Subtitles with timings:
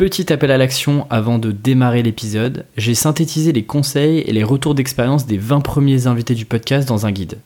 [0.00, 4.74] Petit appel à l'action avant de démarrer l'épisode, j'ai synthétisé les conseils et les retours
[4.74, 7.36] d'expérience des 20 premiers invités du podcast dans un guide.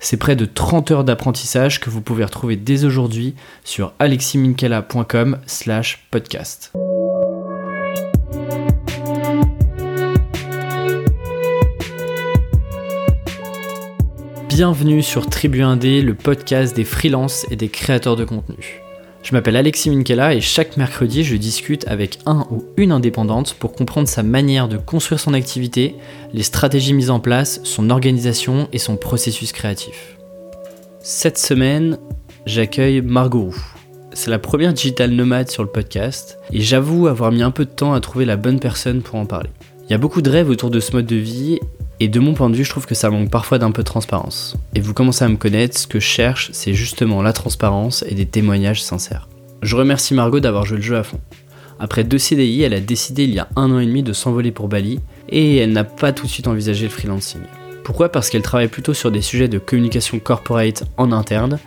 [0.00, 6.08] C'est près de 30 heures d'apprentissage que vous pouvez retrouver dès aujourd'hui sur aleximinkela.com slash
[6.10, 6.72] podcast.
[14.48, 18.81] Bienvenue sur Tribu 1D, le podcast des freelances et des créateurs de contenu.
[19.22, 23.72] Je m'appelle Alexis Minkela et chaque mercredi, je discute avec un ou une indépendante pour
[23.72, 25.94] comprendre sa manière de construire son activité,
[26.32, 30.18] les stratégies mises en place, son organisation et son processus créatif.
[31.00, 31.98] Cette semaine,
[32.46, 33.64] j'accueille Margot Roux.
[34.12, 37.70] C'est la première digital nomade sur le podcast et j'avoue avoir mis un peu de
[37.70, 39.50] temps à trouver la bonne personne pour en parler.
[39.84, 41.60] Il y a beaucoup de rêves autour de ce mode de vie
[42.02, 43.86] et de mon point de vue, je trouve que ça manque parfois d'un peu de
[43.86, 44.56] transparence.
[44.74, 48.16] Et vous commencez à me connaître, ce que je cherche, c'est justement la transparence et
[48.16, 49.28] des témoignages sincères.
[49.62, 51.20] Je remercie Margot d'avoir joué le jeu à fond.
[51.78, 54.50] Après deux CDI, elle a décidé il y a un an et demi de s'envoler
[54.50, 57.42] pour Bali et elle n'a pas tout de suite envisagé le freelancing.
[57.84, 58.08] Pourquoi?
[58.08, 61.60] Parce qu'elle travaille plutôt sur des sujets de communication corporate en interne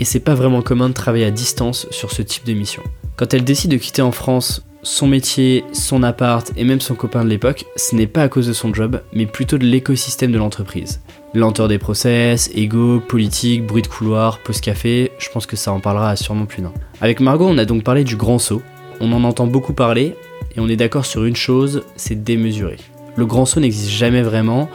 [0.00, 2.82] et c'est pas vraiment commun de travailler à distance sur ce type de mission.
[3.16, 7.24] Quand elle décide de quitter en France son métier, son appart et même son copain
[7.24, 10.38] de l'époque, ce n'est pas à cause de son job, mais plutôt de l'écosystème de
[10.38, 11.00] l'entreprise.
[11.32, 15.80] Lenteur des process, ego, politique, bruit de couloir, pause café, je pense que ça en
[15.80, 16.72] parlera sûrement plus d'un.
[17.00, 18.62] Avec Margot, on a donc parlé du grand saut.
[19.00, 20.14] On en entend beaucoup parler
[20.54, 22.76] et on est d'accord sur une chose, c'est démesuré.
[23.16, 24.68] Le grand saut n'existe jamais vraiment,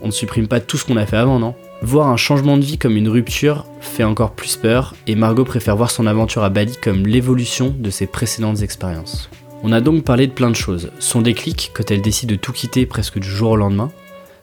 [0.00, 1.54] on ne supprime pas tout ce qu'on a fait avant, non?
[1.82, 5.76] Voir un changement de vie comme une rupture fait encore plus peur et Margot préfère
[5.76, 9.28] voir son aventure à Bali comme l'évolution de ses précédentes expériences.
[9.62, 10.90] On a donc parlé de plein de choses.
[10.98, 13.90] Son déclic quand elle décide de tout quitter presque du jour au lendemain,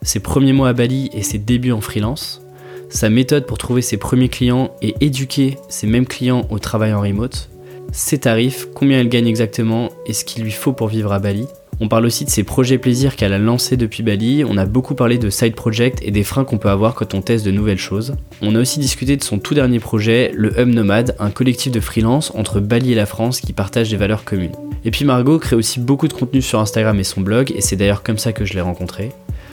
[0.02, 2.42] ses premiers mois à Bali et ses débuts en freelance,
[2.90, 7.00] sa méthode pour trouver ses premiers clients et éduquer ses mêmes clients au travail en
[7.00, 7.48] remote,
[7.92, 11.46] ses tarifs, combien elle gagne exactement et ce qu'il lui faut pour vivre à Bali,
[11.80, 14.94] on parle aussi de ses projets plaisirs qu'elle a lancés depuis Bali, on a beaucoup
[14.94, 17.78] parlé de side project et des freins qu'on peut avoir quand on teste de nouvelles
[17.78, 18.14] choses.
[18.42, 21.80] On a aussi discuté de son tout dernier projet, le Hum Nomade, un collectif de
[21.80, 24.54] freelance entre Bali et la France qui partage des valeurs communes.
[24.84, 27.76] Et puis Margot crée aussi beaucoup de contenu sur Instagram et son blog, et c'est
[27.76, 29.10] d'ailleurs comme ça que je l'ai rencontrée.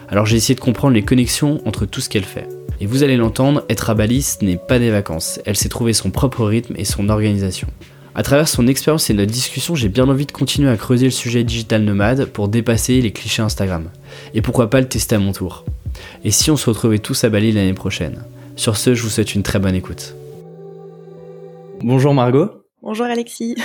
[0.10, 2.48] Alors j'ai essayé de comprendre les connexions entre tout ce qu'elle fait.
[2.82, 5.40] Et vous allez l'entendre, être à Bali, ce n'est pas des vacances.
[5.46, 7.68] Elle s'est trouvé son propre rythme et son organisation.
[8.14, 11.12] À travers son expérience et notre discussion, j'ai bien envie de continuer à creuser le
[11.12, 13.90] sujet digital nomade pour dépasser les clichés Instagram.
[14.34, 15.64] Et pourquoi pas le tester à mon tour.
[16.26, 18.24] Et si on se retrouvait tous à Bali l'année prochaine?
[18.58, 20.16] Sur ce, je vous souhaite une très bonne écoute.
[21.82, 22.61] Bonjour Margot.
[22.84, 23.56] Bonjour Alexis.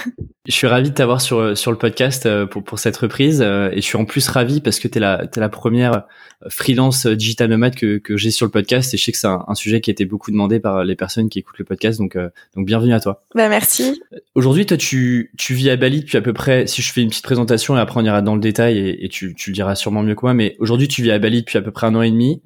[0.47, 3.71] Je suis ravi de t'avoir sur sur le podcast euh, pour pour cette reprise euh,
[3.72, 6.04] et je suis en plus ravi parce que tu es la t'es la première
[6.44, 9.26] euh, freelance digital nomade que que j'ai sur le podcast et je sais que c'est
[9.26, 12.16] un, sujet qui a été beaucoup demandé par les personnes qui écoutent le podcast donc
[12.16, 13.25] donc bienvenue à toi.
[13.34, 14.03] Bah merci.
[14.34, 17.09] Aujourd'hui toi tu tu vis à Bali depuis à peu près si je fais une
[17.09, 19.75] petite présentation et après on ira dans le détail et, et tu tu le diras
[19.76, 21.94] sûrement mieux que moi mais aujourd'hui tu vis à Bali depuis à peu près un
[21.94, 22.43] an et demi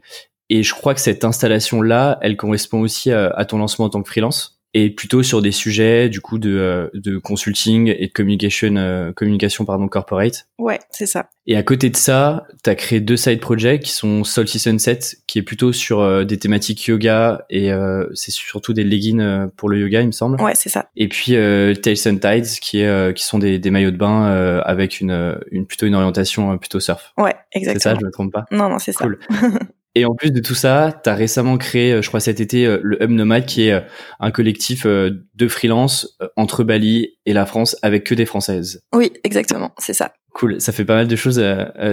[0.48, 3.90] et je crois que cette installation là elle correspond aussi à, à ton lancement en
[3.90, 8.06] tant que freelance et plutôt sur des sujets du coup de, euh, de consulting et
[8.06, 10.46] de communication euh, communication pardon corporate.
[10.58, 11.30] Ouais, c'est ça.
[11.46, 14.98] Et à côté de ça, tu as créé deux side projects qui sont Solstice Sunset
[15.26, 17.70] qui est plutôt sur euh, des thématiques yoga et
[18.14, 20.40] c'est surtout des leggings pour le yoga, il me semble.
[20.40, 20.90] Ouais, c'est ça.
[20.96, 25.00] Et puis Tails and Tides qui est qui sont des, des maillots de bain avec
[25.00, 27.12] une une plutôt une orientation plutôt surf.
[27.16, 27.80] Ouais, exactement.
[27.80, 28.44] C'est ça, je me trompe pas?
[28.50, 29.04] Non non, c'est ça.
[29.04, 29.18] Cool.
[29.96, 32.64] Et en plus de tout ça, tu as récemment créé, euh, je crois cet été,
[32.64, 33.80] euh, le Hub Nomad, qui est euh,
[34.20, 38.82] un collectif de freelance entre Bali et la France avec que des Françaises.
[38.94, 40.12] Oui, exactement, c'est ça.
[40.32, 41.42] Cool, ça fait pas mal de choses,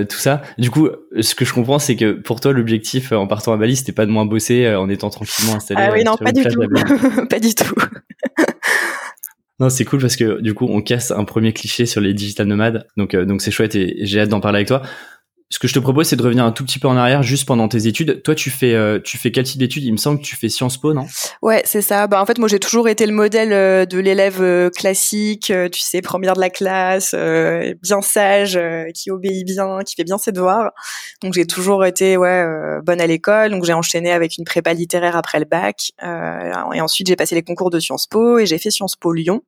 [0.10, 0.44] tout ça.
[0.60, 3.76] Du coup, ce que je comprends, c'est que pour toi, l'objectif en partant à Bali,
[3.76, 5.82] c'était pas de moins bosser en étant tranquillement installé.
[5.84, 6.44] Ah oui, non, pas du,
[7.30, 7.76] pas du tout.
[9.60, 12.46] Non, c'est cool parce que du coup, on casse un premier cliché sur les digital
[12.46, 12.86] nomades.
[12.96, 14.84] Donc, donc c'est chouette et j'ai hâte d'en parler avec toi
[15.50, 17.48] ce que je te propose, c'est de revenir un tout petit peu en arrière, juste
[17.48, 18.22] pendant tes études.
[18.22, 19.84] Toi, tu fais, euh, tu fais quel type d'études?
[19.84, 21.06] Il me semble que tu fais Sciences Po, non?
[21.42, 22.08] Ouais, c'est ça.
[22.08, 25.80] Bah, en fait, moi, j'ai toujours été le modèle euh, de l'élève euh, classique, tu
[25.80, 27.16] sais, première de la classe,
[27.82, 28.60] bien sage,
[28.94, 30.72] qui obéit bien, qui fait bien ses devoirs.
[31.22, 32.46] Donc, j'ai toujours été, ouais,
[32.84, 33.52] bonne à l'école.
[33.52, 35.92] Donc, j'ai enchaîné avec une prépa littéraire après le bac.
[36.04, 39.42] et ensuite, j'ai passé les concours de Sciences Po et j'ai fait Sciences Po Lyon.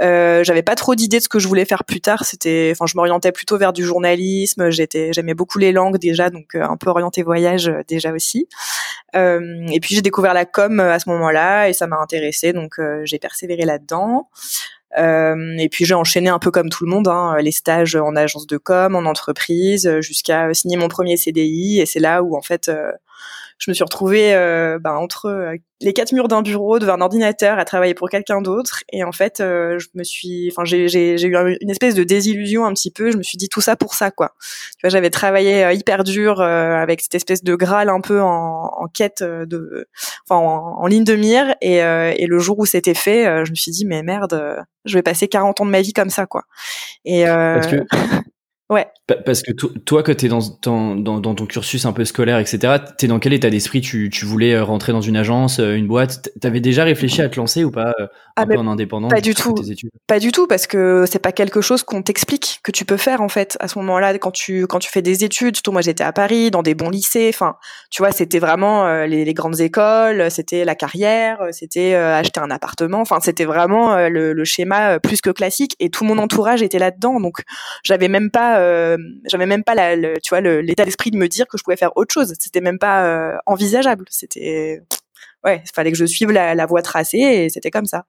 [0.00, 2.24] Euh, j'avais pas trop d'idées de ce que je voulais faire plus tard.
[2.24, 4.70] C'était, enfin, je m'orientais plutôt vers du journalisme.
[4.70, 8.48] J'étais, j'aimais beaucoup les langues déjà, donc euh, un peu orienté voyage euh, déjà aussi.
[9.14, 12.80] Euh, et puis j'ai découvert la com à ce moment-là et ça m'a intéressé, donc
[13.04, 14.28] j'ai persévéré là-dedans.
[14.98, 18.16] Euh, et puis j'ai enchaîné un peu comme tout le monde, hein, les stages en
[18.16, 21.80] agence de com, en entreprise, jusqu'à signer mon premier CDI.
[21.80, 22.70] Et c'est là où en fait
[23.62, 27.00] je me suis retrouvée euh, ben, entre euh, les quatre murs d'un bureau devant un
[27.00, 28.82] ordinateur à travailler pour quelqu'un d'autre.
[28.92, 32.64] Et en fait euh, je me suis enfin j'ai j'ai eu une espèce de désillusion
[32.64, 33.12] un petit peu.
[33.12, 34.32] Je me suis dit tout ça pour ça quoi.
[34.40, 38.20] Tu vois j'avais travaillé euh, hyper dur euh, avec cette espèce de graal un peu
[38.20, 39.86] en, en quête de
[40.28, 41.54] enfin en, ligne de mire.
[41.60, 45.02] Et, et le jour où c'était fait je me suis dit mais merde je vais
[45.02, 46.42] passer 40 ans de ma vie comme ça quoi.
[47.04, 47.84] Et Parce que
[48.72, 48.86] Ouais.
[49.26, 52.76] Parce que toi, quand tu es dans, dans, dans, ton cursus un peu scolaire, etc.,
[52.98, 53.82] tu es dans quel état d'esprit?
[53.82, 56.30] Tu, tu voulais euh, rentrer dans une agence, euh, une boîte?
[56.40, 58.04] T'avais déjà réfléchi à te lancer ou pas euh,
[58.36, 59.54] un ah, peu en indépendant Pas du tout.
[60.06, 63.20] Pas du tout, parce que c'est pas quelque chose qu'on t'explique que tu peux faire
[63.20, 65.56] en fait à ce moment-là quand tu quand tu fais des études.
[65.56, 67.30] Surtout moi, j'étais à Paris, dans des bons lycées.
[67.34, 67.56] Enfin,
[67.90, 73.00] tu vois, c'était vraiment les, les, grandes écoles, c'était la carrière, c'était acheter un appartement.
[73.00, 75.76] Enfin, c'était vraiment le, le, schéma plus que classique.
[75.80, 77.42] Et tout mon entourage était là-dedans, donc
[77.84, 81.46] j'avais même pas euh, j'avais même pas le, tu vois l'état d'esprit de me dire
[81.46, 82.34] que je pouvais faire autre chose.
[82.38, 84.06] C'était même pas euh, envisageable.
[84.10, 84.82] C'était
[85.44, 88.04] ouais, il fallait que je suive la, la voie tracée et c'était comme ça.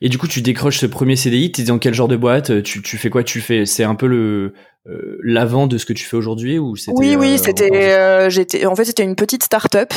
[0.00, 2.62] Et du coup, tu décroches ce premier CDI, tu es dans quel genre de boîte
[2.62, 4.54] tu, tu fais quoi Tu fais c'est un peu le
[4.86, 8.28] euh, l'avant de ce que tu fais aujourd'hui ou c'était Oui oui, euh, c'était euh,
[8.28, 9.94] j'étais en fait c'était une petite start-up.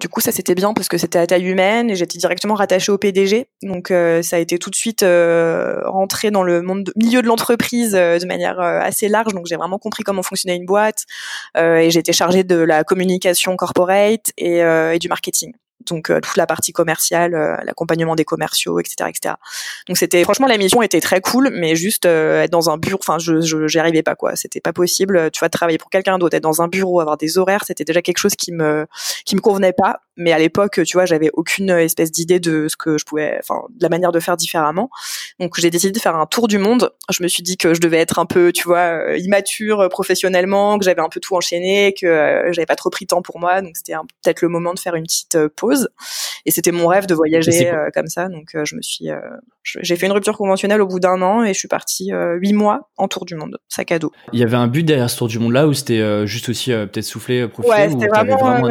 [0.00, 2.90] du coup, ça c'était bien parce que c'était à taille humaine et j'étais directement rattachée
[2.90, 3.46] au PDG.
[3.62, 8.26] Donc ça a été tout de suite rentré dans le monde milieu de l'entreprise de
[8.26, 9.34] manière assez large.
[9.34, 11.04] Donc j'ai vraiment compris comment fonctionnait une boîte
[11.56, 15.52] et j'étais chargée de la communication corporate et, et du marketing
[15.86, 19.34] donc euh, toute la partie commerciale, euh, l'accompagnement des commerciaux, etc., etc.
[19.86, 22.98] Donc c'était franchement la mission était très cool, mais juste euh, être dans un bureau,
[23.00, 25.30] enfin je j'y arrivais pas quoi, c'était pas possible.
[25.30, 28.02] Tu vois, travailler pour quelqu'un d'autre, être dans un bureau, avoir des horaires, c'était déjà
[28.02, 28.86] quelque chose qui me
[29.24, 30.00] qui me convenait pas.
[30.16, 33.62] Mais à l'époque, tu vois, j'avais aucune espèce d'idée de ce que je pouvais, enfin
[33.70, 34.90] de la manière de faire différemment.
[35.38, 36.90] Donc j'ai décidé de faire un tour du monde.
[37.08, 40.84] Je me suis dit que je devais être un peu, tu vois, immature professionnellement, que
[40.84, 43.62] j'avais un peu tout enchaîné, que j'avais pas trop pris de temps pour moi.
[43.62, 45.67] Donc c'était peut-être le moment de faire une petite pause
[46.46, 48.28] et c'était mon rêve de voyager euh, comme ça.
[48.28, 49.18] Donc euh, je me suis, euh,
[49.62, 52.90] j'ai fait une rupture conventionnelle au bout d'un an et je suis partie huit mois
[52.96, 54.12] en tour du monde, sac à dos.
[54.32, 56.70] Il y avait un but derrière ce tour du monde là ou c'était juste aussi
[56.70, 58.68] peut-être souffler, profiter ouais, c'était vraiment, vraiment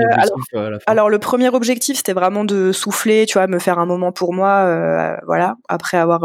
[0.54, 4.12] alors, alors, le premier objectif c'était vraiment de souffler, tu vois, me faire un moment
[4.12, 6.22] pour moi, voilà, après avoir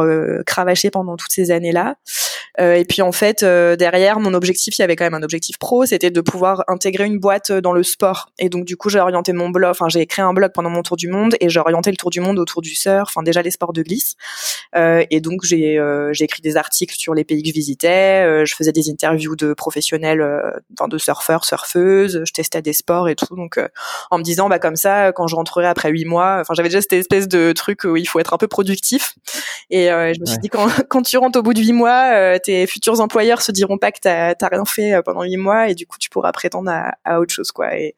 [0.47, 1.97] cravaché pendant toutes ces années là.
[2.59, 5.87] Et puis en fait derrière mon objectif, il y avait quand même un objectif pro,
[5.87, 8.31] c'était de pouvoir intégrer une boîte dans le sport.
[8.39, 10.83] Et donc du coup j'ai orienté mon blog, enfin j'ai créé un blog pendant mon
[10.83, 13.43] tour du monde et j'ai orienté le tour du monde autour du surf, enfin déjà
[13.43, 14.17] les sports de glisse.
[14.75, 18.25] Euh, et donc j'ai euh, j'ai écrit des articles sur les pays que je visitais,
[18.27, 20.23] euh, je faisais des interviews de professionnels,
[20.79, 23.37] enfin de surfeurs, surfeuses, je testais des sports et tout.
[23.37, 23.61] Donc
[24.11, 26.81] en me disant bah comme ça quand je rentrerai après huit mois, enfin j'avais déjà
[26.81, 29.15] cette espèce de truc où il faut être un peu productif.
[29.71, 32.67] Et je me suis dit quand quand tu rentres au bout de huit mois, tes
[32.67, 35.99] futurs employeurs se diront pas que t'as rien fait pendant huit mois et du coup
[35.99, 36.71] tu pourras prétendre
[37.05, 37.75] à, autre chose quoi.
[37.77, 37.95] Et,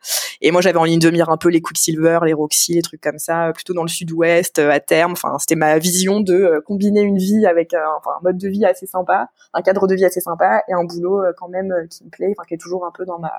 [0.50, 3.18] moi j'avais en ligne de mire un peu les Quicksilver, les Roxy les trucs comme
[3.18, 5.12] ça, plutôt dans le sud-ouest, euh, à terme.
[5.12, 7.80] Enfin, c'était ma vision de euh, combiner une vie avec un,
[8.22, 11.32] mode de vie assez sympa, un cadre de vie assez sympa et un boulot euh,
[11.36, 13.32] quand même qui me plaît, enfin, qui est toujours un peu dans ma,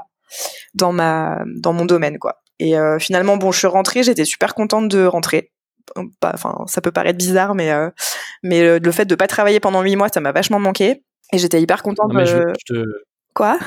[0.74, 2.41] dans ma, dans mon domaine, quoi.
[2.57, 5.51] Et finalement, bon, je suis rentrée, j'étais super contente de rentrer.
[6.23, 7.71] Enfin, ça peut paraître bizarre, mais
[8.43, 11.03] mais le, fait de pas travailler pendant huit mois, ça m'a vachement manqué.
[11.33, 12.11] Et j'étais hyper contente.
[13.33, 13.59] Quoi?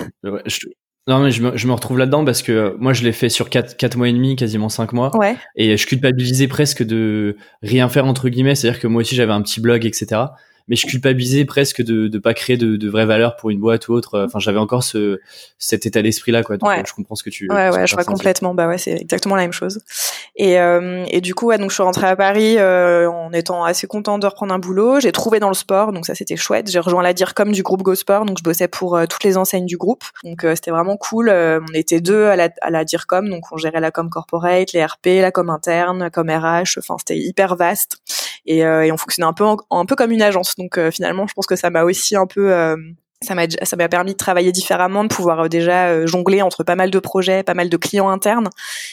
[1.09, 3.31] Non, mais je me, je me retrouve là-dedans parce que euh, moi, je l'ai fait
[3.31, 5.17] sur 4, 4 mois et demi, quasiment 5 mois.
[5.17, 5.37] Ouais.
[5.57, 8.55] Et je culpabilisais presque de rien faire, entre guillemets.
[8.55, 10.27] C'est-à-dire que moi aussi, j'avais un petit blog, etc
[10.69, 13.89] mais je culpabilisais presque de ne pas créer de, de vraies valeurs pour une boîte
[13.89, 14.25] ou autre.
[14.27, 15.21] Enfin, j'avais encore ce
[15.59, 16.57] cet état d'esprit là, quoi.
[16.57, 17.49] Donc, je comprends ce que tu.
[17.51, 18.55] Ouais, ouais, je vois complètement.
[18.55, 19.81] Bah ouais, c'est exactement la même chose.
[20.37, 23.65] Et euh, et du coup, ouais, donc je suis rentrée à Paris euh, en étant
[23.65, 25.01] assez contente de reprendre un boulot.
[25.01, 26.71] J'ai trouvé dans le sport, donc ça c'était chouette.
[26.71, 29.67] J'ai rejoint la DIRCOM du groupe GoSport, donc je bossais pour euh, toutes les enseignes
[29.67, 30.05] du groupe.
[30.25, 31.29] Donc euh, c'était vraiment cool.
[31.29, 34.73] Euh, on était deux à la à la DIRCOM, donc on gérait la com corporate,
[34.73, 36.79] les RP, la com interne, la com RH.
[36.79, 37.99] Enfin, c'était hyper vaste
[38.47, 40.55] et, et on fonctionnait un peu un peu comme une agence.
[40.59, 42.77] Donc euh, finalement, je pense que ça m'a aussi un peu euh,
[43.21, 46.91] ça m'a permis de travailler différemment, de pouvoir euh, déjà euh, jongler entre pas mal
[46.91, 48.49] de projets, pas mal de clients internes.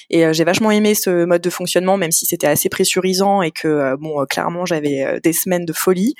[0.09, 3.51] Et euh, j'ai vachement aimé ce mode de fonctionnement, même si c'était assez pressurisant et
[3.51, 6.15] que bon, clairement j'avais des semaines de folie.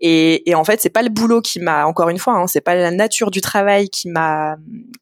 [0.00, 2.60] Et, et en fait, c'est pas le boulot qui m'a, encore une fois, hein, c'est
[2.60, 4.56] pas la nature du travail qui m'a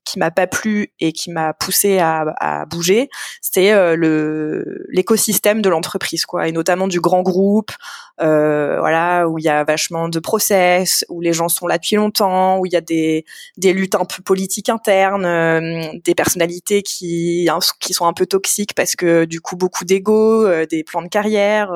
[0.05, 3.09] qui m'a pas plu et qui m'a poussé à, à bouger.
[3.43, 7.73] C'était le l'écosystème de l'entreprise, quoi, et notamment du grand groupe,
[8.19, 12.36] voilà, où il y a vachement de process, où les gens sont là depuis longtemps
[12.59, 13.25] où il y a des,
[13.57, 18.27] des luttes un peu politiques internes, euh, des personnalités qui, hein, qui sont un peu
[18.27, 21.73] toxiques parce que du coup beaucoup d'ego, euh, des plans de carrière.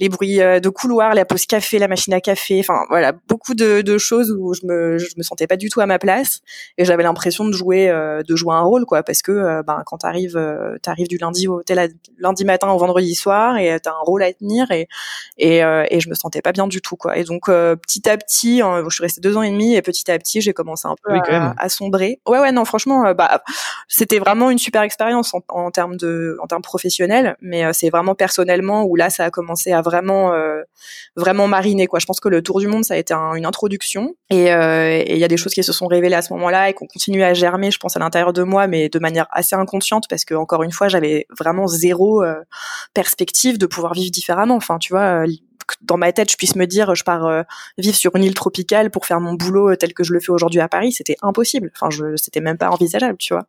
[0.00, 3.54] Euh, les bruits de couloir, la pause café, la machine à café, enfin voilà, beaucoup
[3.54, 6.40] de, de, choses où je me je me sentais pas du tout à ma place
[6.76, 10.38] et j'avais l'impression de jouer de jouer un rôle quoi parce que ben quand t'arrives
[10.82, 11.62] t'arrives du lundi au
[12.18, 14.88] lundi matin au vendredi soir et t'as un rôle à tenir et
[15.36, 17.18] et et je me sentais pas bien du tout quoi.
[17.18, 20.18] Et donc petit à petit, je suis restée deux ans et demi et petit à
[20.18, 22.20] petit j'ai commencé un peu à, à, sombrer.
[22.26, 23.42] Ouais ouais non franchement bah
[23.88, 28.14] c'était vraiment une super expérience en, en termes de en termes professionnels mais c'est vraiment
[28.14, 30.62] personnellement où là ça a commencé à vraiment euh,
[31.16, 31.98] vraiment mariner quoi.
[31.98, 35.18] Je pense que le tour du monde ça a été une introduction euh, et il
[35.18, 37.34] y a des choses qui se sont révélées à ce moment-là et qu'on continue à
[37.34, 40.62] germer, je pense à l'intérieur de moi, mais de manière assez inconsciente parce que encore
[40.62, 42.36] une fois j'avais vraiment zéro euh,
[42.94, 44.56] perspective de pouvoir vivre différemment.
[44.56, 45.24] Enfin tu vois
[45.80, 47.42] dans ma tête, je puisse me dire, je pars euh,
[47.78, 50.30] vivre sur une île tropicale pour faire mon boulot euh, tel que je le fais
[50.30, 51.70] aujourd'hui à Paris, c'était impossible.
[51.74, 53.46] Enfin, je, c'était même pas envisageable, tu vois.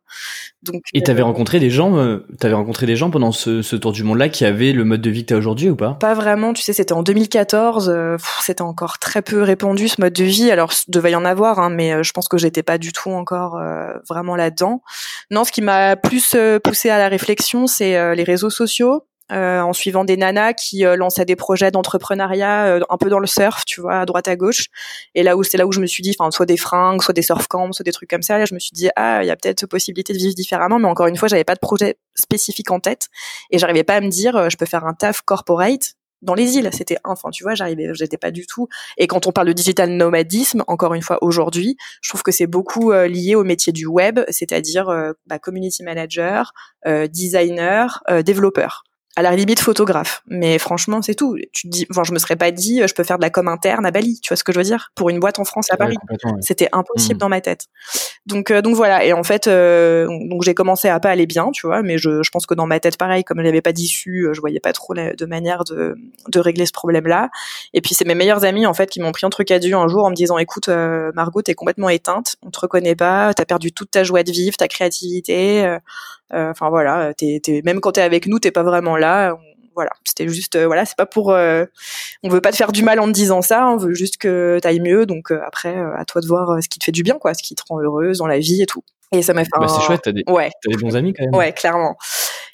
[0.62, 0.82] Donc.
[0.94, 3.92] Et t'avais euh, rencontré des gens, euh, t'avais rencontré des gens pendant ce, ce tour
[3.92, 5.94] du monde-là qui avaient le mode de vie que t'as aujourd'hui ou pas?
[5.94, 6.52] Pas vraiment.
[6.52, 7.92] Tu sais, c'était en 2014.
[8.40, 10.50] c'était encore très peu répandu ce mode de vie.
[10.50, 13.60] Alors, devait y en avoir, hein, mais je pense que j'étais pas du tout encore
[14.08, 14.82] vraiment là-dedans.
[15.30, 19.72] Non, ce qui m'a plus poussé à la réflexion, c'est les réseaux sociaux euh, en
[19.72, 23.64] suivant des nanas qui euh, lançaient des projets d'entrepreneuriat euh, un peu dans le surf,
[23.64, 24.66] tu vois, à droite à gauche.
[25.14, 27.14] Et là où c'est là où je me suis dit, enfin, soit des fringues, soit
[27.14, 28.38] des surf camps, soit des trucs comme ça.
[28.38, 30.80] Là, je me suis dit, ah, il y a peut-être possibilité de vivre différemment.
[30.80, 33.06] Mais encore une fois, j'avais pas de projet spécifique en tête
[33.50, 36.68] et j'arrivais pas à me dire, je peux faire un taf corporate dans les îles.
[36.72, 38.66] C'était enfin, tu vois, j'arrivais, j'étais pas du tout.
[38.98, 42.48] Et quand on parle de digital nomadisme, encore une fois aujourd'hui, je trouve que c'est
[42.48, 44.92] beaucoup lié au métier du web, c'est-à-dire
[45.26, 46.52] bah, community manager,
[46.84, 48.84] designer, développeur
[49.20, 50.22] à la limite photographe.
[50.26, 51.36] Mais franchement, c'est tout.
[51.52, 53.48] Tu te dis, enfin, je me serais pas dit, je peux faire de la com
[53.48, 54.18] interne à Bali.
[54.22, 54.90] Tu vois ce que je veux dire?
[54.94, 55.96] Pour une boîte en France à Paris,
[56.40, 57.18] c'était impossible mmh.
[57.18, 57.66] dans ma tête.
[58.26, 59.04] Donc, euh, donc voilà.
[59.04, 61.82] Et en fait, euh, donc j'ai commencé à pas aller bien, tu vois.
[61.82, 64.40] Mais je, je pense que dans ma tête, pareil, comme avait pas d'issue, euh, je
[64.40, 65.96] voyais pas trop de manière de,
[66.28, 67.28] de régler ce problème-là.
[67.74, 69.88] Et puis c'est mes meilleurs amis en fait qui m'ont pris entre quatre yeux un
[69.88, 73.72] jour en me disant, écoute, Margot, t'es complètement éteinte, on te reconnaît pas, t'as perdu
[73.72, 75.78] toute ta joie de vivre, ta créativité.
[76.32, 79.36] Enfin voilà, t'es, t'es, même quand t'es avec nous, t'es pas vraiment là.
[79.74, 81.64] voilà, c'était juste, euh, voilà, c'est pas pour, euh,
[82.22, 84.58] on veut pas te faire du mal en te disant ça, on veut juste que
[84.60, 85.06] t'ailles mieux.
[85.06, 87.42] Donc euh, après, à toi de voir ce qui te fait du bien, quoi, ce
[87.42, 88.82] qui te rend heureuse dans la vie et tout.
[89.12, 89.50] Et ça m'a fait.
[89.58, 90.50] Bah, c'est chouette, t'as des, ouais.
[90.62, 91.34] t'as des bons amis quand même.
[91.34, 91.96] Ouais, clairement,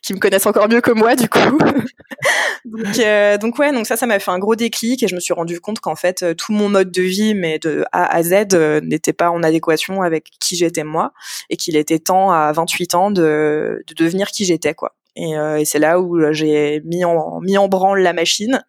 [0.06, 1.38] qui me connaissent encore mieux que moi du coup.
[2.64, 5.20] donc, euh, donc ouais, donc ça, ça m'a fait un gros déclic et je me
[5.20, 8.54] suis rendu compte qu'en fait tout mon mode de vie, mais de A à Z,
[8.84, 11.12] n'était pas en adéquation avec qui j'étais moi
[11.50, 14.94] et qu'il était temps à 28 ans de, de devenir qui j'étais quoi.
[15.16, 18.62] Et, euh, et c'est là où euh, j'ai mis en, mis en branle la machine.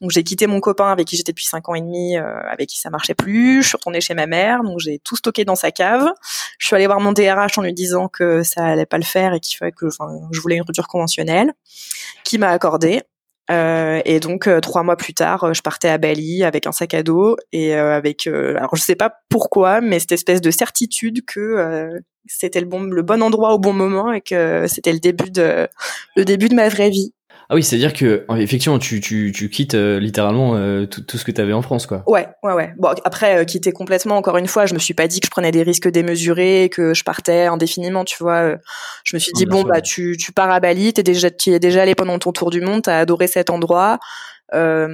[0.00, 2.68] Donc j'ai quitté mon copain avec qui j'étais depuis cinq ans et demi, euh, avec
[2.68, 3.62] qui ça marchait plus.
[3.62, 6.08] Je suis retournée chez ma mère, donc j'ai tout stocké dans sa cave.
[6.58, 9.32] Je suis allée voir mon DRH en lui disant que ça allait pas le faire
[9.32, 11.52] et qu'il fallait que, je voulais une rupture conventionnelle,
[12.24, 13.02] qui m'a accordé.
[13.50, 16.94] Euh, et donc euh, trois mois plus tard, je partais à Bali avec un sac
[16.94, 22.02] à dos et avec, alors je sais pas pourquoi, mais cette espèce de certitude que
[22.26, 25.68] c'était le bon le bon endroit au bon moment et que c'était le début de
[26.16, 27.12] le début de ma vraie vie.
[27.52, 31.24] Ah oui, c'est-à-dire que effectivement tu tu tu quittes euh, littéralement euh, tout, tout ce
[31.26, 32.02] que tu avais en France quoi.
[32.06, 32.72] Ouais, ouais ouais.
[32.78, 35.30] Bon après euh, quitter complètement encore une fois, je me suis pas dit que je
[35.30, 38.56] prenais des risques démesurés, que je partais indéfiniment, tu vois.
[39.04, 41.58] Je me suis dit bon bah tu tu pars à Bali, t'es déjà tu es
[41.58, 43.98] déjà allé pendant ton tour du monde, t'as adoré cet endroit.
[44.54, 44.88] Euh,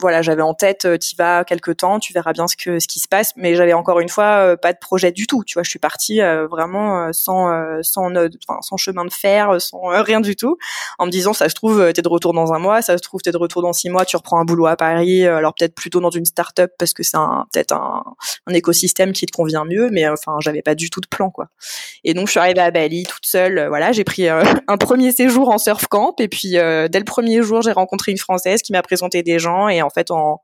[0.00, 2.88] voilà, j'avais en tête, euh, tu vas quelques temps, tu verras bien ce que ce
[2.88, 5.44] qui se passe, mais j'avais encore une fois euh, pas de projet du tout.
[5.44, 6.20] Tu vois, je suis partie
[6.50, 8.10] vraiment sans sans
[8.60, 10.56] sans chemin de fer, sans rien du tout,
[10.98, 13.20] en me disant ça se trouve t'es de retour dans un mois, ça se trouve
[13.20, 16.00] t'es de retour dans six mois, tu reprends un boulot à Paris, alors peut-être plutôt
[16.00, 17.18] dans une start-up parce que c'est
[17.52, 18.02] peut-être un,
[18.46, 21.48] un écosystème qui te convient mieux, mais enfin j'avais pas du tout de plan quoi.
[22.04, 25.50] Et donc je suis arrivée à Bali toute seule, voilà, j'ai pris un premier séjour
[25.50, 28.82] en surf camp et puis dès le premier jour j'ai rencontré une française qui m'a
[28.94, 30.40] présenter des gens et en fait en,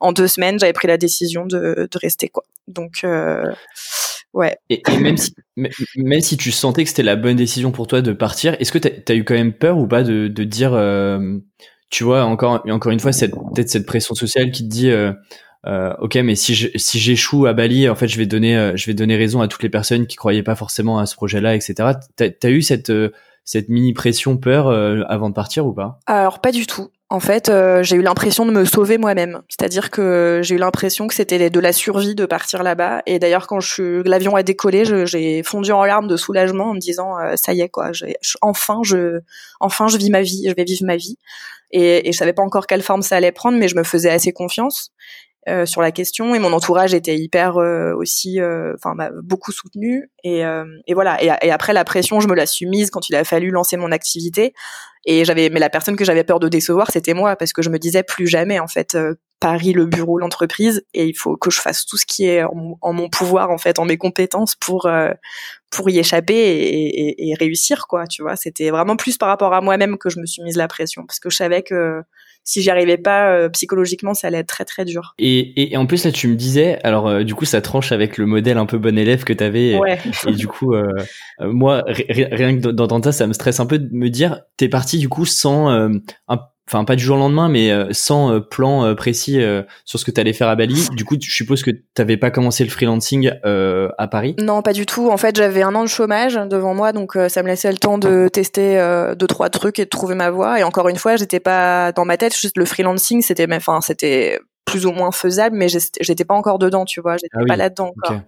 [0.00, 2.44] en deux semaines j'avais pris la décision de, de rester quoi.
[2.68, 3.52] Donc euh,
[4.32, 4.56] ouais.
[4.70, 5.34] Et, même si
[5.96, 8.78] même si tu sentais que c'était la bonne décision pour toi de partir, est-ce que
[8.78, 11.38] tu as eu quand même peur ou pas de, de dire euh,
[11.90, 15.12] tu vois encore encore une fois cette peut-être cette pression sociale qui te dit euh,
[15.66, 18.72] euh, ok, mais si je, si j'échoue à Bali, en fait, je vais donner, euh,
[18.76, 21.54] je vais donner raison à toutes les personnes qui croyaient pas forcément à ce projet-là,
[21.54, 21.74] etc.
[22.16, 22.92] T'as as eu cette,
[23.44, 24.68] cette mini pression peur
[25.08, 26.00] avant de partir ou pas?
[26.06, 26.90] Alors pas du tout.
[27.10, 29.42] En fait, euh, j'ai eu l'impression de me sauver moi-même.
[29.48, 33.02] C'est-à-dire que j'ai eu l'impression que c'était de la survie de partir là-bas.
[33.06, 37.18] Et d'ailleurs, quand l'avion a décollé, j'ai fondu en larmes de soulagement en me disant
[37.18, 37.90] euh, ça y est quoi,
[38.40, 39.20] enfin je,
[39.60, 41.18] enfin je vis ma vie, je vais vivre ma vie.
[41.70, 44.10] Et, et je savais pas encore quelle forme ça allait prendre, mais je me faisais
[44.10, 44.90] assez confiance.
[45.46, 46.34] Euh, sur la question.
[46.34, 50.10] Et mon entourage était hyper euh, aussi euh, enfin m'a beaucoup soutenu.
[50.22, 50.42] Et,
[50.86, 51.22] et voilà.
[51.22, 53.92] Et, après la pression je me la suis mise quand il a fallu lancer mon
[53.92, 54.54] activité.
[55.04, 57.36] Et j'avais mais la personne que j'avais peur de décevoir c'était moi.
[57.36, 58.96] Parce que je me disais plus jamais en fait
[59.38, 60.82] Paris le bureau l'entreprise.
[60.94, 63.78] Et il faut que je fasse tout ce qui est en, mon pouvoir en fait
[63.78, 64.88] en mes compétences pour
[65.70, 68.36] pour y échapper et, et, et réussir quoi tu vois.
[68.36, 71.04] C'était vraiment plus par rapport à moi-même que je me suis mise la pression.
[71.06, 72.02] Parce que je savais que
[72.44, 75.14] si j'y arrivais pas euh, psychologiquement, ça allait être très très dur.
[75.18, 78.18] Et, et, en plus là, tu me disais, alors euh, du coup, ça tranche avec
[78.18, 79.78] le modèle un peu bon élève que tu avais.
[79.78, 79.98] Ouais.
[80.28, 80.92] Et, du coup, euh,
[81.40, 84.98] moi, rien que d'entendre ça, ça me stresse un peu de me dire, t'es parti
[84.98, 88.84] du coup sans un enfin pas du jour au lendemain, mais euh, sans euh, plan
[88.84, 89.40] euh, précis
[89.84, 90.88] sur ce que tu allais faire à Bali.
[90.92, 94.34] Du coup, je suppose que t'avais pas commencé le freelancing à Paris?
[94.38, 95.10] Non, pas du tout.
[95.10, 97.98] En fait, j'avais un an de chômage devant moi, donc ça me laissait le temps
[97.98, 98.78] de tester
[99.16, 100.58] deux trois trucs et de trouver ma voie.
[100.58, 102.36] Et encore une fois, j'étais pas dans ma tête.
[102.36, 106.84] Juste le freelancing, c'était, enfin, c'était plus ou moins faisable, mais j'étais pas encore dedans,
[106.84, 108.20] tu vois, j'étais ah pas là-dedans encore.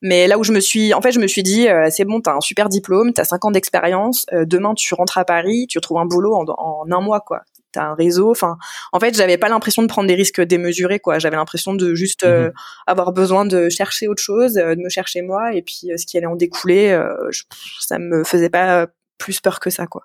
[0.00, 2.34] Mais là où je me suis, en fait, je me suis dit, c'est bon, t'as
[2.34, 6.06] un super diplôme, t'as cinq ans d'expérience, demain tu rentres à Paris, tu retrouves un
[6.06, 7.42] boulot en, en un mois, quoi
[7.74, 8.30] t'as un réseau.
[8.30, 8.56] Enfin,
[8.92, 11.18] en fait, j'avais pas l'impression de prendre des risques démesurés, quoi.
[11.18, 12.52] J'avais l'impression de juste euh, mhm.
[12.86, 16.06] avoir besoin de chercher autre chose, euh, de me chercher moi, et puis euh, ce
[16.06, 16.98] qui allait en découler,
[17.80, 18.86] ça me faisait pas
[19.18, 20.04] plus peur que ça, quoi.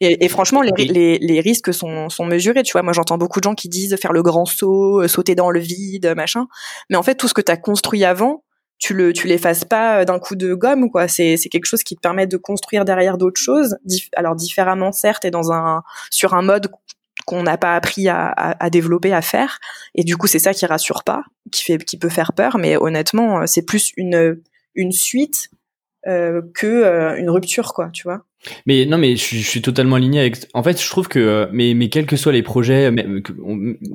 [0.00, 2.62] Et, franchement, les, les, les, risques sont, sont mesurés.
[2.62, 5.50] Tu vois, moi, j'entends beaucoup de gens qui disent faire le grand saut, sauter dans
[5.50, 6.46] le vide, machin.
[6.90, 8.42] Mais en fait, tout ce que tu as construit avant,
[8.78, 11.96] tu le tu l'effaces pas d'un coup de gomme quoi c'est c'est quelque chose qui
[11.96, 13.78] te permet de construire derrière d'autres choses
[14.16, 16.68] alors différemment certes et dans un sur un mode
[17.24, 19.58] qu'on n'a pas appris à, à, développer, à faire.
[19.94, 22.56] Et du coup, c'est ça qui rassure pas, qui fait, qui peut faire peur.
[22.56, 24.40] Mais honnêtement, c'est plus une
[24.76, 25.50] une suite
[26.06, 27.90] euh, que euh, une rupture, quoi.
[27.92, 28.22] Tu vois.
[28.66, 30.36] Mais non, mais je, suis totalement aligné avec.
[30.54, 32.90] En fait, je trouve que, mais, mais quels que soient les projets,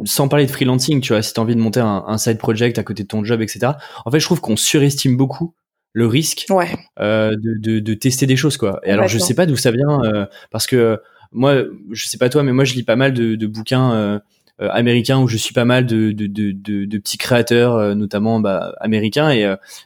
[0.05, 2.77] sans parler de freelancing, tu vois, si t'as envie de monter un, un, side project
[2.79, 3.74] à côté de ton job, etc.
[4.05, 5.53] En fait, je trouve qu'on surestime beaucoup
[5.93, 6.70] le risque ouais.
[7.00, 8.79] euh, de, de, de, tester des choses, quoi.
[8.84, 11.00] Et alors, je sais pas d'où ça vient, euh, parce que
[11.31, 14.20] moi, je sais pas toi, mais moi, je lis pas mal de, de bouquins euh,
[14.62, 16.51] euh, américains où je suis pas mal de, de, de,
[16.86, 19.41] de petits créateurs, euh, notamment bah, américains, et,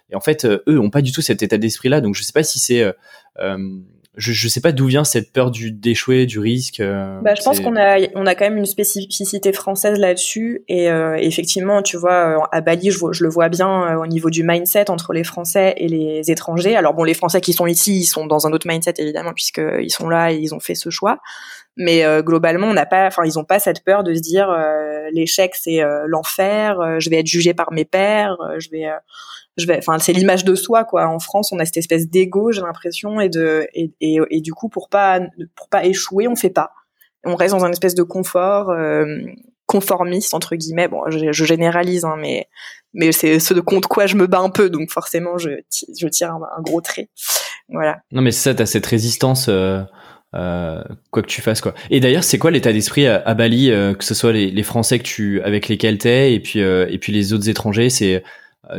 [0.09, 2.01] et, en fait, eux ont pas du tout cet état d'esprit-là.
[2.01, 2.83] Donc, je sais pas si c'est
[4.17, 6.81] je, je sais pas d'où vient cette peur du d'échouer, du risque.
[6.81, 11.15] bah, je pense qu'on a on a quand même une spécificité française là-dessus et euh,
[11.15, 15.13] effectivement, tu vois, à Bali, je, je le vois bien au niveau du mindset entre
[15.13, 16.75] les Français et les étrangers.
[16.75, 19.61] Alors bon, les Français qui sont ici, ils sont dans un autre mindset évidemment puisque
[19.81, 21.19] ils sont là et ils ont fait ce choix.
[21.77, 24.49] Mais euh, globalement, on n'a pas, enfin, ils ont pas cette peur de se dire
[24.49, 28.89] euh, l'échec c'est euh, l'enfer, je vais être jugé par mes pairs, je vais,
[29.57, 31.07] je vais, enfin, c'est l'image de soi quoi.
[31.07, 34.53] En France, on a cette espèce d'ego, j'ai l'impression, et de, et, et, et, du
[34.53, 35.19] coup, pour pas,
[35.55, 36.71] pour pas échouer, on fait pas.
[37.23, 38.73] On reste dans un espèce de confort
[39.65, 40.87] conformiste entre guillemets.
[40.87, 42.47] Bon, je, je généralise, hein, mais
[42.93, 45.49] mais c'est ce de contre quoi je me bats un peu, donc forcément, je,
[45.99, 47.09] je tire un, un gros trait.
[47.69, 47.97] Voilà.
[48.11, 49.49] Non, mais c'est ça, t'as cette résistance.
[50.35, 51.73] Euh, quoi que tu fasses quoi.
[51.89, 54.99] Et d'ailleurs, c'est quoi l'état d'esprit à, Bali, euh, que ce soit les, les, Français
[54.99, 58.21] que tu avec lesquels t'es et puis euh, et puis les autres étrangers, c'est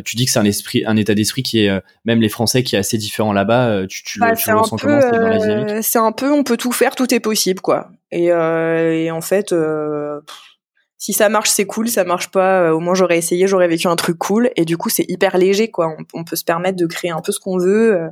[0.04, 2.76] tu dis que c'est un esprit, un état d'esprit qui est même les Français qui
[2.76, 3.86] est assez différent là-bas.
[3.88, 7.12] Tu, tu, bah, tu le ressens comment C'est un peu, on peut tout faire, tout
[7.14, 7.90] est possible quoi.
[8.10, 9.52] Et, et en fait,
[10.98, 11.88] si ça marche, c'est cool.
[11.88, 14.50] Ça marche pas, au moins j'aurais essayé, j'aurais vécu un truc cool.
[14.56, 15.94] Et du coup, c'est hyper léger quoi.
[15.96, 17.94] On, on, peut se permettre de créer un peu ce qu'on veut.
[17.94, 18.10] Euh,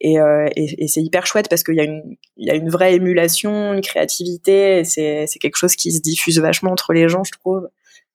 [0.00, 0.16] et,
[0.56, 3.74] et, c'est hyper chouette parce qu'il y a une il y a une vraie émulation,
[3.74, 4.84] une créativité.
[4.84, 7.68] C'est quelque chose qui se diffuse vachement entre les gens, je trouve.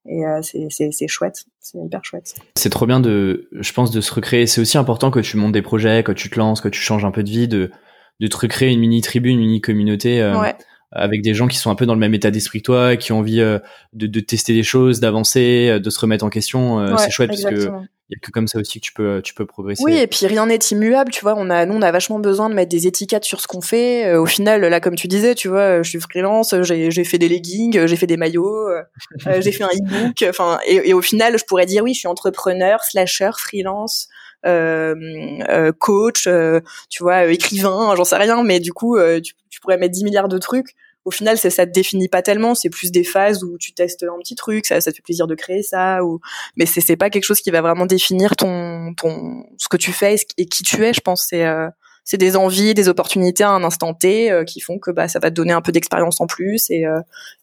[0.07, 2.35] Et euh, c'est chouette, c'est hyper chouette.
[2.55, 4.47] C'est trop bien de, je pense, de se recréer.
[4.47, 7.03] C'est aussi important que tu montes des projets, que tu te lances, que tu changes
[7.03, 7.71] un peu de vie, de
[8.19, 10.21] de te recréer une mini tribu, une mini communauté.
[10.21, 10.51] Euh,
[10.91, 13.11] avec des gens qui sont un peu dans le même état d'esprit que toi, qui
[13.11, 13.61] ont envie de,
[13.93, 16.97] de, tester des choses, d'avancer, de se remettre en question.
[16.97, 17.69] c'est chouette parce que
[18.09, 19.83] il y a que comme ça aussi que tu peux tu peux progresser.
[19.83, 21.35] Oui, et puis rien n'est immuable, tu vois.
[21.37, 24.05] On a nous on a vachement besoin de mettre des étiquettes sur ce qu'on fait.
[24.07, 27.17] Euh, au final, là comme tu disais, tu vois, je suis freelance, j'ai j'ai fait
[27.17, 28.81] des leggings, j'ai fait des maillots, euh,
[29.27, 30.23] euh, j'ai fait un e-book.
[30.29, 34.07] Enfin, et, et, au final, je pourrais dire oui, je suis entrepreneur, slasher, freelance.
[35.79, 36.29] coach,
[36.89, 40.27] tu vois, écrivain, j'en sais rien, mais du coup, tu, tu pourrais mettre 10 milliards
[40.27, 40.75] de trucs
[41.07, 42.53] au final, ça, ça te définit pas tellement.
[42.53, 45.35] C'est plus des phases où tu testes un petit truc, ça, te fait plaisir de
[45.35, 46.19] créer ça, ou
[46.57, 49.93] mais c'est c'est pas quelque chose qui va vraiment définir ton ton ce que tu
[49.93, 50.91] fais et qui tu es.
[50.91, 51.69] Je pense c'est euh,
[52.09, 55.29] c'est des envies, des opportunités à un instant T qui font que bah ça va
[55.29, 56.85] te donner un peu d'expérience en plus et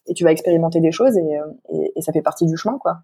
[0.07, 2.99] et tu vas expérimenter des choses et, et, ça fait partie du chemin quoi.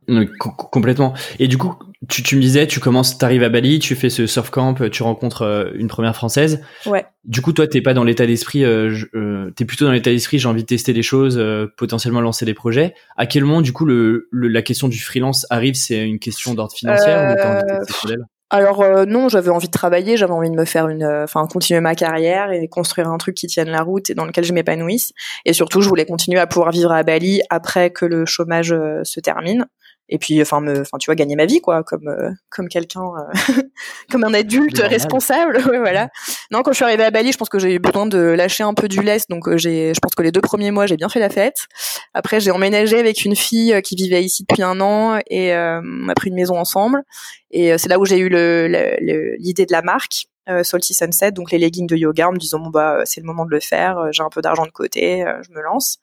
[0.47, 1.13] complètement.
[1.39, 1.73] Et du coup,
[2.09, 5.03] tu, tu me disais, tu commences, t'arrives à Bali, tu fais ce surf camp, tu
[5.03, 6.61] rencontres une première française.
[6.85, 7.05] Ouais.
[7.23, 10.39] Du coup, toi, t'es pas dans l'état d'esprit, euh, euh, t'es plutôt dans l'état d'esprit,
[10.39, 12.95] j'ai envie de tester des choses, euh, potentiellement lancer des projets.
[13.15, 15.75] À quel moment, du coup, le, la question du freelance arrive?
[15.75, 18.15] C'est une question d'ordre financier ou t'as envie de tester
[18.51, 21.95] alors non, j'avais envie de travailler, j'avais envie de me faire une, enfin continuer ma
[21.95, 25.13] carrière et construire un truc qui tienne la route et dans lequel je m'épanouisse.
[25.45, 29.19] Et surtout, je voulais continuer à pouvoir vivre à Bali après que le chômage se
[29.19, 29.65] termine
[30.11, 33.01] et puis enfin me enfin tu vois gagner ma vie quoi comme euh, comme quelqu'un
[33.01, 33.61] euh,
[34.11, 35.59] comme un adulte responsable.
[35.71, 36.09] Ouais, voilà.
[36.51, 38.63] Non quand je suis arrivée à Bali je pense que j'ai eu besoin de lâcher
[38.63, 39.29] un peu du lest.
[39.29, 41.67] Donc euh, j'ai je pense que les deux premiers mois j'ai bien fait la fête.
[42.13, 46.13] Après j'ai emménagé avec une fille qui vivait ici depuis un an et on a
[46.13, 47.03] pris une maison ensemble.
[47.51, 48.97] Et c'est là où j'ai eu le
[49.39, 52.59] l'idée de la marque euh, Salty Sunset, donc les leggings de yoga, en me disant
[52.59, 54.71] bon bah euh, c'est le moment de le faire, euh, j'ai un peu d'argent de
[54.71, 55.99] côté, je me lance.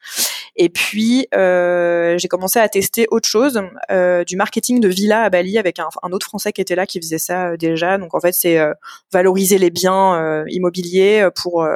[0.55, 3.61] Et puis j'ai commencé à tester autre chose,
[4.27, 7.19] du marketing de villa à Bali avec un, autre Français qui était là qui faisait
[7.19, 7.99] ça déjà.
[7.99, 8.59] Donc en fait c'est
[9.13, 11.67] valoriser les biens immobiliers pour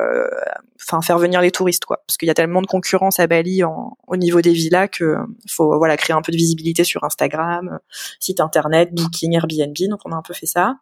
[0.87, 2.03] enfin faire venir les touristes quoi.
[2.07, 5.17] Parce qu'il y a tellement de concurrence à Bali au niveau des villas que
[5.49, 7.79] faut voilà créer un peu de visibilité sur Instagram
[8.21, 9.77] site internet Booking Airbnb.
[9.89, 10.77] Donc on a un peu fait ça.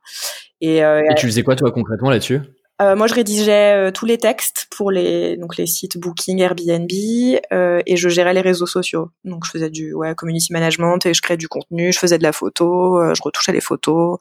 [0.60, 2.40] Et, euh, et tu faisais quoi toi concrètement là-dessus?
[2.80, 6.90] Euh, moi, je rédigeais euh, tous les textes pour les donc les sites Booking, Airbnb,
[7.52, 9.10] euh, et je gérais les réseaux sociaux.
[9.24, 11.92] Donc, je faisais du ouais community management et je créais du contenu.
[11.92, 14.18] Je faisais de la photo, euh, je retouchais les photos,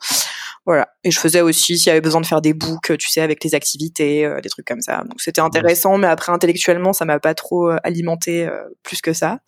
[0.65, 0.89] voilà.
[1.03, 3.43] Et je faisais aussi s'il y avait besoin de faire des books, tu sais, avec
[3.43, 5.03] les activités, des trucs comme ça.
[5.03, 8.49] Donc, c'était intéressant, mais après intellectuellement, ça m'a pas trop alimenté
[8.83, 9.39] plus que ça.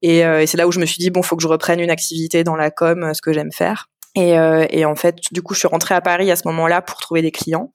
[0.00, 1.90] Et, et c'est là où je me suis dit bon, faut que je reprenne une
[1.90, 3.88] activité dans la com, ce que j'aime faire.
[4.18, 6.82] Et, euh, et, en fait, du coup, je suis rentrée à Paris à ce moment-là
[6.82, 7.72] pour trouver des clients.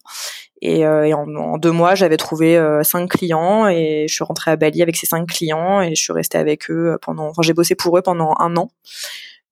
[0.65, 4.51] Et, euh, et en, deux mois, j'avais trouvé euh, cinq clients et je suis rentrée
[4.51, 7.27] à Bali avec ces cinq clients et je suis restée avec eux pendant.
[7.27, 8.71] Enfin, j'ai bossé pour eux pendant un an.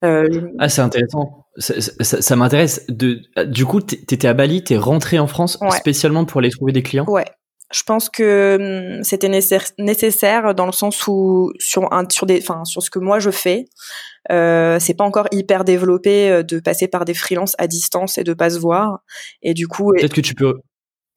[0.02, 1.44] ah, c'est intéressant.
[1.58, 2.86] Ça, ça, ça m'intéresse.
[2.88, 6.82] De, du coup, t'étais à Bali, t'es rentrée en France spécialement pour aller trouver des
[6.82, 7.04] clients?
[7.06, 7.26] Ouais,
[7.72, 12.64] je pense que hum, c'était nécessaire dans le sens où sur un sur des enfin
[12.64, 13.66] sur ce que moi je fais
[14.30, 18.24] euh, c'est pas encore hyper développé euh, de passer par des freelances à distance et
[18.24, 19.00] de pas se voir
[19.42, 20.60] et du coup peut-être que tu peux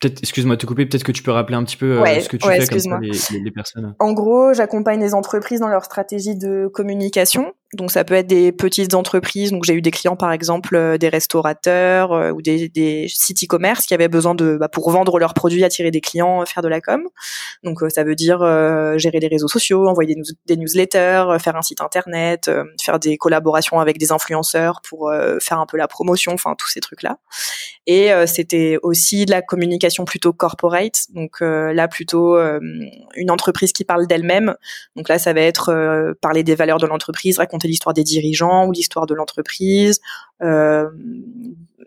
[0.02, 2.28] Peut-être, excuse-moi de te couper, peut-être que tu peux rappeler un petit peu euh, ce
[2.28, 3.96] que tu fais comme ça, les, les, personnes.
[4.00, 7.54] En gros, j'accompagne les entreprises dans leur stratégie de communication.
[7.76, 9.52] Donc ça peut être des petites entreprises.
[9.52, 13.44] Donc j'ai eu des clients par exemple euh, des restaurateurs euh, ou des, des sites
[13.44, 16.68] e-commerce qui avaient besoin de bah, pour vendre leurs produits, attirer des clients, faire de
[16.68, 17.04] la com.
[17.64, 18.40] Donc ça veut dire
[18.98, 22.50] gérer les réseaux sociaux, envoyer des, des newsletters, faire un site internet,
[22.82, 25.12] faire des collaborations avec des influenceurs pour
[25.42, 27.18] faire un peu la promotion, enfin tous ces trucs là.
[27.88, 32.60] Et c'était aussi de la communication plutôt corporate, donc euh, là plutôt euh,
[33.16, 34.56] une entreprise qui parle d'elle-même.
[34.96, 38.68] Donc là, ça va être euh, parler des valeurs de l'entreprise, raconter l'histoire des dirigeants
[38.68, 40.00] ou l'histoire de l'entreprise,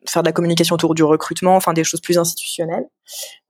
[0.07, 2.89] faire de la communication autour du recrutement, enfin des choses plus institutionnelles.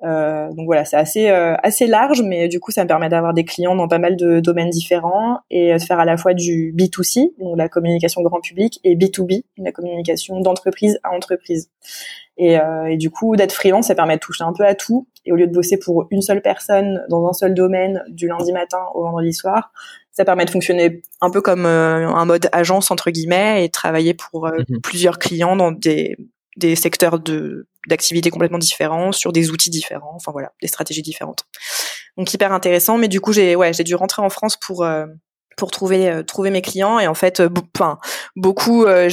[0.05, 3.35] Euh, donc voilà, c'est assez euh, assez large, mais du coup ça me permet d'avoir
[3.35, 6.75] des clients dans pas mal de domaines différents et de faire à la fois du
[6.77, 11.71] B2C, donc la communication grand public, et B2B, la communication d'entreprise à entreprise.
[12.37, 15.09] Et, euh, et du coup d'être freelance, ça permet de toucher un peu à tout.
[15.25, 18.53] Et au lieu de bosser pour une seule personne dans un seul domaine du lundi
[18.53, 19.73] matin au vendredi soir,
[20.19, 24.49] ça permet de fonctionner un peu comme un mode agence entre guillemets et travailler pour
[24.49, 24.81] mhm.
[24.83, 26.17] plusieurs clients dans des
[26.57, 31.45] des secteurs de d'activités complètement différents, sur des outils différents, enfin voilà, des stratégies différentes.
[32.17, 35.07] Donc hyper intéressant, mais du coup j'ai ouais j'ai dû rentrer en France pour euh,
[35.59, 36.99] pour trouver euh, trouver mes clients.
[36.99, 37.99] Et en fait euh, enfin
[38.37, 39.11] beaucoup euh,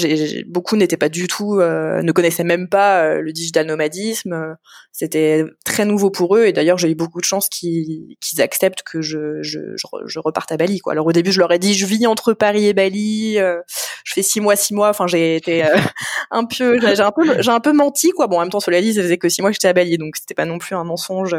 [0.48, 4.56] beaucoup n'étaient pas du tout ne connaissaient même pas le digital nomadisme.
[4.92, 6.46] C'était très nouveau pour eux.
[6.46, 9.60] Et d'ailleurs j'ai eu beaucoup de chance qu'ils qu'ils acceptent que je, je,
[10.06, 10.94] je reparte à Bali quoi.
[10.94, 14.22] Alors au début je leur ai dit je vis entre Paris et Bali je fais
[14.22, 14.90] six mois six mois.
[14.90, 15.64] Enfin j'ai été
[16.32, 18.28] un peu j'ai un peu j'ai un peu menti quoi.
[18.28, 19.98] Bon en même temps cela dit ça faisait que six mois que j'étais à Bali
[19.98, 21.36] donc c'était pas non plus un mensonge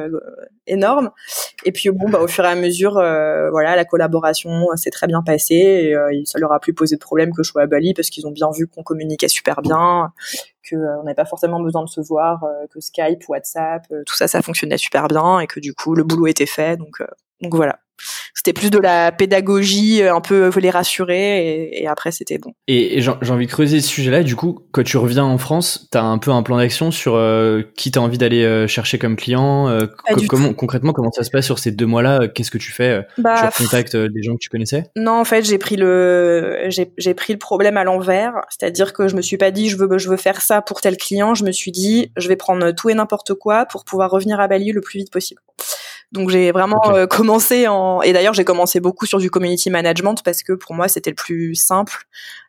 [0.67, 1.11] énorme.
[1.65, 5.23] Et puis bon bah au fur et à mesure voilà la collaboration c'est très bien
[5.23, 7.95] passé et euh, ça leur a plus posé de problème que je sois à Bali
[7.95, 10.13] parce qu'ils ont bien vu qu'on communiquait super bien,
[10.63, 14.27] que euh, n'avait pas forcément besoin de se voir, euh, que Skype, WhatsApp, tout ça,
[14.27, 16.77] ça fonctionnait super bien et que du coup le boulot était fait.
[16.77, 17.03] Donc,
[17.43, 17.79] donc voilà.
[18.37, 22.53] C'était plus de la pédagogie, un peu les rassurer, et, après c'était bon.
[22.69, 24.23] Et, j'ai envie de creuser ce sujet-là.
[24.23, 27.63] Du coup, quand tu reviens en France, t'as un peu un plan d'action sur euh,
[27.77, 29.69] qui t'as envie d'aller euh, chercher comme client.
[29.69, 29.87] Euh,
[30.29, 32.29] comment concrètement comment ça se passe sur ces deux mois-là?
[32.29, 34.85] Qu'est-ce que tu fais bah, Tu contactes des gens que tu connaissais?
[34.97, 39.17] Non, en fait, j'ai pris le j'ai pris le problème à l'envers, c'est-à-dire que je
[39.17, 41.35] me suis pas dit je veux je veux faire ça pour tel client.
[41.35, 44.47] Je me suis dit je vais prendre tout et n'importe quoi pour pouvoir revenir à
[44.47, 45.41] Bali le plus vite possible.
[46.13, 50.23] Donc j'ai vraiment euh, commencé en et d'ailleurs j'ai commencé beaucoup sur du community management
[50.25, 52.05] parce que pour moi c'était le plus simple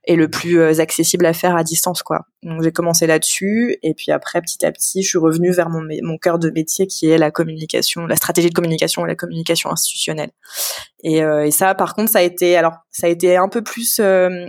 [0.05, 2.27] et le plus euh, accessible à faire à distance quoi.
[2.43, 5.81] Donc j'ai commencé là-dessus et puis après petit à petit je suis revenue vers mon
[6.03, 9.71] mon cœur de métier qui est la communication, la stratégie de communication et la communication
[9.71, 10.29] institutionnelle.
[11.03, 13.63] Et, euh, et ça par contre ça a été alors ça a été un peu
[13.63, 13.99] plus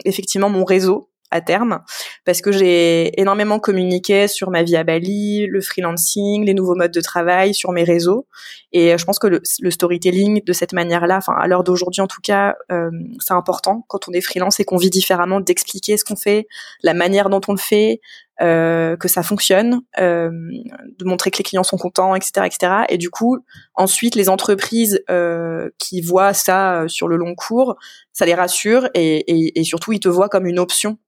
[0.04, 1.80] effectivement mon réseau à terme
[2.24, 6.92] parce que j'ai énormément communiqué sur ma vie à Bali, le freelancing, les nouveaux modes
[6.92, 8.26] de travail sur mes réseaux
[8.72, 12.20] et je pense que le, storytelling de cette manière-là, enfin à l'heure d'aujourd'hui en tout
[12.22, 16.16] cas, euh, c'est important quand on est freelance et qu'on vit différemment d'expliquer ce qu'on
[16.16, 16.46] fait,
[16.82, 18.00] la manière dont on le fait,
[18.40, 22.72] euh, que ça fonctionne, euh, de montrer que les clients sont contents, etc., etc.
[22.88, 23.38] Et du coup,
[23.74, 27.76] ensuite, les entreprises euh, qui voient ça euh, sur le long cours,
[28.12, 30.98] ça les rassure et, et, et surtout, ils te voient comme une option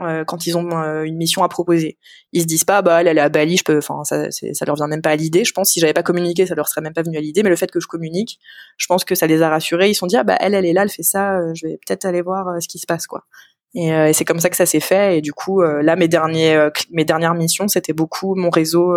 [0.00, 1.98] euh, quand ils ont euh, une mission à proposer.
[2.32, 4.64] Ils se disent pas bah elle, elle est à Bali, je peux enfin ça ça
[4.64, 5.44] leur vient même pas à l'idée.
[5.44, 7.50] Je pense si j'avais pas communiqué, ça leur serait même pas venu à l'idée, mais
[7.50, 8.38] le fait que je communique,
[8.78, 10.64] je pense que ça les a rassurés, ils se sont dit ah bah elle elle
[10.64, 13.06] est là, elle fait ça, euh, je vais peut-être aller voir ce qui se passe
[13.06, 13.24] quoi.
[13.74, 16.68] Et, et c'est comme ça que ça s'est fait et du coup là mes derniers
[16.90, 18.94] mes dernières missions, c'était beaucoup mon réseau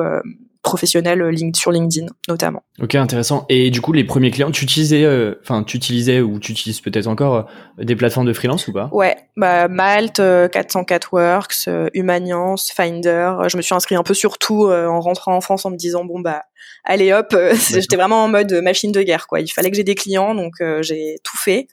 [0.65, 2.63] professionnels euh, sur LinkedIn notamment.
[2.82, 3.45] Ok, intéressant.
[3.47, 6.82] Et du coup, les premiers clients, tu utilisais, euh, enfin, tu utilisais ou tu utilises
[6.82, 8.89] peut-être encore euh, des plateformes de freelance ou pas?
[8.91, 13.32] Ouais, bah Malte, 404 Works, Humaniance, Finder.
[13.47, 16.04] Je me suis inscrit un peu sur tout en rentrant en France en me disant
[16.04, 16.41] bon bah
[16.84, 17.36] allez hop,
[17.71, 19.39] j'étais vraiment en mode machine de guerre quoi.
[19.39, 21.67] Il fallait que j'ai des clients donc j'ai tout fait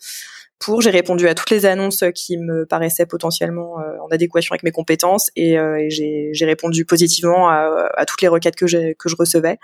[0.80, 4.70] j'ai répondu à toutes les annonces qui me paraissaient potentiellement euh, en adéquation avec mes
[4.70, 9.58] compétences et, euh, j'ai répondu positivement à, toutes les requêtes que, que je recevais.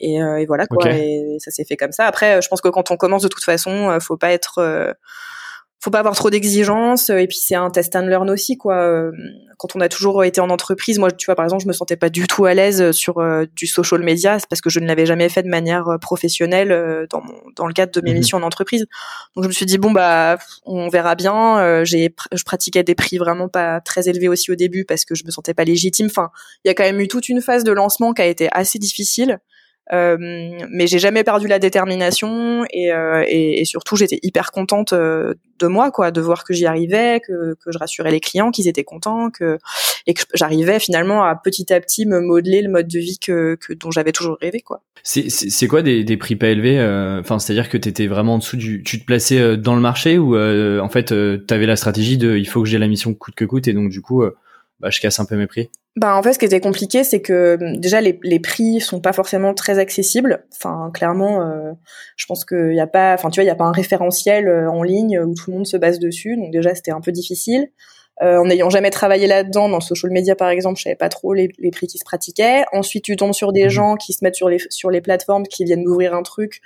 [0.00, 0.90] Et, euh, voilà quoi.
[0.90, 2.06] Et ça s'est fait comme ça.
[2.06, 4.94] Après, je pense que quand on commence de toute façon, faut pas être
[5.82, 9.10] faut pas avoir trop d'exigences et puis c'est un test and learn aussi quoi
[9.58, 10.98] quand on a toujours été en entreprise.
[10.98, 13.20] Moi tu vois par exemple je me sentais pas du tout à l'aise sur
[13.56, 17.34] du social media parce que je ne l'avais jamais fait de manière professionnelle dans mon,
[17.56, 18.18] dans le cadre de mes mhm.
[18.18, 18.86] missions en entreprise.
[19.34, 23.18] Donc je me suis dit bon bah on verra bien j'ai je pratiquais des prix
[23.18, 26.06] vraiment pas très élevés aussi au début parce que je me sentais pas légitime.
[26.06, 26.30] Enfin
[26.64, 28.78] il y a quand même eu toute une phase de lancement qui a été assez
[28.78, 29.32] difficile.
[29.32, 29.51] euh,
[29.90, 35.90] mais j'ai jamais perdu la détermination et, euh, surtout j'étais hyper contente euh, de moi
[35.90, 39.58] quoi, de voir que j'y arrivais, que, je rassurais les clients, qu'ils étaient contents, que
[40.06, 43.58] et que j'arrivais finalement à petit à petit me modeler le mode de vie que,
[43.80, 44.82] dont j'avais toujours rêvé quoi.
[45.04, 46.80] C'est quoi des, des prix pas élevés
[47.20, 50.36] Enfin c'est-à-dire que t'étais vraiment en dessous du, tu te plaçais dans le marché ou
[50.36, 51.14] en fait
[51.46, 53.90] t'avais la stratégie de il faut que j'ai la mission coûte que coûte et donc
[53.90, 54.24] du coup
[54.80, 55.70] bah, je casse un peu mes prix?
[55.96, 59.12] Bah en fait, ce qui était compliqué, c'est que déjà les, les prix sont pas
[59.12, 60.46] forcément très accessibles.
[60.56, 61.72] Enfin, clairement, euh,
[62.16, 64.48] je pense qu'il y a pas, enfin tu vois, il y a pas un référentiel
[64.48, 66.36] euh, en ligne où tout le monde se base dessus.
[66.36, 67.68] Donc déjà, c'était un peu difficile.
[68.22, 71.08] Euh, en n'ayant jamais travaillé là-dedans, dans le social media par exemple, je savais pas
[71.10, 72.64] trop les, les prix qui se pratiquaient.
[72.72, 73.70] Ensuite, tu tombes sur des mmh.
[73.70, 76.62] gens qui se mettent sur les sur les plateformes, qui viennent d'ouvrir un truc.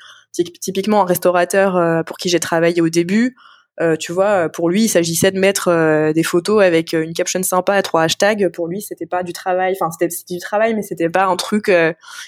[0.60, 3.36] Typiquement, un restaurateur euh, pour qui j'ai travaillé au début
[3.80, 7.12] euh, tu vois, pour lui, il s'agissait de mettre euh, des photos avec euh, une
[7.12, 8.48] caption sympa à trois hashtags.
[8.48, 9.76] Pour lui, c'était pas du travail.
[9.78, 11.70] Enfin, c'était du travail, mais c'était pas un truc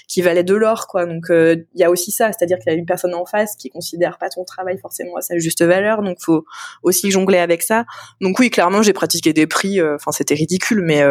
[0.07, 1.05] qui valait de l'or, quoi.
[1.05, 3.69] Donc, il y a aussi ça, c'est-à-dire qu'il y a une personne en face qui
[3.69, 6.01] considère pas ton travail forcément à sa juste valeur.
[6.03, 6.45] Donc, faut
[6.83, 7.85] aussi jongler avec ça.
[8.21, 9.81] Donc, oui, clairement, j'ai pratiqué des prix.
[9.81, 11.03] Enfin, c'était ridicule, mais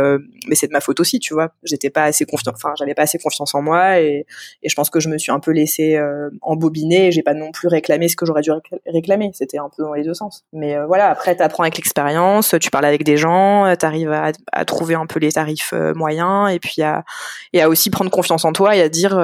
[0.47, 1.53] mais c'est de ma faute aussi, tu vois.
[1.65, 2.53] J'étais pas assez confiant.
[2.55, 4.27] Enfin, j'avais pas assez confiance en moi et,
[4.63, 6.01] et je pense que je me suis un peu laissé
[6.43, 7.11] embobiner.
[7.11, 8.51] J'ai pas non plus réclamé ce que j'aurais dû
[8.87, 9.31] réclamer.
[9.35, 10.28] C'était un peu dans les deux sens.
[10.53, 13.87] Mais euh, voilà, après, tu apprends avec l'expérience, tu parles avec des gens, euh, tu
[13.87, 17.05] arrives à, à, trouver un peu les tarifs euh, moyens et puis à,
[17.53, 19.17] et à aussi prendre confiance en toi et à dire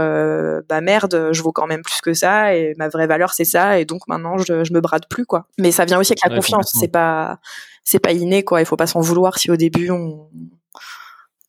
[0.69, 3.79] bah merde, je vaux quand même plus que ça et ma vraie valeur c'est ça
[3.79, 5.47] et donc maintenant je, je me brade plus quoi.
[5.59, 7.39] Mais ça vient aussi avec la confiance, c'est pas
[7.85, 10.29] c'est pas inné quoi, il faut pas s'en vouloir si au début on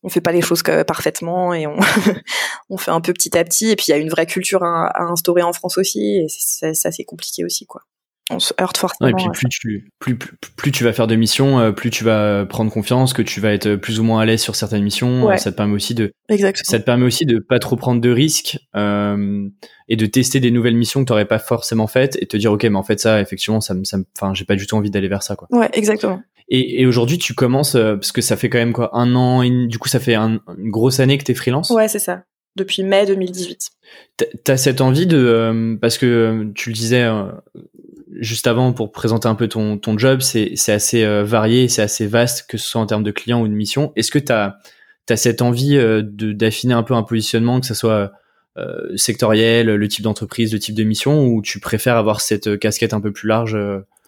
[0.02, 1.76] on fait pas les choses parfaitement et on,
[2.70, 4.62] on fait un peu petit à petit et puis il y a une vraie culture
[4.62, 7.82] à, à instaurer en France aussi et ça c'est compliqué aussi quoi
[8.30, 9.08] on se heurte forcément.
[9.08, 10.16] et puis plus tu plus,
[10.56, 13.52] plus, tu vas faire de missions, euh, plus tu vas prendre confiance, que tu vas
[13.52, 15.36] être plus ou moins à l'aise sur certaines missions.
[15.36, 16.64] Ça te permet aussi de Exactement.
[16.68, 19.48] ça te permet aussi de pas trop prendre de risques euh,
[19.88, 22.52] et de tester des nouvelles missions que tu n'aurais pas forcément faites et te dire
[22.52, 24.90] ok mais en fait ça effectivement ça me ça enfin j'ai pas du tout envie
[24.90, 25.46] d'aller vers ça quoi.
[25.52, 26.20] Ouais exactement.
[26.48, 29.44] Et, et aujourd'hui tu commences euh, parce que ça fait quand même quoi un an
[29.44, 31.70] du coup ça fait une grosse année que t'es freelance?
[31.70, 32.24] Ouais c'est ça
[32.56, 33.70] depuis mai 2018.
[34.42, 37.06] T'as cette envie de parce que tu le disais
[38.12, 42.46] juste avant pour présenter un peu ton, ton job, c'est assez varié, c'est assez vaste,
[42.48, 43.92] que ce soit en termes de clients ou de missions.
[43.96, 44.58] Est-ce que tu as,
[45.08, 48.12] as, cette envie d'affiner un peu un positionnement, que ce soit
[48.94, 53.00] sectoriel, le type d'entreprise, le type de mission, ou tu préfères avoir cette casquette un
[53.00, 53.56] peu plus large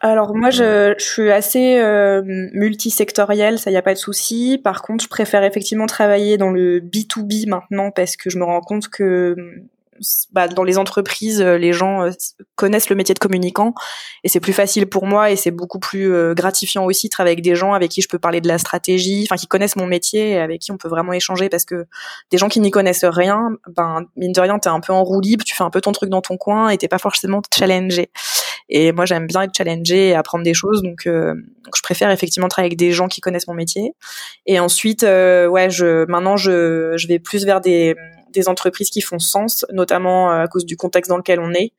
[0.00, 4.60] alors moi je, je suis assez euh, multisectorielle, ça y a pas de souci.
[4.62, 8.60] Par contre, je préfère effectivement travailler dans le B2B maintenant parce que je me rends
[8.60, 9.34] compte que
[10.32, 12.10] bah, dans les entreprises, euh, les gens euh,
[12.54, 13.74] connaissent le métier de communicant
[14.24, 17.32] et c'est plus facile pour moi et c'est beaucoup plus euh, gratifiant aussi de travailler
[17.32, 19.86] avec des gens avec qui je peux parler de la stratégie, enfin qui connaissent mon
[19.86, 21.86] métier et avec qui on peut vraiment échanger parce que
[22.30, 25.20] des gens qui n'y connaissent rien, ben mine de rien, t'es un peu en roue
[25.20, 28.10] libre, tu fais un peu ton truc dans ton coin et t'es pas forcément challengé.
[28.70, 32.68] Et moi, j'aime bien être challengé et apprendre des choses, donc, je préfère effectivement travailler
[32.68, 33.94] avec des gens qui connaissent mon métier.
[34.44, 37.96] Et ensuite, ouais, je maintenant je je vais plus vers des
[38.38, 41.72] des entreprises qui font sens, notamment euh, à cause du contexte dans lequel on est.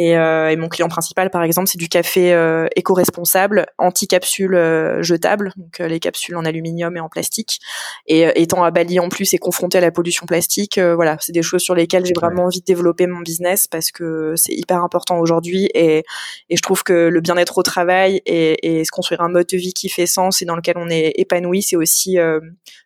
[0.00, 4.56] Et, euh, et mon client principal, par exemple, c'est du café euh, éco-responsable, anti-capsules
[5.02, 7.60] jetables, donc les capsules en aluminium et en plastique.
[8.06, 11.42] Et étant à Bali en plus et confronté à la pollution plastique, voilà, c'est des
[11.42, 15.18] choses sur lesquelles j'ai vraiment envie de développer mon business parce que c'est hyper important
[15.18, 15.68] aujourd'hui.
[15.74, 16.04] Et,
[16.48, 19.56] et je trouve que le bien-être au travail et, et se construire un mode de
[19.58, 22.16] vie qui fait sens et dans lequel on est épanoui, c'est aussi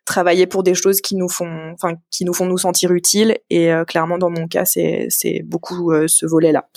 [0.05, 3.71] travailler pour des choses qui nous font, enfin, qui nous font nous sentir utiles et
[3.71, 6.67] euh, clairement, dans mon cas, c'est beaucoup euh, ce volet-là.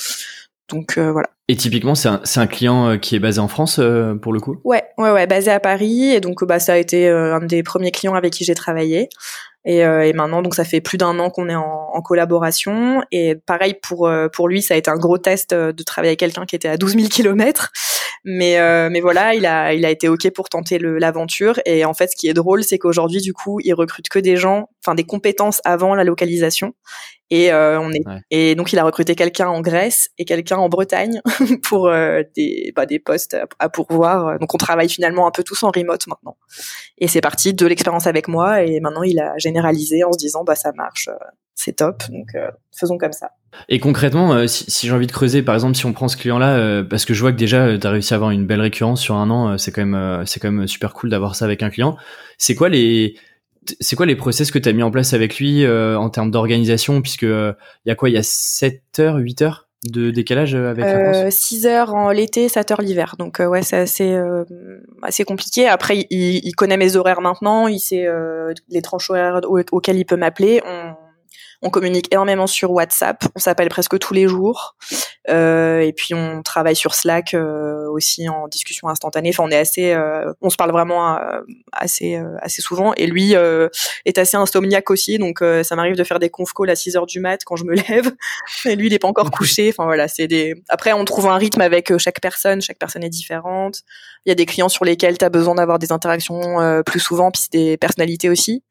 [0.68, 1.28] Donc euh, voilà.
[1.48, 3.80] Et typiquement, c'est un, un, client qui est basé en France
[4.20, 4.58] pour le coup?
[4.64, 6.10] Ouais, ouais, ouais, basé à Paris.
[6.10, 9.08] Et donc, bah, ça a été un des premiers clients avec qui j'ai travaillé.
[9.64, 13.02] Et, et, maintenant, donc ça fait plus d'un an qu'on est en, en, collaboration.
[13.12, 16.44] Et pareil pour pour lui, ça a été un gros test de travailler avec quelqu'un
[16.44, 17.70] qui était à 12 000 kilomètres.
[18.26, 18.58] Mais
[18.90, 21.60] mais voilà, il a il a été ok pour tenter l'aventure.
[21.64, 24.36] Et en fait, ce qui est drôle, c'est qu'aujourd'hui, du coup, il recrute que des
[24.36, 26.74] gens, enfin des compétences avant la localisation.
[27.30, 30.70] Et euh, on est et donc il a recruté quelqu'un en Grèce et quelqu'un en
[30.70, 31.20] Bretagne
[31.68, 34.38] pour euh, des bah, des postes à, pourvoir.
[34.38, 36.38] Donc on travaille finalement un peu tous en remote maintenant.
[36.96, 40.42] Et c'est parti de l'expérience avec moi et maintenant il a généralisé en se disant
[40.42, 42.02] bah ça marche, euh, c'est top.
[42.08, 42.28] Donc
[42.74, 43.32] faisons comme ça.
[43.68, 46.84] Et concrètement, si, si j'ai envie de creuser, par exemple, si on prend ce client-là,
[46.84, 49.16] parce que je vois que déjà tu as réussi à avoir une belle récurrence sur
[49.16, 51.96] un an, c'est quand même c'est quand même super cool d'avoir ça avec un client.
[52.36, 53.16] C'est quoi les
[53.80, 56.30] c'est quoi les process que tu as mis en place avec lui euh, en termes
[56.30, 57.52] d'organisation puisque il euh,
[57.86, 61.12] y a quoi il y a 7 heures 8 heures de décalage euh, avec la
[61.12, 61.34] France?
[61.34, 63.16] 6 heures en l'été 7 heures l'hiver.
[63.18, 63.76] Donc ouais c'est
[65.02, 65.68] assez compliqué.
[65.68, 67.68] Après il, connaît mes horaires maintenant.
[67.68, 68.06] Il sait
[68.68, 70.62] les tranches horaires auxquelles il peut m'appeler
[71.62, 74.76] on communique énormément sur WhatsApp, on s'appelle presque tous les jours,
[75.28, 79.30] euh, et puis on travaille sur Slack euh, aussi en discussion instantanée.
[79.30, 81.40] Enfin, on est assez, euh, on se parle vraiment euh,
[81.72, 82.92] assez euh, assez souvent.
[82.96, 86.76] Et lui est assez insomniaque aussi, donc ça m'arrive de faire des conf calls à
[86.76, 88.12] 6 heures du mat quand je me lève.
[88.64, 89.70] Et lui, il est pas encore couché.
[89.70, 90.54] Enfin voilà, c'est des.
[90.68, 92.62] Après, on trouve un rythme avec chaque personne.
[92.62, 93.82] Chaque personne est différente.
[94.24, 97.30] Il y a des clients sur lesquels tu as besoin d'avoir des interactions plus souvent,
[97.30, 98.62] puis c'est des personnalités aussi.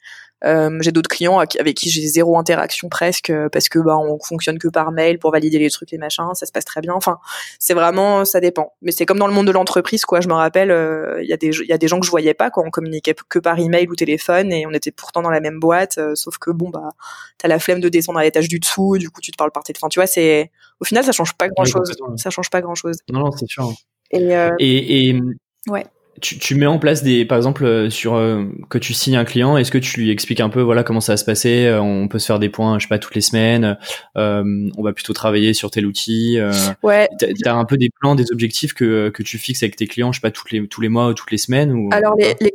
[0.46, 4.20] Euh, j'ai d'autres clients avec qui j'ai zéro interaction presque euh, parce que bah on
[4.20, 6.94] fonctionne que par mail pour valider les trucs les machins, ça se passe très bien.
[6.94, 7.18] Enfin,
[7.58, 8.74] c'est vraiment ça dépend.
[8.82, 10.22] Mais c'est comme dans le monde de l'entreprise quoi.
[10.22, 12.12] Je me rappelle, euh, il y a des il y a des gens que je
[12.12, 15.32] voyais pas quand on communiquait que par email ou téléphone et on était pourtant dans
[15.32, 16.00] la même boîte.
[16.14, 16.90] sauf que bon bah
[17.40, 19.64] t'as la flemme de descendre à l'étage du dessous, du coup tu te parles par
[19.64, 19.90] téléphone.
[19.90, 21.96] Tu vois, c'est au final ça change pas grand chose.
[22.18, 22.98] ça change pas grand chose.
[23.10, 23.72] Non non c'est sûr.
[24.12, 25.22] Et, et, et
[25.70, 25.86] ouais
[26.22, 29.26] tu, tu, mets en place des, par exemple, euh, sur euh, que tu signes un
[29.26, 31.82] client, est-ce que tu lui expliques un peu, voilà, comment ça va se passer euh,
[31.82, 33.78] On peut se faire des points, je sais pas, toutes les semaines.
[34.16, 36.40] on va plutôt travailler sur tel outil.
[36.84, 37.10] ouais.
[37.44, 40.20] T'as un peu des plans, des objectifs que que tu fixes avec tes clients, je
[40.20, 41.72] sais pas, toutes les tous les mois ou toutes les semaines.
[41.72, 42.52] Ou, Alors les, les,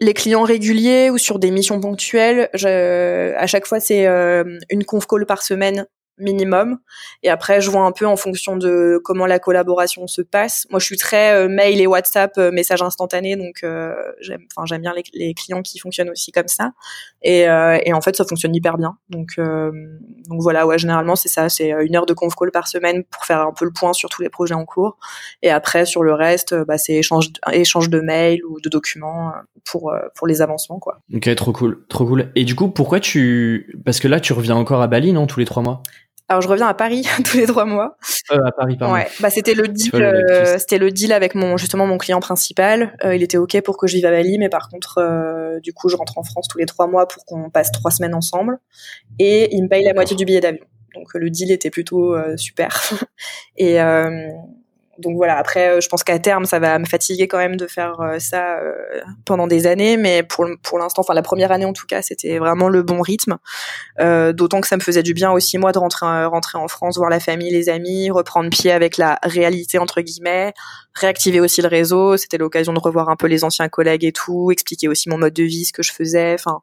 [0.00, 5.06] les clients réguliers ou sur des missions ponctuelles, je, à chaque fois c'est une conf
[5.06, 5.86] call par semaine
[6.18, 6.78] minimum.
[7.22, 10.66] Et après, je vois un peu en fonction de comment la collaboration se passe.
[10.70, 14.46] Moi, je suis très euh, mail et WhatsApp, euh, message instantané, donc euh, j'aime,
[14.80, 16.72] bien les, les, clients qui fonctionnent aussi comme ça.
[17.22, 18.96] Et, et en fait, ça fonctionne hyper bien.
[19.08, 23.04] Donc, donc voilà, ouais, généralement c'est ça, c'est une heure de conf call par semaine
[23.04, 24.98] pour faire un peu le point sur tous les projets en cours.
[25.42, 29.32] Et après, sur le reste, bah, c'est échange, échange de mails ou de documents
[29.64, 31.00] pour pour les avancements, quoi.
[31.14, 32.30] Ok, trop cool, trop cool.
[32.34, 35.40] Et du coup, pourquoi tu, parce que là, tu reviens encore à Bali, non, tous
[35.40, 35.82] les trois mois?
[36.32, 37.96] Alors je reviens à Paris tous les trois mois.
[38.32, 38.94] Euh, à Paris, pardon.
[38.94, 42.96] Ouais, bah c'était le deal, euh, c'était le deal avec mon justement mon client principal.
[43.04, 45.72] Euh, il était ok pour que je vive à Bali, mais par contre, euh, du
[45.72, 48.58] coup, je rentre en France tous les trois mois pour qu'on passe trois semaines ensemble,
[49.18, 50.64] et il me paye la moitié du billet d'avion.
[50.94, 52.80] Donc le deal était plutôt super.
[53.56, 53.78] et
[54.98, 55.38] donc voilà.
[55.38, 58.58] Après, je pense qu'à terme, ça va me fatiguer quand même de faire ça
[59.24, 62.38] pendant des années, mais pour pour l'instant, enfin la première année en tout cas, c'était
[62.38, 63.38] vraiment le bon rythme.
[63.98, 67.10] D'autant que ça me faisait du bien aussi moi de rentrer rentrer en France, voir
[67.10, 70.52] la famille, les amis, reprendre pied avec la réalité entre guillemets,
[70.94, 72.16] réactiver aussi le réseau.
[72.16, 75.34] C'était l'occasion de revoir un peu les anciens collègues et tout, expliquer aussi mon mode
[75.34, 76.34] de vie, ce que je faisais.
[76.34, 76.60] Enfin,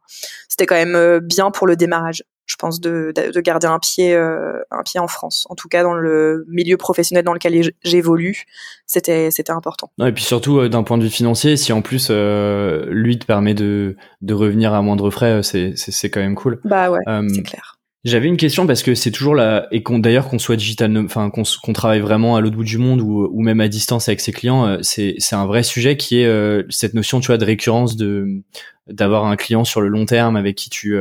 [0.48, 4.60] c'était quand même bien pour le démarrage je pense, de, de garder un pied, euh,
[4.72, 5.46] un pied en France.
[5.52, 8.46] En tout cas, dans le milieu professionnel dans lequel j'évolue,
[8.88, 9.92] c'était, c'était important.
[10.04, 13.26] et puis surtout, euh, d'un point de vue financier, si en plus, euh, lui te
[13.28, 16.60] permet de, de revenir à moindre frais, c'est, c'est, quand même cool.
[16.64, 17.76] Bah ouais, c'est clair.
[18.06, 21.30] J'avais une question parce que c'est toujours là et qu'on d'ailleurs qu'on soit digital, enfin
[21.30, 24.32] qu'on, travaille vraiment à l'autre bout du monde ou, ou même à distance avec ses
[24.32, 28.42] clients, c'est c'est un vrai sujet qui est cette notion tu vois de récurrence de
[28.88, 30.98] d'avoir un client sur le long terme avec qui tu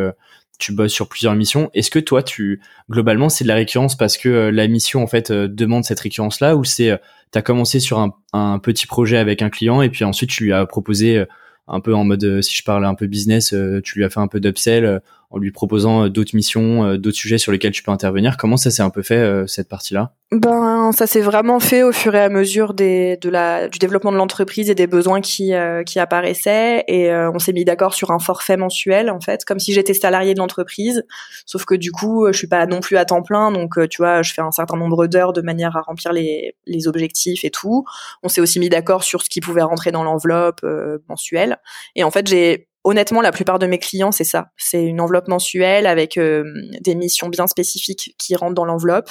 [0.58, 1.70] tu bosses sur plusieurs missions.
[1.72, 5.06] Est-ce que toi, tu globalement, c'est de la récurrence parce que euh, la mission en
[5.06, 6.96] fait euh, demande cette récurrence là, ou c'est euh,
[7.32, 10.52] tu as commencé sur un, petit projet avec un client et puis ensuite tu lui
[10.52, 11.24] as proposé
[11.66, 13.54] un peu en mode, si je parle un peu business,
[13.84, 17.16] tu lui as fait un peu d'upsell en lui proposant euh, d'autres missions, euh, d'autres
[17.16, 18.36] sujets sur lesquels tu peux intervenir.
[18.36, 20.14] Comment ça s'est un peu fait euh, cette partie-là?
[20.32, 24.12] Ben, ça s'est vraiment fait au fur et à mesure des, de la, du développement
[24.12, 25.52] de l'entreprise et des besoins qui,
[25.86, 26.84] qui apparaissaient.
[26.86, 30.34] Et on s'est mis d'accord sur un forfait mensuel, en fait, comme si j'étais salarié
[30.34, 31.02] de l'entreprise.
[31.46, 34.20] Sauf que du coup, je suis pas non plus à temps plein, donc tu vois,
[34.20, 37.86] je fais un certain nombre d'heures de manière à remplir les, les objectifs et tout.
[38.22, 40.60] On s'est aussi mis d'accord sur ce qui pouvait rentrer dans l'enveloppe
[41.08, 41.56] mensuelle.
[41.96, 44.50] Et en fait, j'ai honnêtement, la plupart de mes clients, c'est ça.
[44.56, 46.44] C'est une enveloppe mensuelle avec euh,
[46.80, 49.10] des missions bien spécifiques qui rentrent dans l'enveloppe.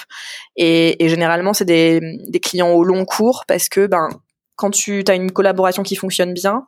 [0.56, 4.10] Et, généralement, c'est des, des, clients au long cours parce que ben,
[4.56, 6.66] quand tu as une collaboration qui fonctionne bien,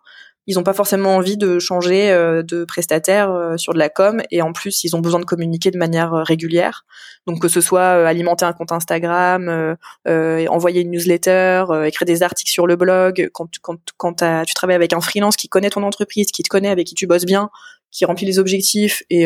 [0.47, 4.21] ils n'ont pas forcément envie de changer euh, de prestataire euh, sur de la com.
[4.31, 6.85] Et en plus ils ont besoin de communiquer de manière euh, régulière.
[7.27, 9.75] Donc que ce soit alimenter un compte Instagram
[10.07, 13.29] envoyer une newsletter écrire des articles sur le blog.
[13.33, 16.69] Quand quand quand tu travailles avec un freelance qui connaît ton entreprise qui te connaît
[16.69, 17.51] avec qui tu bosses bien
[17.91, 19.25] qui remplit les objectifs et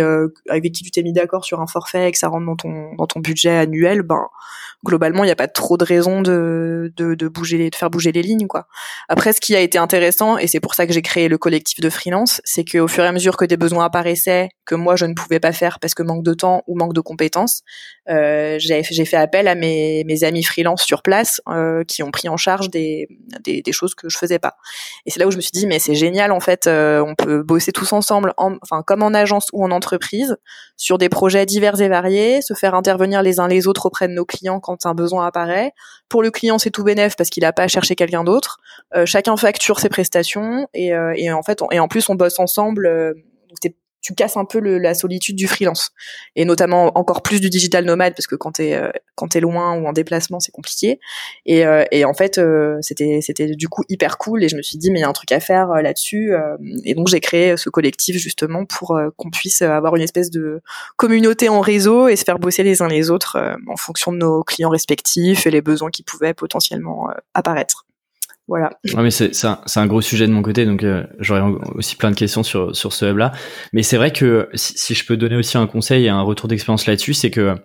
[0.50, 2.96] avec qui tu t'es mis d'accord sur un forfait et que ça rentre dans ton
[2.96, 4.28] dans ton budget annuel ben
[4.84, 8.12] globalement, il n'y a pas trop de raison de, de, de, bouger, de faire bouger
[8.12, 8.68] les lignes, quoi.
[9.08, 11.80] Après, ce qui a été intéressant, et c'est pour ça que j'ai créé le collectif
[11.80, 15.06] de freelance, c'est qu'au fur et à mesure que des besoins apparaissaient, que moi je
[15.06, 17.64] ne pouvais pas faire parce que manque de temps ou manque de compétences,
[18.10, 22.28] euh, j'ai fait appel à mes, mes amis freelance sur place euh, qui ont pris
[22.28, 23.08] en charge des,
[23.44, 24.56] des, choses que je faisais pas.
[25.06, 27.16] Et c'est là où je me suis dit, mais c'est génial, en fait, euh, on
[27.16, 30.38] peut bosser tous ensemble, enfin comme en agence ou en entreprise,
[30.78, 34.14] sur des projets divers et variés, se faire intervenir les uns les autres auprès de
[34.14, 35.72] nos clients quand un besoin apparaît.
[36.10, 38.58] Pour le client, c'est tout bénéf parce qu'il n'a pas à chercher quelqu'un d'autre.
[38.96, 42.40] Euh, chacun facture ses prestations et, euh, et, en fait, et en plus, on bosse
[42.40, 42.86] ensemble.
[42.86, 43.14] Euh,
[44.04, 45.92] tu casses un peu le, la solitude du freelance.
[46.36, 49.80] Et notamment encore plus du digital nomade parce que quand t'es euh, quand t'es loin
[49.80, 51.00] ou en déplacement c'est compliqué.
[51.46, 54.62] Et, euh, et en fait euh, c'était c'était du coup hyper cool et je me
[54.62, 56.34] suis dit mais il y a un truc à faire là-dessus
[56.84, 60.62] et donc j'ai créé ce collectif justement pour qu'on puisse avoir une espèce de
[60.98, 64.44] communauté en réseau et se faire bosser les uns les autres en fonction de nos
[64.44, 67.86] clients respectifs et les besoins qui pouvaient potentiellement apparaître.
[68.48, 68.72] Voilà.
[68.94, 71.42] Ouais, mais c'est un, un, gros sujet de mon côté, donc euh, j'aurais
[71.76, 73.32] aussi plein de questions sur sur ce hub-là.
[73.72, 76.50] Mais c'est vrai que si, si, je peux donner aussi un conseil et un retour
[76.50, 77.56] d'expérience là-dessus, c'est que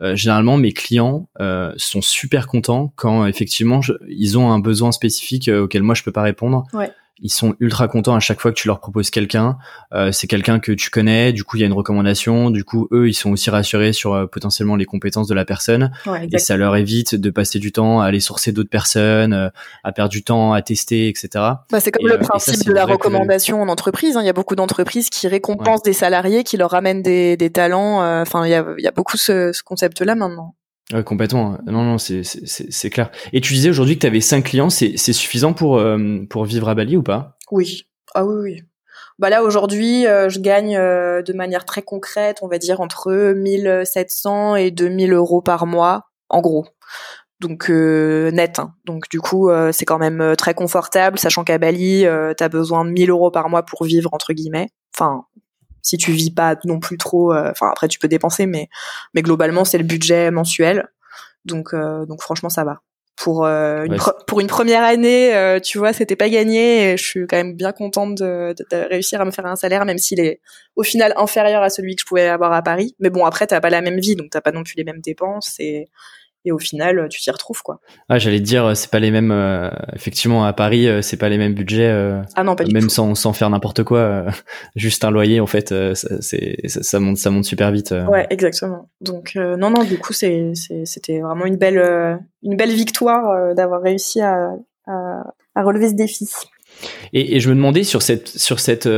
[0.00, 5.48] euh, généralement mes clients euh, sont super contents quand effectivement ils ont un besoin spécifique
[5.48, 6.64] euh, auquel moi je peux pas répondre.
[6.72, 9.56] Ouais ils sont ultra contents à chaque fois que tu leur proposes quelqu'un.
[9.92, 12.88] Euh, c'est quelqu'un que tu connais, du coup il y a une recommandation, du coup
[12.92, 15.92] eux ils sont aussi rassurés sur euh, potentiellement les compétences de la personne
[16.32, 19.48] et ça leur évite de passer du temps à aller sourcer d'autres personnes, euh,
[19.84, 21.28] à perdre du temps à tester, etc.
[21.70, 24.16] Bah, c'est comme le principe de la recommandation en entreprise.
[24.16, 24.22] Hein.
[24.22, 28.02] Il y a beaucoup d'entrprises qui récompensent des salariés, qui leur ramènent des, des talents.
[28.22, 30.54] Enfin il y a, y a beaucoup ce, ce concept-là maintenant.
[30.92, 31.58] Ouais, complètement.
[31.66, 33.10] Non, non, c'est clair.
[33.32, 36.68] Et tu disais aujourd'hui que tu avais cinq clients, c'est suffisant pour, euh, pour vivre
[36.68, 37.38] à Bali ou pas?
[37.50, 37.84] Oui.
[38.14, 38.62] Ah oui, oui.
[39.18, 43.32] Bah là, aujourd'hui, euh, je gagne euh, de manière très concrète, on va dire entre
[43.34, 46.66] 1700 et 2000 euros par mois, en gros.
[47.40, 48.58] Donc net.
[48.58, 48.74] Hein.
[48.84, 52.06] Donc du coup, c'est quand même très confortable, sachant qu'à Bali,
[52.36, 54.68] tu as besoin de 1000 euros par mois pour vivre, entre guillemets.
[54.94, 55.24] Enfin,
[55.84, 58.68] si tu vis pas non plus trop euh, enfin après tu peux dépenser mais
[59.12, 60.88] mais globalement c'est le budget mensuel.
[61.44, 62.80] Donc euh, donc franchement ça va.
[63.16, 67.26] Pour euh, une pour une première année tu vois c'était pas gagné et je suis
[67.28, 70.40] quand même bien contente de, de, réussir à me faire un salaire même s'il est
[70.74, 72.96] au final inférieur à celui que je pouvais avoir à Paris.
[72.98, 75.00] Mais bon après t'as pas la même vie donc t'as pas non plus les mêmes
[75.00, 75.86] dépenses et
[76.44, 77.80] et au final tu t'y retrouves quoi.
[78.08, 79.32] Ah j'allais te dire c'est pas les mêmes
[79.94, 81.90] effectivement à Paris c'est pas les mêmes budgets
[82.34, 84.26] ah non pas même sans sans faire n'importe quoi
[84.76, 87.94] juste un loyer en fait c'est ça, monte ça monte super vite.
[88.08, 90.52] Ouais exactement donc non non du coup c'est
[90.84, 94.50] c'était vraiment une belle une belle victoire d'avoir réussi à,
[94.86, 95.24] à,
[95.54, 96.28] à relever ce défi.
[97.12, 98.88] Et, et, je me demandais sur cette sur cette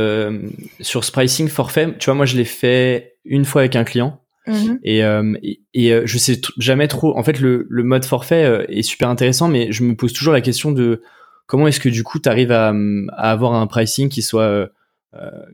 [0.81, 4.19] sur ce pricing forfait, tu vois moi je l'ai fait une fois avec un client
[4.47, 4.79] Mhm.
[4.83, 5.33] Et, euh,
[5.73, 7.17] et, euh, je sais jamais trop.
[7.17, 10.33] En fait, le, le mode forfait euh, est super intéressant, mais je me pose toujours
[10.33, 11.01] la question de
[11.45, 14.67] comment est-ce que du coup tu arrives à, à, avoir un pricing qui soit euh,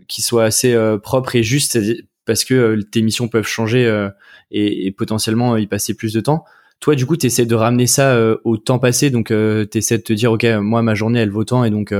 [0.07, 1.79] qui soit assez propre et juste,
[2.25, 4.09] parce que tes missions peuvent changer
[4.51, 6.43] et, et, potentiellement y passer plus de temps.
[6.79, 10.03] Toi, du coup, tu essaies de ramener ça au temps passé, donc tu essaies de
[10.03, 11.93] te dire, ok, moi ma journée elle vaut tant, et donc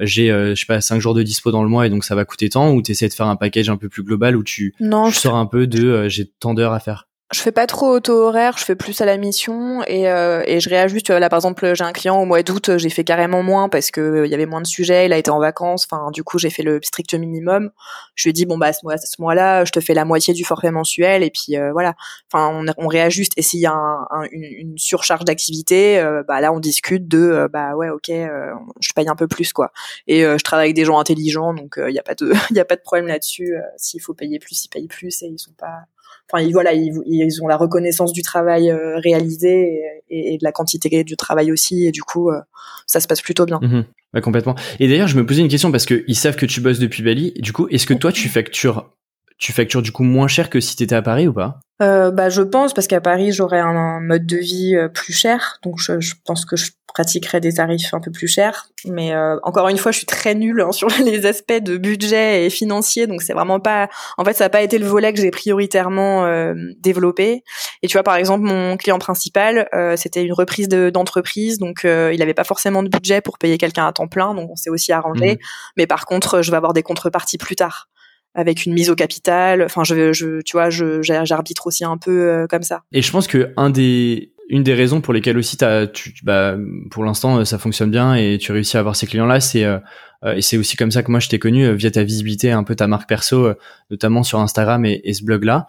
[0.00, 2.14] j'ai euh, je sais pas 5 jours de dispo dans le mois et donc ça
[2.14, 4.42] va coûter tant ou tu essaies de faire un package un peu plus global où
[4.42, 7.07] tu, non, sors un peu de euh, j'ai tant d'heures à faire?
[7.30, 10.60] Je fais pas trop auto horaire, je fais plus à la mission et, euh, et
[10.60, 11.10] je réajuste.
[11.10, 14.00] Là, par exemple, j'ai un client au mois d'août, j'ai fait carrément moins parce que
[14.00, 15.86] euh, il y avait moins de sujets, il a été en vacances.
[15.90, 17.70] Enfin, du coup, j'ai fait le strict minimum.
[18.14, 18.80] Je lui ai dit bon bah ce
[19.18, 21.96] mois-là, je te fais la moitié du forfait mensuel et puis euh, voilà.
[22.32, 23.32] Enfin, on, réajuste.
[23.36, 27.74] Et s'il y a un, une, surcharge d'activité, euh, bah là, on discute de bah
[27.76, 29.70] ouais, ok, je paye un peu plus quoi.
[30.06, 32.60] Et je travaille avec des gens intelligents, donc il y a pas de il y
[32.60, 33.54] a pas de problème là-dessus.
[33.76, 35.84] S'il faut payer plus, ils payent plus et ils sont pas
[36.30, 40.44] enfin ils, voilà ils, ils, ont la reconnaissance du travail euh, réalisé et, et, de
[40.44, 42.40] la quantité du travail aussi et du coup euh,
[42.86, 43.58] ça se passe plutôt bien.
[43.62, 44.54] Mmh ouais, complètement.
[44.80, 47.02] Et d'ailleurs je me posais une question parce que ils savent que tu bosses depuis
[47.02, 47.32] Bali.
[47.38, 48.90] Du coup est-ce que toi tu factures
[49.38, 51.60] tu factures du coup moins cher que si tu étais à Paris ou pas?
[51.80, 55.58] Euh, bah je pense parce qu'à Paris j'aurais un, mode de vie euh, plus cher.
[55.62, 58.66] Donc je, je, pense que je pratiquerais des tarifs un peu plus chers.
[58.84, 62.46] Mais euh, encore une fois je suis très nulle hein, sur les aspects de budget
[62.46, 63.06] et financier.
[63.06, 66.24] Donc c'est vraiment pas en fait ça n'a pas été le volet que j'ai prioritairement
[66.24, 67.44] euh, développé.
[67.82, 71.58] Et tu vois par exemple mon client principal euh, c'était une reprise d'entreprise.
[71.58, 74.34] Donc il avait pas forcément de budget pour payer quelqu'un à temps plein.
[74.34, 75.34] Donc on s'est aussi arrangé.
[75.34, 75.38] Mmh.
[75.76, 77.88] mais par contre je vais avoir des contreparties plus tard
[78.34, 79.62] avec une mise au capital.
[79.62, 82.82] Enfin, je, je tu vois, j'arbitre aussi un peu euh, comme ça.
[82.92, 85.56] Et je pense que un des, une des raisons pour lesquelles aussi
[85.92, 86.56] tu, bah,
[86.90, 89.78] pour l'instant, ça fonctionne bien et tu réussis à avoir ces clients-là, c'est euh,
[90.24, 92.64] euh, et c'est aussi comme ça que moi je t'ai connu via ta visibilité, un
[92.64, 93.52] peu ta marque perso,
[93.90, 95.66] notamment sur Instagram et, et ce blog-là.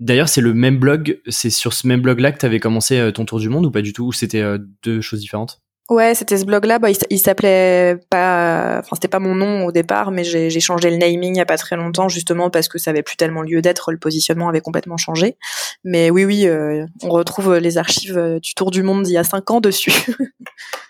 [0.00, 3.26] D'ailleurs, c'est le même blog, c'est sur ce même blog-là que tu avais commencé ton
[3.26, 4.42] tour du monde ou pas du tout Ou c'était
[4.82, 5.60] deux choses différentes?
[5.90, 6.78] Ouais, c'était ce blog-là.
[6.78, 10.96] Bah, il, s'appelait pas, enfin c'était pas mon nom au départ, mais j'ai changé le
[10.96, 13.60] naming il y a pas très longtemps justement parce que ça avait plus tellement lieu
[13.60, 13.90] d'être.
[13.90, 15.36] Le positionnement avait complètement changé.
[15.82, 19.18] Mais oui, oui, euh, on retrouve les archives euh, du Tour du Monde d'il y
[19.18, 19.92] a cinq ans dessus.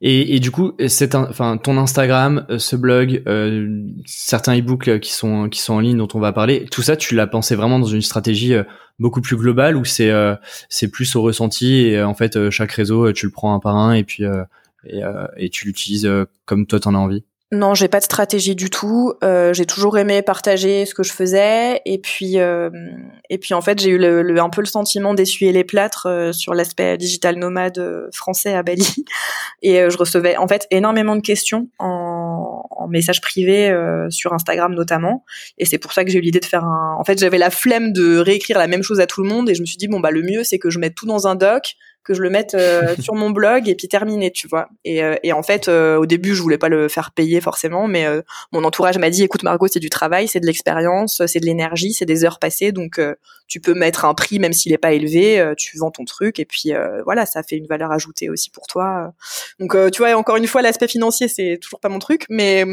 [0.00, 5.12] Et, et, du coup, c'est enfin ton Instagram, euh, ce blog, euh, certains e-books qui
[5.12, 7.78] sont qui sont en ligne dont on va parler, tout ça, tu l'as pensé vraiment
[7.78, 8.64] dans une stratégie euh,
[8.98, 10.10] beaucoup plus globale ou c'est
[10.70, 13.92] c'est plus au ressenti et en fait chaque réseau tu le prends un par un
[13.92, 14.24] et puis
[15.36, 16.10] et tu l'utilises
[16.46, 17.22] comme toi t'en as envie?
[17.52, 19.12] Non, j'ai pas de stratégie du tout.
[19.22, 22.70] Euh, j'ai toujours aimé partager ce que je faisais, et puis euh,
[23.30, 26.32] et puis en fait j'ai eu le, un peu le sentiment d'essuyer les plâtres euh,
[26.32, 29.04] sur l'aspect digital nomade euh, français à Bali,
[29.62, 33.72] et je recevais en fait énormément de questions en, en message privé
[34.10, 35.24] sur Instagram notamment,
[35.58, 36.96] et c'est pour ça que j'ai eu l'idée de faire un.
[36.98, 39.54] En fait, j'avais la flemme de réécrire la même chose à tout le monde, et
[39.54, 41.36] je me suis dit bon bah le mieux c'est que je mette tout dans un
[41.36, 41.76] doc
[42.06, 44.68] que je le mette euh, sur mon blog et puis terminé, tu vois.
[44.84, 47.88] Et, euh, et en fait, euh, au début, je voulais pas le faire payer forcément,
[47.88, 48.06] mais
[48.52, 51.92] mon entourage m'a dit, écoute Margot, c'est du travail, c'est de l'expérience, c'est de l'énergie,
[51.92, 53.00] c'est des heures passées, donc
[53.48, 56.44] tu peux mettre un prix même s'il est pas élevé, tu vends ton truc et
[56.44, 56.72] puis
[57.04, 59.12] voilà, ça fait une valeur ajoutée aussi pour toi.
[59.58, 62.64] Donc tu vois, encore une fois, l'aspect financier, c'est toujours pas mon truc, mais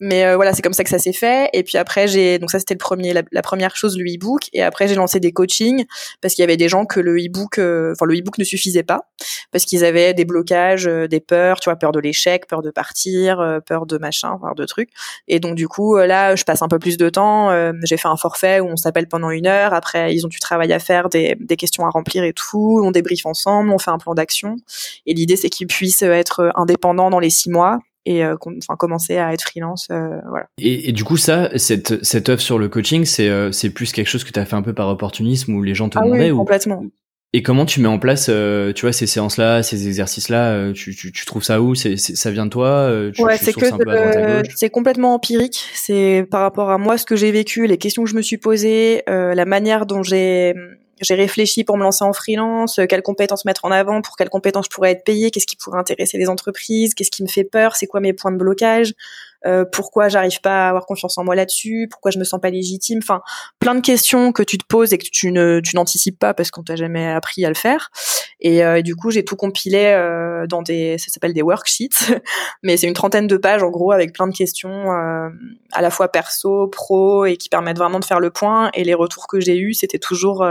[0.00, 1.48] mais voilà, c'est comme ça que ça s'est fait.
[1.52, 4.48] Et puis après, j'ai donc ça c'était le premier, la, première chose, le e-book.
[4.52, 5.84] Et après, j'ai lancé des coachings
[6.20, 9.08] parce qu'il y avait des gens que le e-book, enfin le e-book ne suffisait pas
[9.52, 12.70] parce qu'ils avaient des blocages, euh, des peurs, tu vois, peur de l'échec, peur de
[12.70, 14.90] partir, euh, peur de machin, peur de trucs.
[15.28, 17.50] Et donc du coup, euh, là, je passe un peu plus de temps.
[17.84, 19.74] J'ai fait un forfait où on s'appelle pendant une heure.
[19.74, 22.80] Après, ils ont du travail à faire, des, des questions à remplir et tout.
[22.82, 24.56] On débriefe ensemble, on fait un plan d'action.
[25.06, 29.32] Et l'idée, c'est qu'ils puissent être indépendants dans les six mois et enfin commencer à
[29.32, 33.30] être freelance voilà et, et, du coup ça cette cette offre sur le coaching c'est
[33.50, 35.88] c'est plus quelque chose que tu as fait un peu par opportunisme où les gens
[35.88, 36.84] te ah demandaient oui, complètement
[37.36, 40.94] et comment tu mets en place, euh, tu vois, ces séances-là, ces exercices-là euh, tu,
[40.94, 41.74] tu, tu, trouves ça où?
[41.74, 43.66] C'est, ça vient de toi euh, Ouais, c'est que
[44.54, 45.68] c'est complètement empirique.
[45.74, 48.36] C'est par rapport à moi, ce que j'ai vécu, les questions que je me suis
[48.38, 50.54] posées, la manière dont j'ai
[51.00, 54.66] j'ai réfléchi pour me lancer en freelance, quelles compétences mettre en avant, pour quelles compétences
[54.66, 57.74] je pourrais être payée, qu'est-ce qui pourrait intéresser les entreprises, qu'est-ce qui me fait peur,
[57.74, 58.92] c'est quoi mes points de blocage.
[59.46, 62.50] Euh, pourquoi j'arrive pas à avoir confiance en moi là-dessus, pourquoi je me sens pas
[62.50, 63.20] légitime, enfin
[63.58, 66.50] plein de questions que tu te poses et que tu ne tu n'anticipes pas parce
[66.50, 67.90] qu'on t'a jamais appris à le faire.
[68.40, 72.20] Et, euh, du coup, j'ai tout compilé euh, dans des ça s'appelle des worksheets,
[72.62, 74.90] mais c'est une trentaine de pages en gros avec plein de questions
[75.72, 78.70] à la fois perso, pro et qui permettent vraiment de faire le point.
[78.74, 80.46] Et les retours que j'ai eus, c'était toujours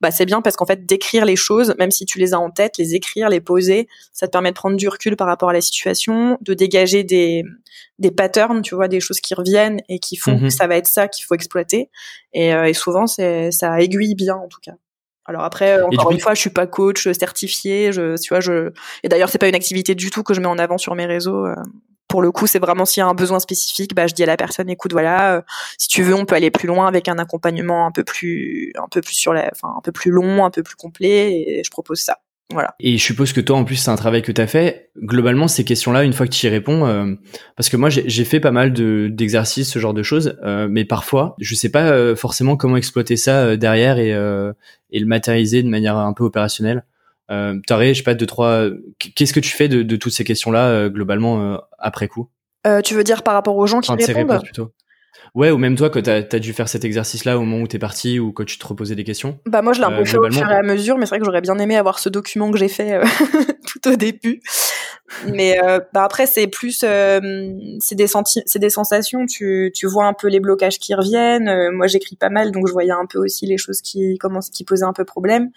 [0.00, 2.50] bah c'est bien parce qu'en fait d'écrire les choses, même si tu les as en
[2.50, 5.52] tête, les écrire, les poser, ça te permet de prendre du recul par rapport à
[5.52, 7.44] la situation, de dégager des
[8.00, 8.29] des patterns,
[8.62, 10.50] tu vois, des choses qui reviennent et qui font que mhm.
[10.50, 11.90] ça va être ça qu'il faut exploiter.
[12.32, 14.74] Et, euh, et souvent, c'est ça aiguille bien en tout cas.
[15.26, 18.72] Alors après, encore une fois, je suis pas coach certifié, je, tu vois, je.
[19.04, 21.06] Et d'ailleurs, c'est pas une activité du tout que je mets en avant sur mes
[21.06, 21.46] réseaux.
[21.46, 21.54] Euh.
[22.08, 24.26] Pour le coup, c'est vraiment s'il y a un besoin spécifique, bah je dis à
[24.26, 25.42] la personne, écoute, voilà, euh,
[25.78, 28.88] si tu veux, on peut aller plus loin avec un accompagnement un peu plus, un
[28.90, 31.70] peu plus sur la, enfin, un peu plus long, un peu plus complet, et je
[31.70, 32.18] propose ça.
[32.52, 32.74] Voilà.
[32.80, 34.90] Et je suppose que toi, en plus, c'est un travail que tu as fait.
[34.98, 37.14] Globalement, ces questions-là, une fois que tu y réponds, euh,
[37.56, 41.36] parce que moi, j'ai fait pas mal d'exercices, ce genre de choses, euh, mais parfois,
[41.38, 45.96] je sais pas euh, forcément comment exploiter ça derrière et, et le matérialiser de manière
[45.96, 46.84] un peu opérationnelle.
[47.30, 48.66] Euh, T'aurais, je sais pas, deux trois.
[49.14, 52.28] Qu'est-ce que tu fais de, de toutes ces questions-là globalement après coup?
[52.84, 54.42] Tu veux dire par rapport aux gens qui répondent?
[54.42, 54.72] plutôt.
[55.34, 57.76] Ouais, ou même toi, que tu as, dû faire cet exercice-là au moment où tu
[57.76, 60.04] es parti ou que tu te reposais des questions Bah moi, je l'ai un peu
[60.04, 62.08] fait au fur et à mesure, mais c'est vrai que j'aurais bien aimé avoir ce
[62.08, 63.04] document que j'ai fait euh,
[63.66, 64.40] tout au début.
[65.26, 67.20] Mais euh, bah après, c'est plus, euh,
[67.80, 68.06] c'est des
[68.46, 69.26] c'est des sensations.
[69.26, 71.70] Tu, tu vois un peu les blocages qui reviennent.
[71.72, 74.64] moi, j'écris pas mal, donc je voyais un peu aussi les choses qui commencent, qui
[74.64, 75.50] posaient un peu problème.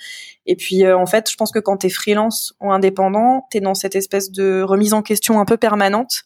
[0.45, 3.95] Et puis, en fait, je pense que quand t'es freelance ou indépendant, t'es dans cette
[3.95, 6.23] espèce de remise en question un peu permanente,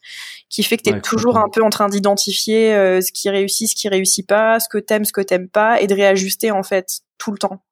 [0.50, 3.90] qui fait que t'es toujours un peu en train d'identifier ce qui réussit, ce qui
[3.90, 7.32] réussit pas, ce que t'aimes, ce que t'aimes pas, et de réajuster en fait tout
[7.32, 7.64] le temps.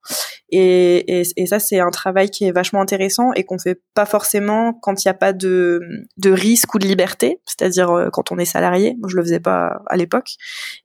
[0.50, 4.06] Et, et, et ça, c'est un travail qui est vachement intéressant et qu'on fait pas
[4.06, 5.82] forcément quand il n'y a pas de,
[6.18, 8.96] de risque ou de liberté, c'est-à-dire euh, quand on est salarié.
[9.00, 10.36] Moi, je le faisais pas à l'époque.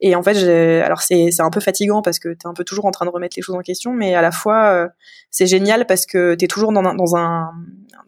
[0.00, 0.36] Et en fait,
[0.82, 3.04] alors c'est c'est un peu fatigant parce que tu es un peu toujours en train
[3.04, 4.88] de remettre les choses en question, mais à la fois euh,
[5.30, 7.50] c'est génial parce que tu es toujours dans un, dans un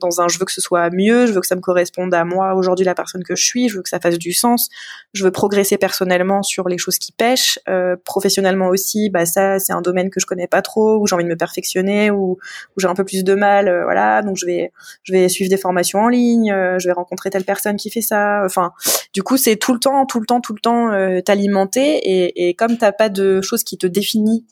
[0.02, 2.24] dans un je veux que ce soit mieux, je veux que ça me corresponde à
[2.24, 4.68] moi aujourd'hui la personne que je suis, je veux que ça fasse du sens,
[5.14, 9.72] je veux progresser personnellement sur les choses qui pêchent, euh, professionnellement aussi, bah ça c'est
[9.72, 12.38] un domaine que je connais pas trop, où j'ai envie de me perfectionner, où,
[12.76, 14.72] où j'ai un peu plus de mal, euh, voilà, donc je vais
[15.04, 18.02] je vais suivre des formations en ligne, euh, je vais rencontrer telle personne qui fait
[18.02, 18.72] ça, enfin
[19.14, 22.48] du coup c'est tout le temps, tout le temps, tout le temps euh, t'alimenter et,
[22.48, 24.42] et comme t'as pas de choses qui te définissent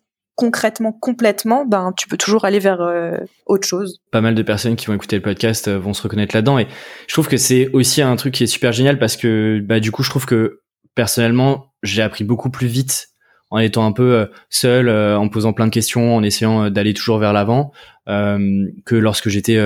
[0.40, 4.00] concrètement, complètement, ben tu peux toujours aller vers euh, autre chose.
[4.10, 6.66] Pas mal de personnes qui vont écouter le podcast euh, vont se reconnaître là-dedans et
[7.08, 9.92] je trouve que c'est aussi un truc qui est super génial parce que bah du
[9.92, 10.62] coup je trouve que
[10.94, 13.09] personnellement j'ai appris beaucoup plus vite
[13.50, 17.18] en étant un peu euh, seul, en posant plein de questions, en essayant d'aller toujours
[17.18, 17.72] vers l'avant,
[18.06, 19.58] que lorsque j'étais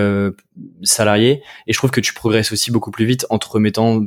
[0.82, 1.43] salarié.
[1.66, 4.03] Et je trouve que tu progresses aussi beaucoup plus vite en te remettant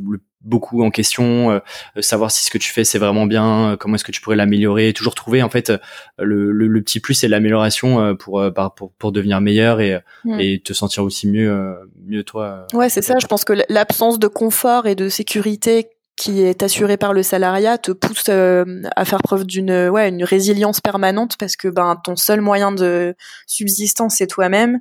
[0.47, 1.59] beaucoup en question, euh,
[2.01, 4.35] savoir si ce que tu fais c'est vraiment bien, euh, comment est-ce que tu pourrais
[4.35, 5.71] l'améliorer, toujours trouver en fait
[6.17, 8.43] le, le, petit plus c'est l'amélioration euh, pour,
[8.75, 10.39] pour pour devenir meilleur et mm.
[10.39, 11.75] et te sentir aussi mieux
[12.05, 12.67] mieux toi.
[12.73, 16.97] Ouais c'est ça, je pense que l'absence de confort et de sécurité qui est assurée
[16.97, 21.67] par le salariat te pousse à faire preuve d'une ouais une résilience permanente parce que
[21.67, 23.15] ben ton seul moyen de
[23.45, 24.79] subsistance c'est toi-même.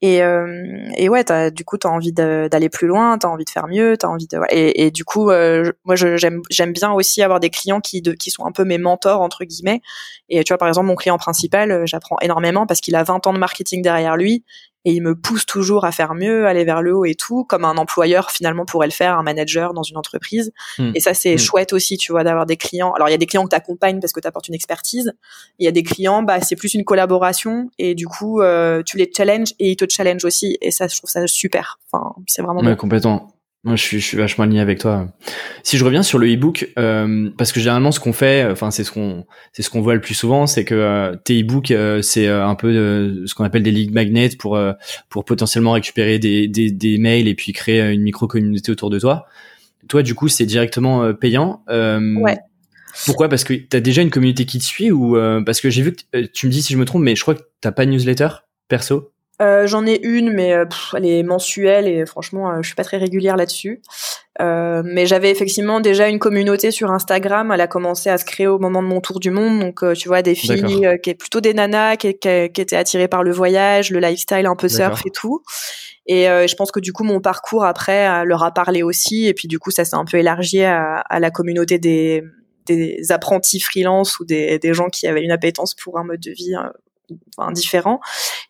[0.00, 3.30] Et, euh, et ouais, as, du coup, tu as envie d'aller plus loin, tu as
[3.30, 4.38] envie de faire mieux, tu as envie de...
[4.50, 8.30] Et, et du coup, euh, moi, j'aime bien aussi avoir des clients qui, de, qui
[8.30, 9.80] sont un peu mes mentors, entre guillemets.
[10.28, 13.26] Et tu vois, par exemple, mon client principal, euh, j'apprends énormément parce qu'il a 20
[13.26, 14.44] ans de marketing derrière lui
[14.88, 17.66] et il me pousse toujours à faire mieux, aller vers le haut et tout, comme
[17.66, 20.50] un employeur finalement pourrait le faire, un manager dans une entreprise.
[20.78, 20.92] Hmm.
[20.94, 21.38] Et ça c'est hmm.
[21.38, 22.92] chouette aussi, tu vois, d'avoir des clients.
[22.92, 25.12] Alors il y a des clients que tu accompagnes parce que tu apportes une expertise.
[25.58, 28.96] Il y a des clients, bah c'est plus une collaboration et du coup euh, tu
[28.96, 30.56] les challenges et ils te challenge aussi.
[30.62, 31.78] Et ça je trouve ça super.
[31.92, 32.62] Enfin c'est vraiment.
[32.62, 33.34] Ouais, complètement.
[33.64, 35.08] Moi, je suis, je suis vachement aligné avec toi.
[35.64, 38.84] Si je reviens sur le e-book, euh, parce que généralement, ce qu'on fait, enfin, c'est
[38.84, 42.00] ce qu'on, c'est ce qu'on voit le plus souvent, c'est que euh, tes e-books, euh,
[42.00, 44.58] c'est un peu ce qu'on appelle des lead magnets pour
[45.08, 49.00] pour potentiellement récupérer des, des, des mails et puis créer une micro communauté autour de
[49.00, 49.26] toi.
[49.88, 51.62] Toi, du coup, c'est directement payant.
[51.68, 52.38] ouais.
[53.06, 53.28] Pourquoi?
[53.28, 55.94] Parce que tu as déjà une communauté qui te suit ou parce que j'ai vu
[55.94, 57.90] que tu me dis si je me trompe, mais je crois que t'as pas de
[57.90, 58.28] newsletter
[58.68, 59.10] perso?
[59.40, 60.64] Euh, j'en ai une, mais euh,
[60.96, 63.80] elle est mensuelle et franchement, euh, je suis pas très régulière là-dessus.
[64.40, 67.52] mais j'avais effectivement déjà une communauté sur Instagram.
[67.52, 69.60] Elle a commencé à se créer au moment de mon tour du monde.
[69.60, 73.22] Donc, tu vois, des filles qui est plutôt des nanas qui, qui, étaient attirées par
[73.22, 75.42] le voyage, le lifestyle, un peu surf et tout.
[76.06, 79.26] Et je pense que du coup, mon parcours après leur a parlé aussi.
[79.26, 82.22] Et puis du coup, ça s'est un peu élargi à, à la communauté des,
[82.66, 86.30] des apprentis freelance ou des, des gens qui avaient une appétence pour un mode de
[86.30, 86.54] vie
[87.36, 88.00] enfin, différents.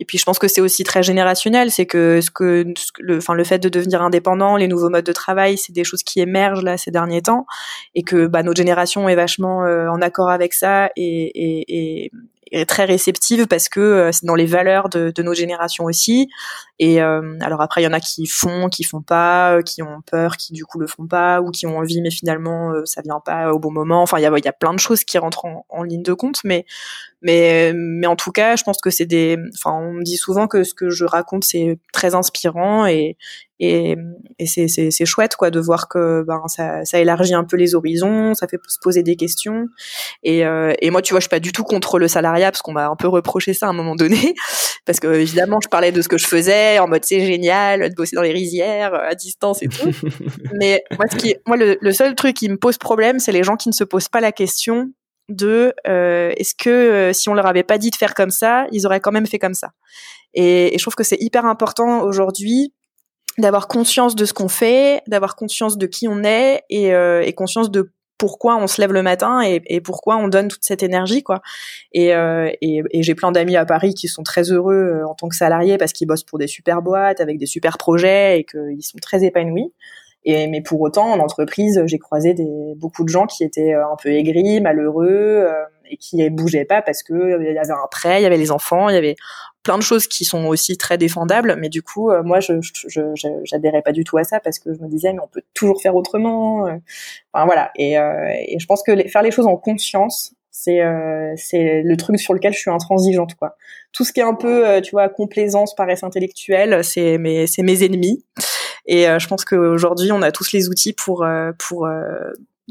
[0.01, 2.65] Et puis je pense que c'est aussi très générationnel, c'est que ce que
[2.99, 6.03] le, enfin le fait de devenir indépendant, les nouveaux modes de travail, c'est des choses
[6.03, 7.47] qui émergent là ces derniers temps,
[7.95, 12.11] et que bah, notre génération est vachement en accord avec ça et, et, et,
[12.67, 16.29] très réceptive parce que euh, c'est dans les valeurs de, de, nos générations aussi.
[16.79, 19.83] Et euh, alors après, il y en a qui font, qui font pas, euh, qui
[19.83, 23.03] ont peur, qui du coup le font pas, ou qui ont envie mais finalement ça
[23.03, 24.03] vient pas au bon moment.
[24.03, 26.41] Enfin, il y a, y a plein de choses qui rentrent en, ligne de compte,
[26.45, 26.65] mais
[27.23, 29.37] mais mais en tout cas, je pense que c'est des.
[29.57, 33.17] Enfin, on me dit souvent que ce que je raconte c'est très inspirant et
[33.61, 33.97] et,
[34.47, 37.75] c'est, c'est, c'est chouette quoi de voir que ben ça, ça élargit un peu les
[37.75, 39.67] horizons, ça fait se poser des questions.
[40.23, 42.73] Et, et moi, tu vois, je suis pas du tout contre le salariat parce qu'on
[42.73, 44.35] m'a un peu reproché ça à un moment donné,
[44.87, 47.95] parce que évidemment, je parlais de ce que je faisais en mode c'est génial de
[47.95, 49.91] bosser dans les rizières à distance et tout.
[50.61, 53.43] Mais moi, ce qui, moi, le, le seul truc qui me pose problème, c'est les
[53.43, 54.91] gens qui ne se posent pas la question
[55.29, 58.67] de euh, est-ce que euh, si on leur avait pas dit de faire comme ça,
[58.73, 59.71] ils auraient quand même fait comme ça.
[60.35, 62.73] Et, et je trouve que c'est hyper important aujourd'hui
[63.39, 67.33] d'avoir conscience de ce qu'on fait, d'avoir conscience de qui on est et, euh, et,
[67.33, 71.23] conscience de pourquoi on se lève le matin et, pourquoi on donne toute cette énergie
[71.23, 71.41] quoi.
[71.93, 75.15] Et, euh, et, et j'ai plein d'amis à Paris qui sont très heureux euh, en
[75.15, 78.45] tant que salariés parce qu'ils bossent pour des super boîtes avec des super projets et
[78.45, 79.73] qu'ils sont très épanouis.
[80.25, 83.87] Et mais pour autant en entreprise, j'ai croisé des, beaucoup de gens qui étaient euh,
[83.87, 85.47] un peu aigris, malheureux
[85.78, 88.51] et qui bougeaient pas parce que il y avait un prêt, il y avait les
[88.51, 89.17] enfants, il y avait
[89.69, 92.55] plein de choses qui sont aussi très défendables, mais du coup, euh, moi, je,
[93.45, 95.83] j'adhérais pas du tout à ça parce que je me disais, mais on peut toujours
[95.83, 96.67] faire autrement.
[96.67, 96.77] Euh.
[97.35, 97.71] Enfin voilà.
[97.77, 100.81] Et, euh, et je pense que faire les choses en conscience, c'est
[101.37, 103.57] c'est le truc sur lequel je suis intransigeante quoi.
[103.93, 107.85] Tout ce qui est un peu, tu vois, complaisance, paresse intellectuelle, c'est mes c'est mes
[107.85, 108.25] ennemis.
[108.87, 111.25] Et je pense qu'aujourd'hui, on a tous les outils pour
[111.59, 111.87] pour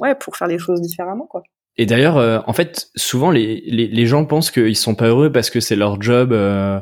[0.01, 1.43] ouais pour faire les choses différemment quoi.
[1.77, 5.31] Et d'ailleurs, euh, en fait, souvent les, les, les gens pensent qu'ils sont pas heureux
[5.31, 6.79] parce que c'est leur job, euh,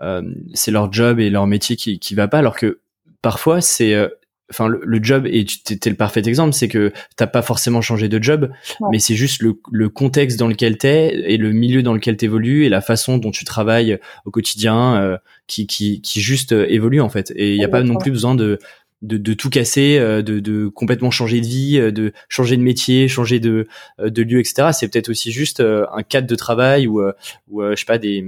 [0.00, 0.22] euh,
[0.54, 2.80] c'est leur job et leur métier qui qui va pas, alors que
[3.22, 4.08] parfois c'est, euh,
[4.52, 8.08] enfin le, job et tu t'es le parfait exemple, c'est que t'as pas forcément changé
[8.08, 8.50] de job,
[8.92, 12.66] mais c'est juste le, le contexte dans lequel t'es et le milieu dans lequel t'évolues
[12.66, 15.18] et la façon dont tu travailles au quotidien
[15.48, 17.32] qui qui qui juste évolue en fait.
[17.34, 18.60] Et il y a pas non plus besoin de
[19.02, 22.62] de, de, tout casser, euh, de, de, complètement changer de vie, euh, de changer de
[22.62, 23.68] métier, changer de,
[24.00, 24.70] euh, de lieu, etc.
[24.72, 27.02] C'est peut-être aussi juste un cadre de travail ou,
[27.50, 28.24] ou je sais pas, des,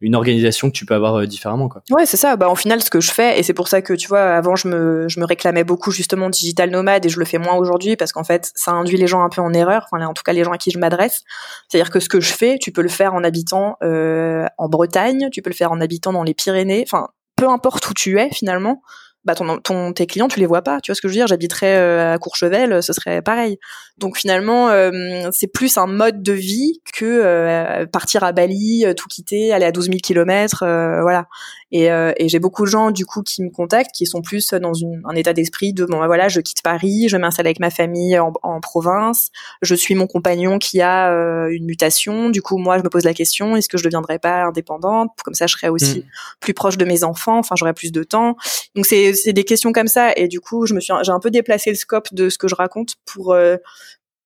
[0.00, 1.68] une organisation que tu peux avoir différemment.
[1.68, 1.82] Quoi.
[1.90, 2.36] Ouais, c'est ça.
[2.36, 4.56] Bah, en final, ce que je fais, et c'est pour ça que, tu vois, avant,
[4.56, 7.96] je me, je me réclamais beaucoup justement digital nomade et je le fais moins aujourd'hui
[7.96, 10.32] parce qu'en fait, ça induit les gens un peu en erreur, enfin, en tout cas
[10.32, 11.22] les gens à qui je m'adresse.
[11.68, 15.42] C'est-à-dire que ce que je fais, tu peux le faire en habitant en Bretagne, tu
[15.42, 18.82] peux le faire en habitant dans les Pyrénées, enfin, peu importe où tu es finalement
[19.24, 20.80] bah ton, ton, tes clients tu les vois pas.
[20.80, 21.26] Tu vois ce que je veux dire?
[21.26, 23.58] J'habiterais euh, à Courchevel ce serait pareil.
[23.98, 29.08] Donc finalement euh, c'est plus un mode de vie que euh, partir à Bali tout
[29.08, 30.64] quitter aller à 12 000 kilomètres
[31.02, 31.26] voilà.
[31.70, 34.72] Et, et j'ai beaucoup de gens du coup qui me contactent qui sont plus dans
[34.72, 37.68] une, un état d'esprit de bon bah, voilà je quitte Paris je m'installe avec ma
[37.68, 39.28] famille en, en, province
[39.60, 41.10] je suis mon compagnon qui a
[41.50, 44.44] une mutation du coup moi je me pose la question est-ce que je deviendrais pas
[44.44, 45.10] indépendante?
[45.22, 46.02] Comme ça je serais aussi mmh.
[46.40, 48.36] plus proche de mes enfants enfin j'aurais plus de temps.
[48.74, 51.20] Donc c'est c'est des questions comme ça et du coup je me suis j'ai un
[51.20, 53.56] peu déplacé le scope de ce que je raconte pour euh,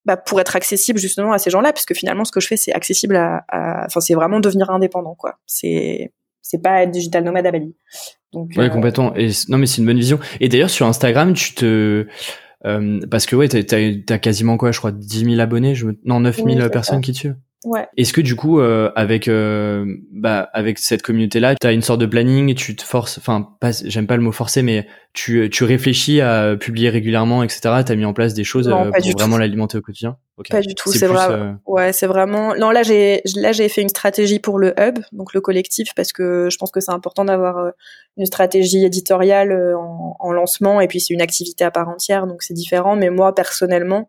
[0.05, 2.72] bah, pour être accessible justement à ces gens-là puisque finalement ce que je fais c'est
[2.72, 3.45] accessible à
[3.86, 5.38] enfin c'est vraiment devenir indépendant quoi.
[5.47, 7.74] C'est c'est pas être digital nomade à Bali.
[8.32, 9.14] Donc ouais euh, complètement.
[9.14, 10.18] Et non mais c'est une bonne vision.
[10.40, 12.07] Et d'ailleurs sur Instagram tu te
[12.64, 16.20] euh, parce que ouais t'as as, quasiment quoi je crois 10 000 abonnés je non
[16.20, 17.87] 9 000 personnes qui te suivent Ouais.
[17.97, 22.01] Est-ce que du coup, euh, avec euh, bah avec cette communauté-là, tu as une sorte
[22.01, 25.63] de planning, tu te forces, enfin, pas, j'aime pas le mot forcer, mais tu tu
[25.63, 27.61] réfléchis à publier régulièrement, etc.
[27.87, 30.17] T'as mis en place des choses euh, pour vraiment l'alimenter au quotidien?
[30.51, 30.91] Pas du tout.
[30.91, 31.27] C'est vrai.
[31.31, 32.57] Euh, ouais, c'est vraiment.
[32.57, 36.13] Non, là j'ai là j'ai fait une stratégie pour le hub, donc le collectif, parce
[36.13, 37.71] que je pense que c'est important d'avoir
[38.17, 42.43] une stratégie éditoriale en, en lancement, et puis c'est une activité à part entière, donc
[42.43, 42.97] c'est différent.
[42.97, 44.09] Mais moi personnellement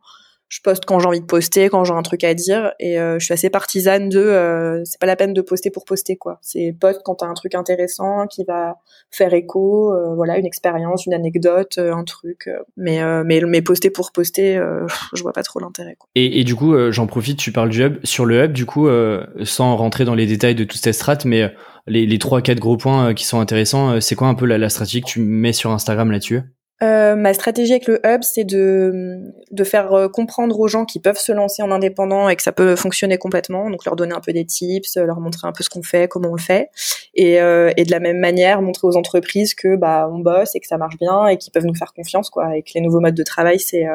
[0.53, 3.17] je poste quand j'ai envie de poster, quand j'ai un truc à dire, et euh,
[3.17, 6.37] je suis assez partisane de, euh, c'est pas la peine de poster pour poster quoi.
[6.43, 8.75] C'est poste quand t'as un truc intéressant qui va
[9.09, 12.51] faire écho, euh, voilà, une expérience, une anecdote, un truc.
[12.77, 14.61] mais mais mais poster pour poster,
[15.15, 15.97] je vois pas trop l'intérêt.
[16.13, 17.97] Et, et du coup, j'en profite, tu parles du hub.
[18.03, 18.87] Sur le hub, du coup,
[19.43, 21.51] sans rentrer dans les détails de tout cette strat, mais
[21.87, 25.01] les trois quatre gros points qui sont intéressants, c'est quoi un peu la, la stratégie
[25.01, 26.43] que tu mets sur Instagram là-dessus?
[26.81, 29.21] Euh, ma stratégie avec le hub, c'est de,
[29.51, 32.51] de faire euh, comprendre aux gens qui peuvent se lancer en indépendant et que ça
[32.51, 33.69] peut fonctionner complètement.
[33.69, 36.29] Donc leur donner un peu des tips, leur montrer un peu ce qu'on fait, comment
[36.29, 36.69] on le fait,
[37.13, 40.59] et, euh, et de la même manière montrer aux entreprises que bah on bosse et
[40.59, 42.57] que ça marche bien et qu'ils peuvent nous faire confiance quoi.
[42.57, 43.87] Et que les nouveaux modes de travail c'est c'est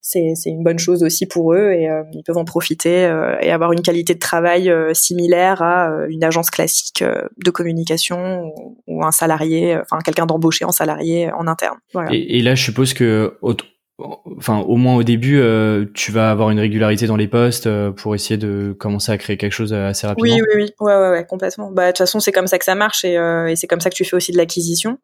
[0.00, 3.02] c'est une bonne chose aussi pour eux et ils peuvent en profiter
[3.40, 8.52] et avoir une qualité de travail similaire à une agence classique de communication
[8.86, 11.78] ou, un salarié, enfin quelqu'un d'embauché en salarié en interne.
[12.10, 13.36] Et, et, là, je suppose que
[14.36, 17.90] enfin au moins au début euh, tu vas avoir une régularité dans les postes euh,
[17.90, 20.34] pour essayer de commencer à créer quelque chose euh, assez rapidement.
[20.34, 20.62] oui oui.
[20.62, 21.70] Oui ouais ouais, ouais complètement.
[21.70, 23.90] Bah de toute façon c'est comme ça que ça marche et, et c'est comme ça
[23.90, 24.98] que tu fais aussi de l'acquisition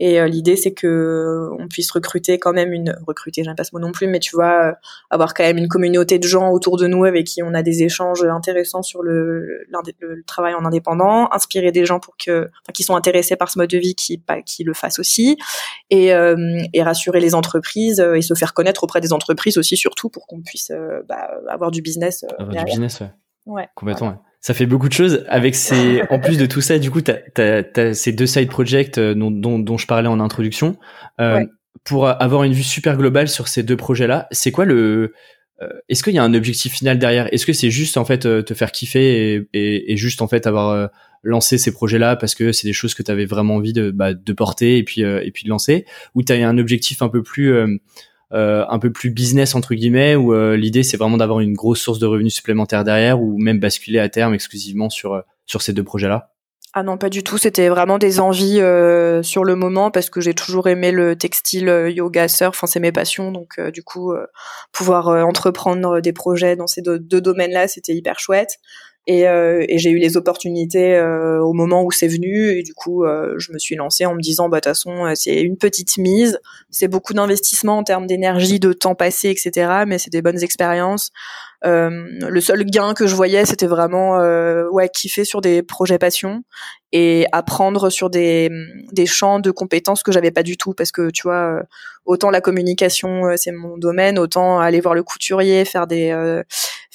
[0.00, 3.70] et euh, l'idée, c'est que on puisse recruter quand même une recruter, j'aime pas ce
[3.74, 4.72] mot non plus, mais tu vois, euh,
[5.10, 7.82] avoir quand même une communauté de gens autour de nous avec qui on a des
[7.82, 12.84] échanges intéressants sur le, le, travail en indépendant, inspirer des gens pour que, enfin, qui
[12.84, 15.36] sont intéressés par ce mode de vie, qui qui le fassent aussi,
[15.90, 20.08] et, euh, et rassurer les entreprises et se faire connaître auprès des entreprises aussi, surtout
[20.10, 20.70] pour qu'on puisse
[21.08, 22.24] bah, avoir du business.
[22.38, 23.10] avoir du business, ouais.
[23.46, 23.68] Ouais.
[23.74, 24.08] Complètement.
[24.08, 25.24] Ouais ça fait beaucoup de choses.
[25.28, 28.98] Avec ces, en plus de tout ça, du coup, t'as as, ces deux side projects
[28.98, 30.76] euh, dont, dont, dont, je parlais en introduction.
[31.20, 31.44] Euh,
[31.84, 35.14] Pour avoir une vue super globale sur ces deux projets-là, c'est quoi le
[35.62, 37.32] euh, Est-ce qu'il y a un objectif final derrière?
[37.32, 40.28] Est-ce que c'est juste en fait euh, te faire kiffer et, et, et juste en
[40.28, 40.90] fait avoir
[41.24, 44.14] lancé ces projets-là parce que c'est des choses que tu avais vraiment envie de, bah,
[44.14, 45.84] de porter et puis et puis de lancer?
[46.14, 47.80] Ou t'as un objectif un peu plus
[48.34, 51.80] euh, un peu plus business entre guillemets où euh, l'idée c'est vraiment d'avoir une grosse
[51.80, 55.72] source de revenus supplémentaires derrière ou même basculer à terme exclusivement sur euh, sur ces
[55.72, 56.30] deux projets là
[56.74, 57.38] ah non, pas du tout.
[57.38, 58.60] C'était vraiment des envies
[59.22, 62.50] sur le moment parce que j'ai toujours aimé le textile, yoga, surf.
[62.50, 63.32] Enfin, c'est mes passions.
[63.32, 64.12] Donc, du coup,
[64.70, 68.58] pouvoir entreprendre des projets dans ces deux, deux domaines-là, c'était hyper chouette.
[69.10, 72.50] Et, euh, et j'ai eu les opportunités euh, au moment où c'est venu.
[72.50, 75.10] Et du coup, euh, je me suis lancée en me disant, bah de toute façon,
[75.14, 76.38] c'est une petite mise.
[76.68, 79.84] C'est beaucoup d'investissement en termes d'énergie, de temps passé, etc.
[79.86, 81.10] Mais c'est des bonnes expériences.
[81.62, 84.18] le seul gain que je voyais, c'était vraiment
[84.70, 86.42] ouais kiffer sur des projets passion
[86.92, 88.50] et apprendre sur des,
[88.92, 91.62] des champs de compétences que j'avais pas du tout parce que tu vois
[92.06, 96.42] autant la communication c'est mon domaine autant aller voir le couturier faire des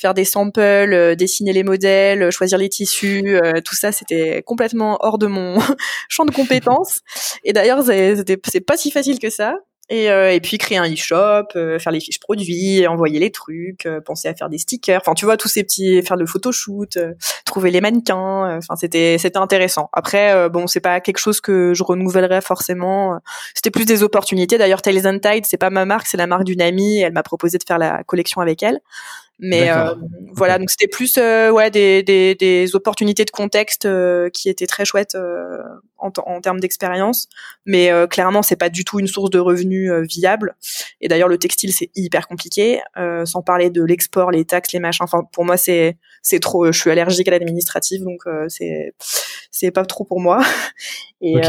[0.03, 5.27] faire des samples, dessiner les modèles, choisir les tissus, tout ça c'était complètement hors de
[5.27, 5.57] mon
[6.09, 6.99] champ de compétences.
[7.43, 9.55] Et d'ailleurs c'est pas si facile que ça.
[9.89, 13.99] Et, euh, puis créer un e-shop, euh, faire les fiches produits, envoyer les trucs, euh,
[13.99, 15.01] penser à faire des stickers.
[15.01, 16.97] Enfin, tu vois tous ces petits, faire le photoshoot,
[17.45, 18.57] trouver les mannequins.
[18.57, 19.89] Enfin, c'était c'était intéressant.
[19.91, 23.19] Après, bon, c'est pas quelque chose que je renouvellerais forcément.
[23.53, 24.57] C'était plus des opportunités.
[24.57, 26.99] D'ailleurs, Tales and Tide, c'est pas ma marque, c'est la marque d'une amie.
[26.99, 28.79] Elle m'a proposé de faire la collection avec elle.
[29.39, 29.95] Mais euh,
[30.33, 34.67] voilà, donc c'était plus euh, ouais des, des, des, opportunités de contexte euh, qui étaient
[34.67, 35.17] très chouettes
[35.97, 37.27] en, en, termes d'expérience.
[37.65, 40.55] Mais clairement, c'est pas du tout une source de revenus viable.
[41.01, 42.81] Et d'ailleurs, le textile c'est hyper compliqué,
[43.25, 45.03] sans parler de l'export, les taxes, les machins.
[45.03, 46.71] Enfin, pour moi, c'est c'est trop.
[46.71, 48.93] Je suis allergique à l'administratif, donc c'est
[49.51, 50.41] c'est pas trop pour moi.
[51.21, 51.39] Et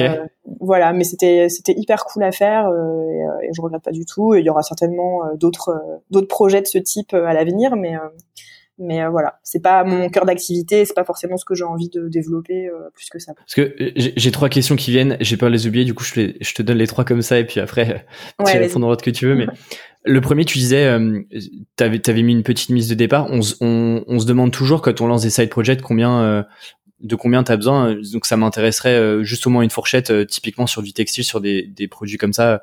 [0.60, 4.34] voilà, mais c'était c'était hyper cool à faire et, et, je regrette pas du tout.
[4.34, 5.74] il y aura certainement d'autres
[6.10, 8.08] d'autres projets de ce type à l'avenir mais euh,
[8.78, 11.88] mais euh, voilà, c'est pas mon cœur d'activité, c'est pas forcément ce que j'ai envie
[11.88, 13.32] de développer euh, plus que ça.
[13.34, 16.32] Parce que j'ai trois questions qui viennent, j'ai peur de les oublier, du coup je,
[16.40, 18.04] je, te donne les trois comme ça et puis après
[18.44, 19.36] tu réponds dans l'ordre que tu veux.
[19.36, 19.46] Mais
[20.04, 21.20] le premier, tu disais, euh,
[21.76, 23.28] t'avais avais mis une petite mise de départ.
[23.30, 26.44] On, on, on, se demande toujours quand on lance des side projects combien
[26.98, 27.96] de combien t'as besoin.
[28.12, 31.86] Donc ça m'intéresserait juste au moins une fourchette, typiquement sur du textile, sur des, des
[31.86, 32.62] produits comme ça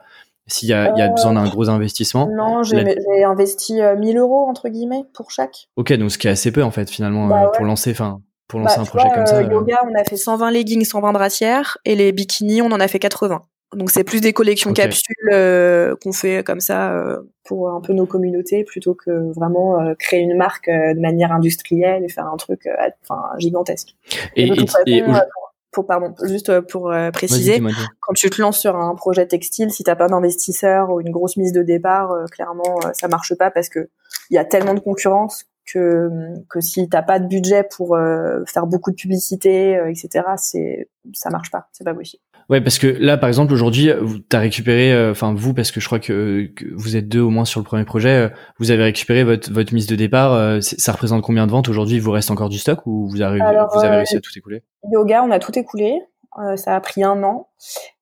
[0.51, 4.47] s'il y, a, y a besoin d'un gros investissement Non, j'ai investi 1000 euh, euros
[4.47, 5.67] entre guillemets pour chaque.
[5.75, 8.21] Ok, donc ce qui est assez peu en fait finalement bah euh, pour lancer, enfin
[8.47, 9.37] pour lancer bah, un projet comme ça.
[9.37, 12.87] Euh, yoga, on a fait 120 leggings, 120 brassières et les bikinis, on en a
[12.87, 13.41] fait 80.
[13.75, 16.93] Donc c'est plus des collections capsules qu'on fait comme ça
[17.45, 22.09] pour un peu nos communautés plutôt que vraiment créer une marque de manière industrielle et
[22.09, 22.67] faire un truc
[23.01, 23.95] enfin gigantesque.
[24.35, 24.47] Et,
[24.87, 25.03] et,
[25.71, 27.61] pour pardon, juste euh, pour euh, préciser,
[28.01, 31.37] quand tu te lances sur un projet textile, si t'as pas d'investisseur ou une grosse
[31.37, 33.89] mise de départ, euh, clairement ça marche pas parce que
[34.29, 36.09] il y a tellement de concurrence que
[36.49, 37.97] que si t'as pas de budget pour
[38.47, 40.25] faire beaucoup de publicité, etc.
[40.37, 42.23] C'est ça marche pas, c'est pas possible.
[42.51, 43.89] Ouais, parce que là, par exemple, aujourd'hui,
[44.29, 47.29] tu as récupéré, euh, enfin vous, parce que je crois que, vous êtes deux au
[47.29, 48.29] moins sur le premier projet, euh,
[48.59, 50.33] vous avez récupéré votre, votre mise de départ.
[50.33, 51.95] Euh, ça représente combien de ventes aujourd'hui?
[51.95, 54.63] Il vous reste encore du stock ou vous avez, vous avez réussi à tout écouler?
[54.91, 56.01] Yoga, on a tout écoulé.
[56.57, 57.47] ça a pris un an.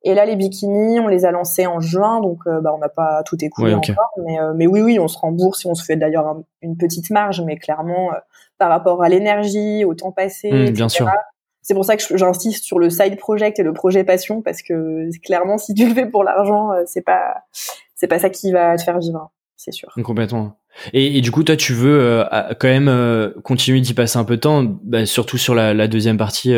[0.01, 3.21] Et là, les bikinis, on les a lancés en juin, donc bah, on n'a pas
[3.27, 4.09] tout écoulé encore.
[4.25, 7.43] Mais, mais oui, oui, on se rembourse et on se fait d'ailleurs une petite marge,
[7.45, 8.09] mais clairement,
[8.57, 11.07] par rapport à l'énergie, au temps passé, mmh, bien sûr
[11.61, 15.09] c'est pour ça que j'insiste sur le side project et le projet passion parce que
[15.23, 17.43] clairement si tu le fais pour l'argent euh, c'est pas
[17.95, 19.31] c'est pas ça qui va te faire vivre
[19.61, 19.89] c'est sûr.
[20.05, 20.57] Complètement.
[20.93, 22.23] Et, du coup toi tu veux euh,
[22.59, 26.17] quand même euh, continuer d'y passer un peu de temps bah, surtout sur la, deuxième
[26.17, 26.55] partie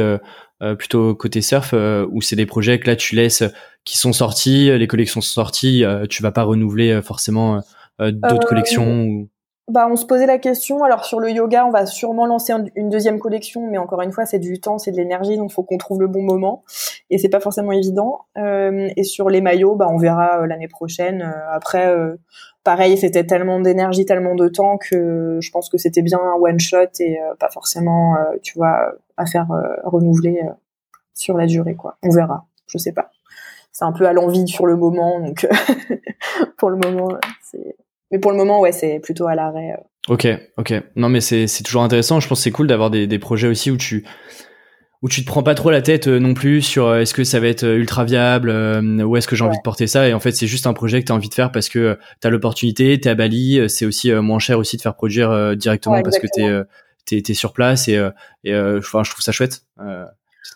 [0.78, 3.44] plutôt côté surf où c'est des projets que là tu laisses
[3.84, 7.62] qui sont sortis les collections sont sorties tu vas pas renouveler forcément
[8.00, 9.30] d'autres collections ou...
[9.72, 10.84] Bah, on se posait la question.
[10.84, 14.26] Alors sur le yoga, on va sûrement lancer une deuxième collection, mais encore une fois,
[14.26, 16.62] c'est du temps, c'est de l'énergie, donc faut qu'on trouve le bon moment,
[17.10, 18.26] et c'est pas forcément évident.
[18.38, 21.22] Euh, et sur les maillots, bah, on verra euh, l'année prochaine.
[21.22, 21.90] Euh, après,
[22.66, 26.60] pareil, c'était tellement d'énergie, tellement de temps que je pense que c'était bien un one
[26.60, 29.48] shot et pas forcément, tu vois, à faire
[29.86, 30.42] renouveler
[31.14, 31.98] sur la durée, quoi.
[32.04, 32.46] On verra.
[32.68, 33.12] Je sais pas.
[33.72, 35.48] C'est un peu à l'envie sur le moment, donc
[36.58, 37.08] pour le moment,
[37.42, 37.78] c'est
[38.12, 39.72] mais pour le moment, ouais, c'est plutôt à l'arrêt.
[39.72, 40.14] Euh.
[40.14, 40.74] Ok, ok.
[40.96, 42.20] Non, mais c'est c'est toujours intéressant.
[42.20, 44.06] Je pense que c'est cool d'avoir des, des projets aussi où tu
[45.02, 47.24] où tu te prends pas trop la tête euh, non plus sur euh, est-ce que
[47.24, 50.08] ça va être ultra viable, où est-ce que j'ai envie de porter ça.
[50.08, 51.98] Et en fait, c'est juste un projet que tu as envie de faire parce que
[52.22, 55.56] tu as l'opportunité, tu es à Bali, c'est aussi moins cher aussi de faire produire
[55.56, 56.28] directement parce que
[57.08, 58.00] tu es, sur place et,
[58.44, 59.64] et enfin, je trouve ça chouette.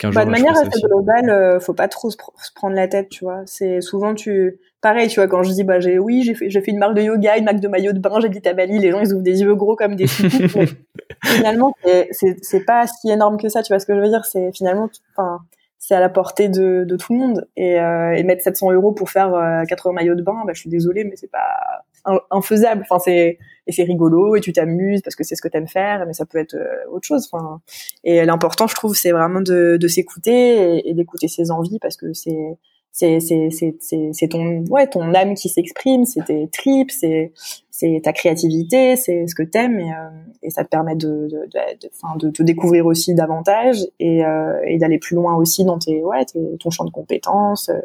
[0.03, 2.17] Bah, de manière assez globale, faut pas trop se,
[2.53, 3.43] prendre la tête, tu vois.
[3.45, 6.71] C'est souvent tu pareil, tu vois, quand je dis, bah, j'ai, oui, j'ai fait, fait
[6.71, 8.99] une marque de yoga, une marque de maillot de bain, j'habite à Bali, les gens,
[8.99, 10.05] ils ouvrent des yeux gros comme des
[11.23, 11.73] finalement,
[12.11, 14.51] c'est, c'est, pas si énorme que ça, tu vois ce que je veux dire, c'est
[14.53, 15.39] finalement, enfin,
[15.79, 17.47] c'est à la portée de, de tout le monde.
[17.55, 20.59] Et, euh, et mettre 700 euros pour faire euh, 80 maillots de bain, bah, je
[20.59, 21.83] suis désolée, mais c'est pas
[22.31, 22.83] infaisable.
[22.89, 23.37] Enfin, c'est,
[23.67, 26.25] et c'est rigolo, et tu t'amuses parce que c'est ce que t'aimes faire, mais ça
[26.25, 27.27] peut être euh, autre chose.
[27.31, 27.61] Enfin,
[28.03, 32.13] et l'important, je trouve, c'est vraiment de, de s'écouter et, d'écouter ses envies parce que
[32.13, 32.57] c'est,
[32.95, 37.33] c'est c'est c'est c'est ton ouais ton âme qui s'exprime c'est tes tripes c'est
[37.69, 40.09] c'est ta créativité c'est ce que t'aimes et, euh,
[40.43, 44.77] et ça te permet de de, de, de, te découvrir aussi davantage et, euh, et
[44.77, 46.23] d'aller plus loin aussi dans tes ouais
[46.57, 47.81] ton champ de compétences euh,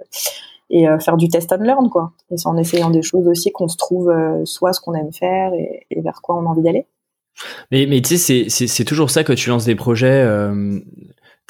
[0.71, 2.13] et faire du test and learn quoi.
[2.31, 4.13] Et c'est en essayant des choses aussi qu'on se trouve
[4.45, 6.87] soit ce qu'on aime faire et, vers quoi on a envie d'aller.
[7.71, 10.25] Mais mais tu sais c'est toujours ça que tu lances des projets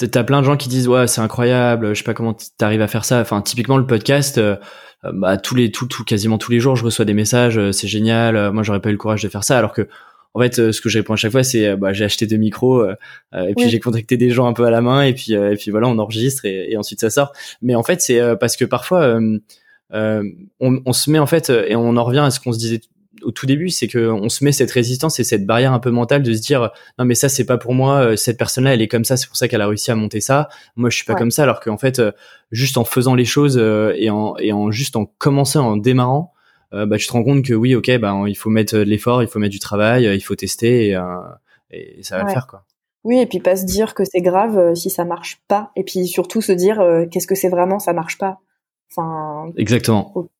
[0.06, 2.88] t'as plein de gens qui disent ouais c'est incroyable je sais pas comment t'arrives à
[2.88, 3.20] faire ça.
[3.20, 4.56] Enfin typiquement le podcast euh,
[5.04, 7.88] euh, bah tous les tout, quasiment tous les jours je reçois des messages euh, c'est
[7.88, 9.88] génial moi j'aurais pas eu le courage de faire ça alors que
[10.34, 12.84] en fait ce que je réponds à chaque fois c'est bah j'ai acheté deux micros
[12.88, 15.70] et puis j'ai contacté des gens un peu à la main et puis et puis
[15.70, 17.32] voilà on enregistre et, et ensuite ça sort.
[17.62, 19.18] Mais en fait c'est parce que parfois
[19.92, 20.20] on,
[20.60, 22.80] on, se met en fait et on en revient à ce qu'on se disait
[23.22, 25.90] au tout début, c'est que on se met cette résistance et cette barrière un peu
[25.90, 28.82] mentale de se dire non mais ça c'est pas pour moi, euh, cette personne-là elle
[28.82, 30.48] est comme ça, c'est pour ça qu'elle a réussi à monter ça.
[30.76, 32.12] Moi je suis pas comme ça, alors qu'en fait euh,
[32.50, 36.32] juste en faisant les choses euh, et en et en juste en commençant, en démarrant,
[36.72, 39.28] bah tu te rends compte que oui ok bah il faut mettre de l'effort, il
[39.28, 40.98] faut mettre du travail, il faut tester et,
[41.70, 42.64] et ça va le faire quoi.
[43.02, 46.06] Oui, et puis pas se dire que c'est grave si ça marche pas, et puis
[46.06, 48.38] surtout se dire qu'est-ce que c'est vraiment ça marche pas.
[48.90, 50.30] Enfin, exactement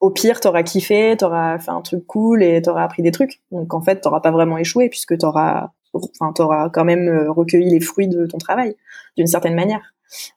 [0.00, 3.42] au pire, t'auras kiffé, t'auras fait un truc cool et t'auras appris des trucs.
[3.50, 7.70] Donc en fait, t'auras pas vraiment échoué puisque t'auras, enfin, t'auras quand même euh, recueilli
[7.70, 8.76] les fruits de ton travail
[9.16, 9.94] d'une certaine manière.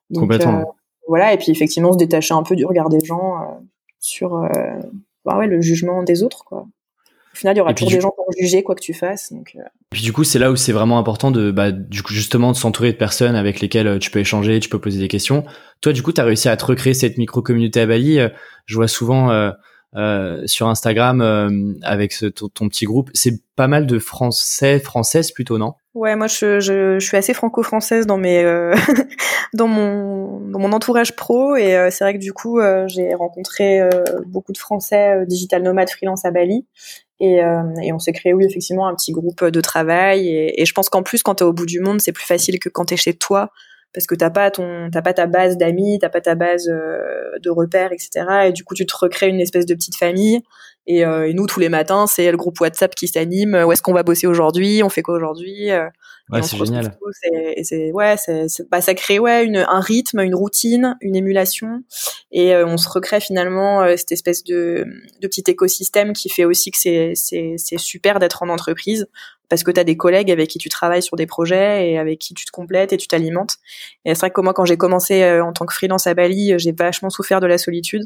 [0.09, 0.59] Donc, Complètement.
[0.59, 0.63] Euh,
[1.07, 3.45] voilà, et puis effectivement se détacher un peu du regard des gens euh,
[3.99, 4.49] sur,
[5.25, 6.67] bah ouais, le jugement des autres, quoi.
[7.33, 9.31] Au final, il y aura toujours des gens pour juger quoi que tu fasses.
[9.31, 9.61] Donc, euh.
[9.89, 12.57] Puis du coup, c'est là où c'est vraiment important de, bah, du coup, justement, de
[12.57, 15.45] s'entourer de personnes avec lesquelles euh, tu peux échanger, tu peux poser des questions.
[15.79, 18.19] Toi, du coup, tu as réussi à te recréer cette micro-communauté à Bali.
[18.19, 18.29] Euh,
[18.65, 19.31] je vois souvent
[19.95, 21.21] euh, sur Instagram
[21.81, 23.09] avec ce, ton, petit groupe.
[23.13, 25.73] C'est pas mal de Français, Françaises plutôt, non?
[25.93, 28.43] Ouais, moi, je, je, je, suis assez franco-française dans mes,
[29.53, 33.81] dans mon, dans mon entourage pro, et c'est vrai que du coup, j'ai rencontré
[34.25, 36.65] beaucoup de Français digital nomades freelance à Bali,
[37.21, 40.27] et, euh, et on s'est créé, oui, effectivement, un petit groupe de travail.
[40.27, 42.25] Et, et je pense qu'en plus, quand tu es au bout du monde, c'est plus
[42.25, 43.51] facile que quand tu es chez toi
[43.93, 47.37] parce que t'as pas ton t'as pas ta base d'amis t'as pas ta base euh,
[47.43, 50.39] de repères etc et du coup tu te recrées une espèce de petite famille
[50.87, 53.55] et, euh, et nous tous les matins c'est le groupe WhatsApp qui s'anime.
[53.55, 54.81] Où est-ce qu'on va bosser aujourd'hui?
[54.83, 55.71] On fait quoi aujourd'hui?
[55.71, 55.87] Euh,
[56.31, 56.97] ouais c'est génial.
[57.33, 61.83] Et c'est ouais c'est bah, ça crée ouais une un rythme une routine une émulation.
[62.31, 64.85] Et on se recrée finalement cette espèce de
[65.21, 69.07] de petit écosystème qui fait aussi que c'est c'est c'est super d'être en entreprise
[69.51, 72.19] parce que tu as des collègues avec qui tu travailles sur des projets et avec
[72.19, 73.57] qui tu te complètes et tu t'alimentes.
[74.05, 76.53] Et c'est vrai que moi, quand j'ai commencé euh, en tant que freelance à Bali,
[76.53, 78.05] euh, j'ai vachement souffert de la solitude.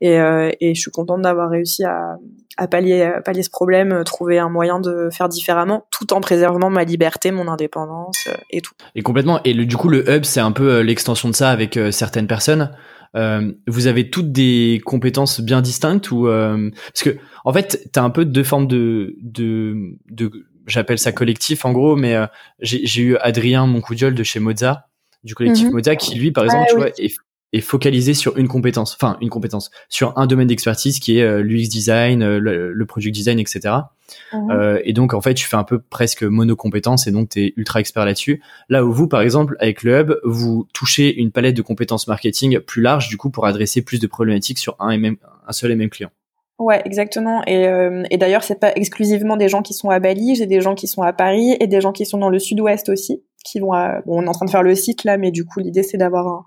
[0.00, 2.16] Et, euh, et je suis contente d'avoir réussi à,
[2.56, 6.84] à pallier, pallier ce problème, trouver un moyen de faire différemment, tout en préservant ma
[6.84, 8.74] liberté, mon indépendance et tout.
[8.94, 9.40] Et complètement.
[9.44, 12.70] Et le, du coup, le hub, c'est un peu l'extension de ça avec certaines personnes.
[13.16, 18.00] Euh, vous avez toutes des compétences bien distinctes ou euh, parce que en fait tu
[18.00, 20.32] as un peu deux formes de de, de
[20.66, 22.26] j'appelle ça collectif en gros, mais euh,
[22.60, 24.88] j'ai eu Adrien Moncoudiol de chez Moza,
[25.22, 25.72] du collectif mhm.
[25.72, 27.14] Moza, qui lui, par exemple, ah tu vois, est,
[27.56, 31.42] est, focalisé sur une compétence, enfin une compétence, sur un domaine d'expertise qui est euh,
[31.42, 33.74] l'UX design, euh, le, product design, etc.
[34.32, 34.80] Mhm.
[34.84, 37.80] et donc en fait, tu fais un peu presque monocompétence et donc tu es ultra
[37.80, 38.42] expert là-dessus.
[38.68, 42.60] Là où vous, par exemple, avec le hub, vous touchez une palette de compétences marketing
[42.60, 45.70] plus large, du coup, pour adresser plus de problématiques sur un et même un seul
[45.70, 46.10] et même client.
[46.58, 47.42] Ouais, exactement.
[47.46, 50.36] Et, euh, et d'ailleurs, c'est pas exclusivement des gens qui sont à Bali.
[50.36, 52.88] J'ai des gens qui sont à Paris et des gens qui sont dans le Sud-Ouest
[52.88, 53.72] aussi, qui vont.
[53.72, 54.00] À...
[54.06, 55.98] Bon, on est en train de faire le site là, mais du coup, l'idée c'est
[55.98, 56.44] d'avoir un,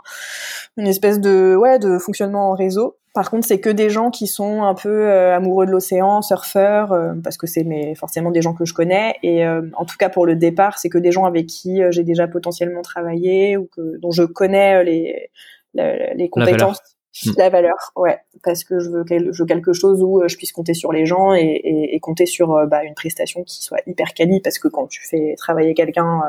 [0.76, 2.98] une espèce de ouais de fonctionnement en réseau.
[3.14, 6.92] Par contre, c'est que des gens qui sont un peu euh, amoureux de l'océan, surfeurs,
[6.92, 9.16] euh, parce que c'est mais forcément des gens que je connais.
[9.24, 12.04] Et euh, en tout cas pour le départ, c'est que des gens avec qui j'ai
[12.04, 15.32] déjà potentiellement travaillé ou que dont je connais les
[15.74, 16.80] les compétences.
[17.26, 17.32] Hmm.
[17.36, 20.76] La valeur, ouais, parce que je veux, je veux quelque chose où je puisse compter
[20.76, 24.40] sur les gens et, et, et compter sur bah, une prestation qui soit hyper quali,
[24.40, 26.22] parce que quand tu fais travailler quelqu'un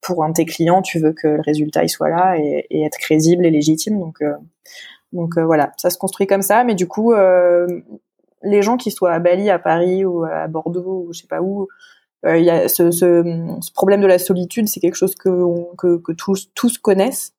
[0.00, 2.84] pour un de tes clients, tu veux que le résultat il soit là et, et
[2.84, 3.98] être crédible et légitime.
[3.98, 4.22] Donc,
[5.12, 6.64] donc euh, voilà, ça se construit comme ça.
[6.64, 7.66] Mais du coup, euh,
[8.42, 11.40] les gens qui soient à Bali, à Paris ou à Bordeaux ou je sais pas
[11.40, 11.68] où,
[12.26, 13.22] euh, il y a ce, ce,
[13.60, 15.30] ce, problème de la solitude, c'est quelque chose que,
[15.76, 17.32] que, que tous, tous connaissent.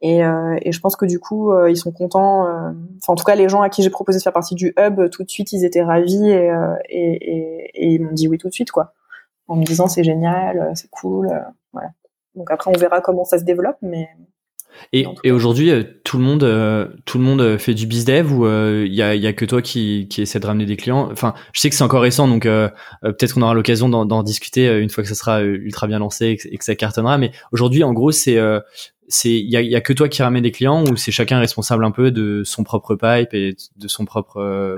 [0.00, 2.42] Et, euh, et, je pense que du coup, ils sont contents.
[2.42, 5.10] Enfin, en tout cas, les gens à qui j'ai proposé de faire partie du hub,
[5.10, 6.52] tout de suite, ils étaient ravis et,
[6.88, 8.94] et ils m'ont dit oui tout de suite, quoi.
[9.48, 11.28] En me disant c'est génial, c'est cool.
[11.72, 11.90] Voilà.
[12.34, 14.08] Donc après, on verra comment ça se développe, mais
[14.92, 18.32] et, et aujourd'hui, euh, tout le monde, euh, tout le monde euh, fait du bizdev
[18.32, 21.08] ou il y a, y a que toi qui, qui essaie de ramener des clients?
[21.10, 24.90] Enfin, je sais que c'est encore récent, donc peut-être qu'on aura l'occasion d'en discuter une
[24.90, 27.18] fois que ça sera ultra bien lancé et que, ça cartonnera.
[27.18, 28.38] Mais aujourd'hui, en gros, c'est
[29.10, 31.38] c'est il y a, y a, que toi qui ramène des clients ou c'est chacun
[31.38, 34.76] responsable un peu de son propre pipe et de son propre.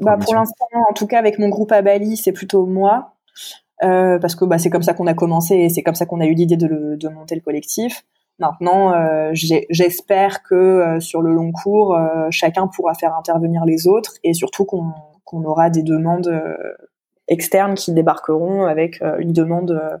[0.00, 3.14] bah pour l'instant, en tout cas, avec mon groupe à Bali, c'est plutôt moi.
[3.80, 6.26] Parce que bah, c'est comme ça qu'on a commencé et c'est comme ça qu'on a
[6.26, 8.04] eu l'idée de, de monter le collectif.
[8.40, 13.86] Maintenant, euh, j'espère que euh, sur le long cours, euh, chacun pourra faire intervenir les
[13.86, 16.32] autres et surtout qu'on aura des demandes
[17.28, 20.00] externes qui débarqueront avec une demande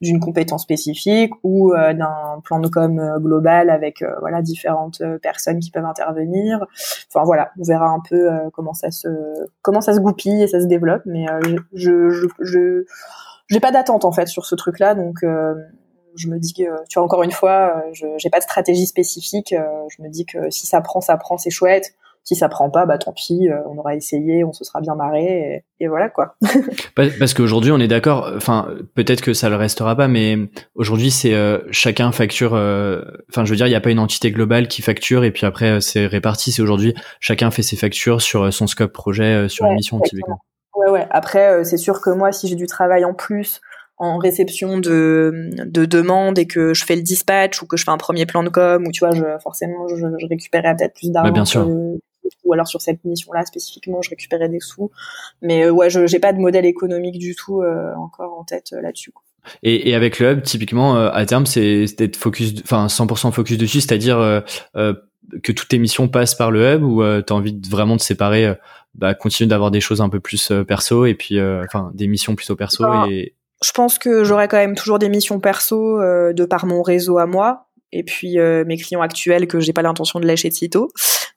[0.00, 5.84] d'une compétence spécifique ou d'un plan de com global avec voilà différentes personnes qui peuvent
[5.84, 6.64] intervenir.
[7.08, 9.08] Enfin voilà, on verra un peu comment ça se
[9.62, 11.02] comment ça se goupille et ça se développe.
[11.04, 11.26] Mais
[11.74, 12.84] je je je
[13.48, 15.22] j'ai pas d'attente en fait sur ce truc-là, donc
[16.16, 18.86] je me dis que, tu vois, encore une fois, euh, je j'ai pas de stratégie
[18.86, 19.52] spécifique.
[19.52, 21.94] Euh, je me dis que si ça prend, ça prend, c'est chouette.
[22.24, 24.94] Si ça prend pas, bah tant pis, euh, on aura essayé, on se sera bien
[24.94, 26.36] marré, et, voilà quoi.
[26.94, 28.30] Parce qu'aujourd'hui, on est d'accord.
[28.36, 30.36] Enfin, peut-être que ça le restera pas, mais
[30.74, 31.34] aujourd'hui, c'est
[31.70, 32.52] chacun facture.
[32.52, 35.46] Enfin, je veux dire, il n'y a pas une entité globale qui facture et puis
[35.46, 36.52] après c'est réparti.
[36.52, 40.40] C'est aujourd'hui, chacun fait ses factures sur son scope projet, sur une mission typiquement.
[40.74, 41.06] Ouais, ouais.
[41.10, 43.60] Après, c'est sûr que moi, si j'ai du travail en plus
[44.00, 47.90] en réception de, de demandes et que je fais le dispatch ou que je fais
[47.90, 51.12] un premier plan de com ou tu vois je, forcément je, je récupérais peut-être plus
[51.12, 51.68] d'argent bien sûr.
[52.44, 54.90] Ou alors sur cette mission là spécifiquement je récupérais des sous.
[55.42, 58.72] Mais euh, ouais je j'ai pas de modèle économique du tout euh, encore en tête
[58.72, 59.12] euh, là-dessus
[59.62, 63.80] et, et, avec le hub typiquement à terme c'est d'être focus enfin 100% focus dessus
[63.80, 67.96] c'est-à-dire que toutes tes missions passent par le hub ou tu as envie de vraiment
[67.96, 68.54] de séparer
[68.94, 72.54] bah, continuer d'avoir des choses un peu plus perso et puis enfin des missions plutôt
[72.54, 76.44] perso bah, et je pense que j'aurai quand même toujours des missions perso euh, de
[76.44, 80.20] par mon réseau à moi et puis euh, mes clients actuels que j'ai pas l'intention
[80.20, 80.90] de lâcher de sitôt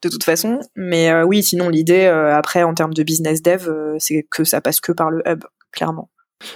[0.04, 4.26] de toute façon mais euh, oui sinon l'idée après en termes de business dev c'est
[4.30, 6.10] que ça passe que par le hub clairement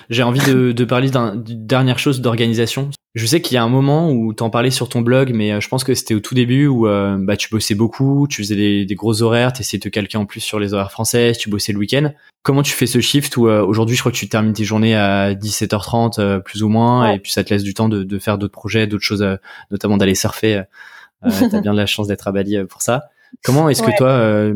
[0.09, 2.89] j'ai envie de, de parler d'une dernière chose d'organisation.
[3.15, 5.59] Je sais qu'il y a un moment où t'en parlais sur ton blog, mais euh,
[5.59, 8.55] je pense que c'était au tout début où euh, bah, tu bossais beaucoup, tu faisais
[8.55, 11.49] des, des gros horaires, t'essayais de te calquer en plus sur les horaires françaises, tu
[11.49, 12.11] bossais le week-end.
[12.43, 14.95] Comment tu fais ce shift où euh, aujourd'hui je crois que tu termines tes journées
[14.95, 18.37] à 17h30 plus ou moins, et puis ça te laisse du temps de, de faire
[18.37, 19.25] d'autres projets, d'autres choses,
[19.71, 20.63] notamment d'aller surfer.
[21.23, 23.09] T'as bien de la chance d'être à Bali pour ça.
[23.43, 24.53] Comment est-ce que toi,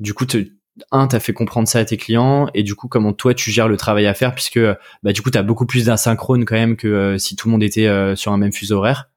[0.00, 0.46] du coup, te,
[0.90, 3.68] un, t'as fait comprendre ça à tes clients et du coup comment toi tu gères
[3.68, 4.60] le travail à faire puisque
[5.02, 7.62] bah du coup t'as beaucoup plus d'asynchrone quand même que euh, si tout le monde
[7.62, 9.10] était euh, sur un même fuseau horaire.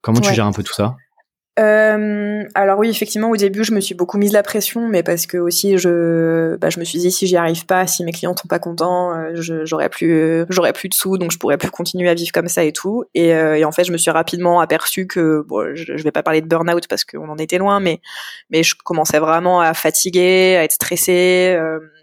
[0.00, 0.96] Comment tu gères un peu tout ça?
[1.58, 5.26] Euh, alors oui, effectivement, au début, je me suis beaucoup mise la pression, mais parce
[5.26, 8.36] que aussi, je, bah, je me suis dit si j'y arrive pas, si mes clients
[8.36, 12.08] sont pas contents, euh, j'aurais plus, j'aurais plus de sous, donc je pourrais plus continuer
[12.08, 13.04] à vivre comme ça et tout.
[13.14, 16.40] Et, euh, en fait, je me suis rapidement aperçu que, bon, je, vais pas parler
[16.40, 18.00] de burn-out parce qu'on en était loin, mais,
[18.50, 21.58] mais je commençais vraiment à fatiguer, à être stressée,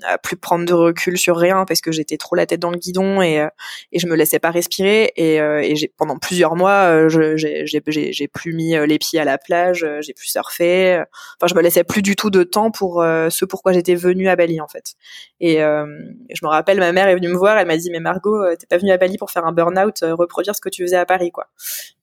[0.07, 2.77] à plus prendre de recul sur rien parce que j'étais trop la tête dans le
[2.77, 3.47] guidon et, euh,
[3.91, 5.11] et je me laissais pas respirer.
[5.15, 10.01] Et, et j'ai, pendant plusieurs mois, j'ai plus mis les pieds à la plage, euh,
[10.01, 11.03] j'ai pu surfer.
[11.39, 14.27] Enfin, je me laissais plus du tout de temps pour euh, ce pourquoi j'étais venue
[14.29, 14.93] à Bali en fait.
[15.39, 15.85] Et euh,
[16.33, 18.67] je me rappelle, ma mère est venue me voir, elle m'a dit mais Margot, t'es
[18.67, 21.31] pas venue à Bali pour faire un burn-out, reproduire ce que tu faisais à Paris
[21.31, 21.47] quoi.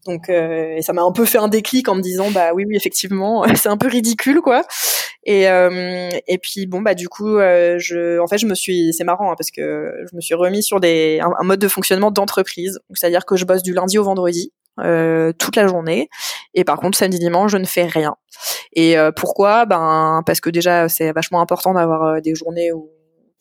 [0.07, 2.77] Donc et ça m'a un peu fait un déclic en me disant bah oui oui
[2.77, 4.63] effectivement c'est un peu ridicule quoi.
[5.25, 9.33] Et et puis bon bah du coup je en fait je me suis c'est marrant
[9.33, 13.25] hein, parce que je me suis remis sur des un, mode de fonctionnement d'entreprise, c'est-à-dire
[13.25, 14.53] que je bosse du lundi au vendredi
[15.39, 16.09] toute la journée.
[16.55, 18.17] Et par contre, samedi dimanche, je ne fais rien.
[18.73, 19.67] Et pourquoi?
[19.67, 22.91] Ben parce que déjà, c'est vachement important d'avoir des journées où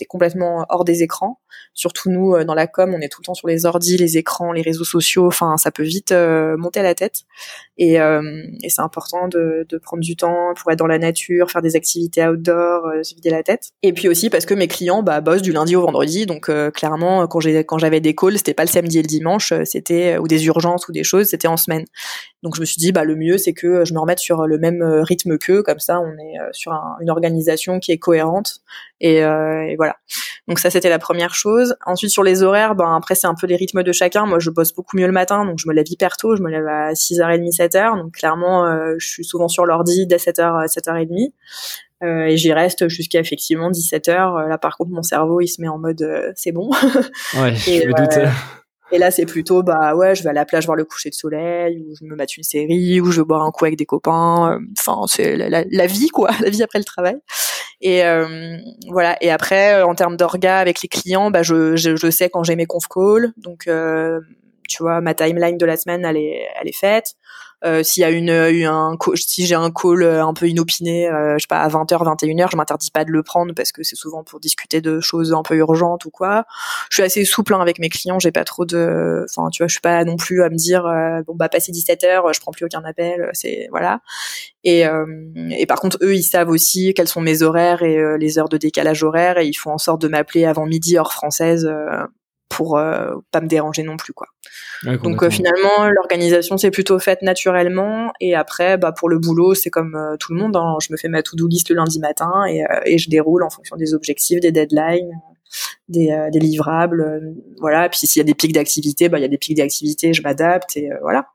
[0.06, 1.40] complètement hors des écrans.
[1.74, 4.18] Surtout nous, euh, dans la com, on est tout le temps sur les ordis, les
[4.18, 5.28] écrans, les réseaux sociaux.
[5.28, 7.22] Enfin, ça peut vite euh, monter à la tête.
[7.78, 8.22] Et, euh,
[8.68, 12.84] c'est important de, prendre du temps pour être dans la nature, faire des activités outdoor,
[13.04, 13.72] se vider la tête.
[13.84, 16.26] Et puis aussi parce que mes clients bah, bossent du lundi au vendredi.
[16.26, 19.54] Donc clairement, quand j'ai quand j'avais des calls, c'était pas le samedi et le dimanche,
[19.66, 21.86] c'était ou des urgences ou des choses, c'était en semaine.
[22.44, 24.58] Donc je me suis dit bah le mieux c'est que je me remette sur le
[24.58, 28.62] même rythme qu'eux, comme ça on est sur une organisation qui est cohérente
[29.00, 29.22] et
[29.76, 29.96] voilà.
[30.48, 31.76] Donc ça c'était la première chose.
[31.86, 34.26] Ensuite sur les horaires, ben après c'est un peu les rythmes de chacun.
[34.26, 36.50] Moi je bosse beaucoup mieux le matin, donc je me lève hyper tôt, je me
[36.50, 37.98] lève à 6h30, 7h.
[37.98, 41.32] Donc clairement euh, je suis souvent sur l'ordi dès 7h, 7h30.
[42.04, 44.48] Euh, et j'y reste jusqu'à effectivement 17h.
[44.48, 46.72] Là par contre mon cerveau il se met en mode euh, c'est bon.
[47.40, 48.28] Ouais, je me doute.
[48.94, 51.16] Et là, c'est plutôt, bah ouais, je vais à la plage voir le coucher de
[51.16, 54.60] soleil, ou je me mate une série, ou je bois un coup avec des copains.
[54.78, 57.16] Enfin, c'est la, la, vie, quoi, la vie après le travail.
[57.82, 58.58] Et euh,
[58.90, 59.18] voilà.
[59.22, 62.44] Et après, euh, en termes d'orga avec les clients, bah je, je, je sais quand
[62.44, 63.34] j'ai mes conf calls.
[63.38, 64.20] Donc, euh,
[64.70, 67.16] tu vois, ma timeline de la semaine, elle est, elle est faite.
[67.64, 71.36] Euh, s'il y a une, un si j'ai un call euh, un peu inopiné, euh,
[71.38, 73.96] je sais pas à 20h, 21h, je m'interdis pas de le prendre parce que c'est
[73.96, 76.46] souvent pour discuter de choses un peu urgentes ou quoi.
[76.90, 79.68] Je suis assez souple hein, avec mes clients, j'ai pas trop de enfin tu vois,
[79.68, 80.84] je suis pas non plus à me dire
[81.28, 84.02] bon bah passer 17h, je prends plus aucun appel, c'est voilà.
[84.64, 84.84] Et,
[85.52, 88.58] et par contre eux, ils savent aussi quels sont mes horaires et les heures de
[88.58, 91.70] décalage horaire et ils font en sorte de m'appeler avant midi heure française
[92.52, 94.28] pour euh, pas me déranger non plus quoi.
[95.04, 99.70] Donc euh, finalement l'organisation s'est plutôt faite naturellement et après bah pour le boulot c'est
[99.70, 100.76] comme euh, tout le monde hein.
[100.82, 103.78] je me fais ma to-do list le lundi matin et, et, je déroule en fonction
[103.78, 105.12] des objectifs, des deadlines,
[105.88, 107.22] des, des livrables
[107.60, 110.14] voilà puis s'il y a des pics d'activité bah il y a des pics d'activité,
[110.14, 111.28] je m'adapte et voilà.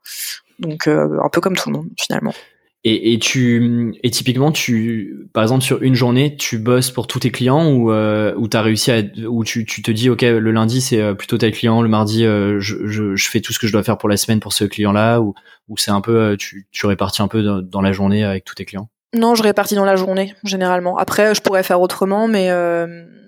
[0.59, 2.33] Donc un peu comme tout le monde finalement.
[2.83, 7.19] Et, et, tu et typiquement tu par exemple sur une journée tu bosses pour tous
[7.19, 10.79] tes clients ou euh, ou t'as réussi à ou tu, te dis ok le lundi
[10.79, 13.73] c'est euh, plutôt tes clients le mardi euh, je, je, fais tout ce que je
[13.73, 15.33] dois faire pour la semaine pour ce client là ou
[15.75, 18.55] c'est un peu euh, tu tu répartis un peu dans, dans, la journée avec tous
[18.55, 18.89] tes clients?
[19.15, 20.97] Non je répartis dans la journée généralement.
[20.97, 22.51] Après je pourrais faire autrement mais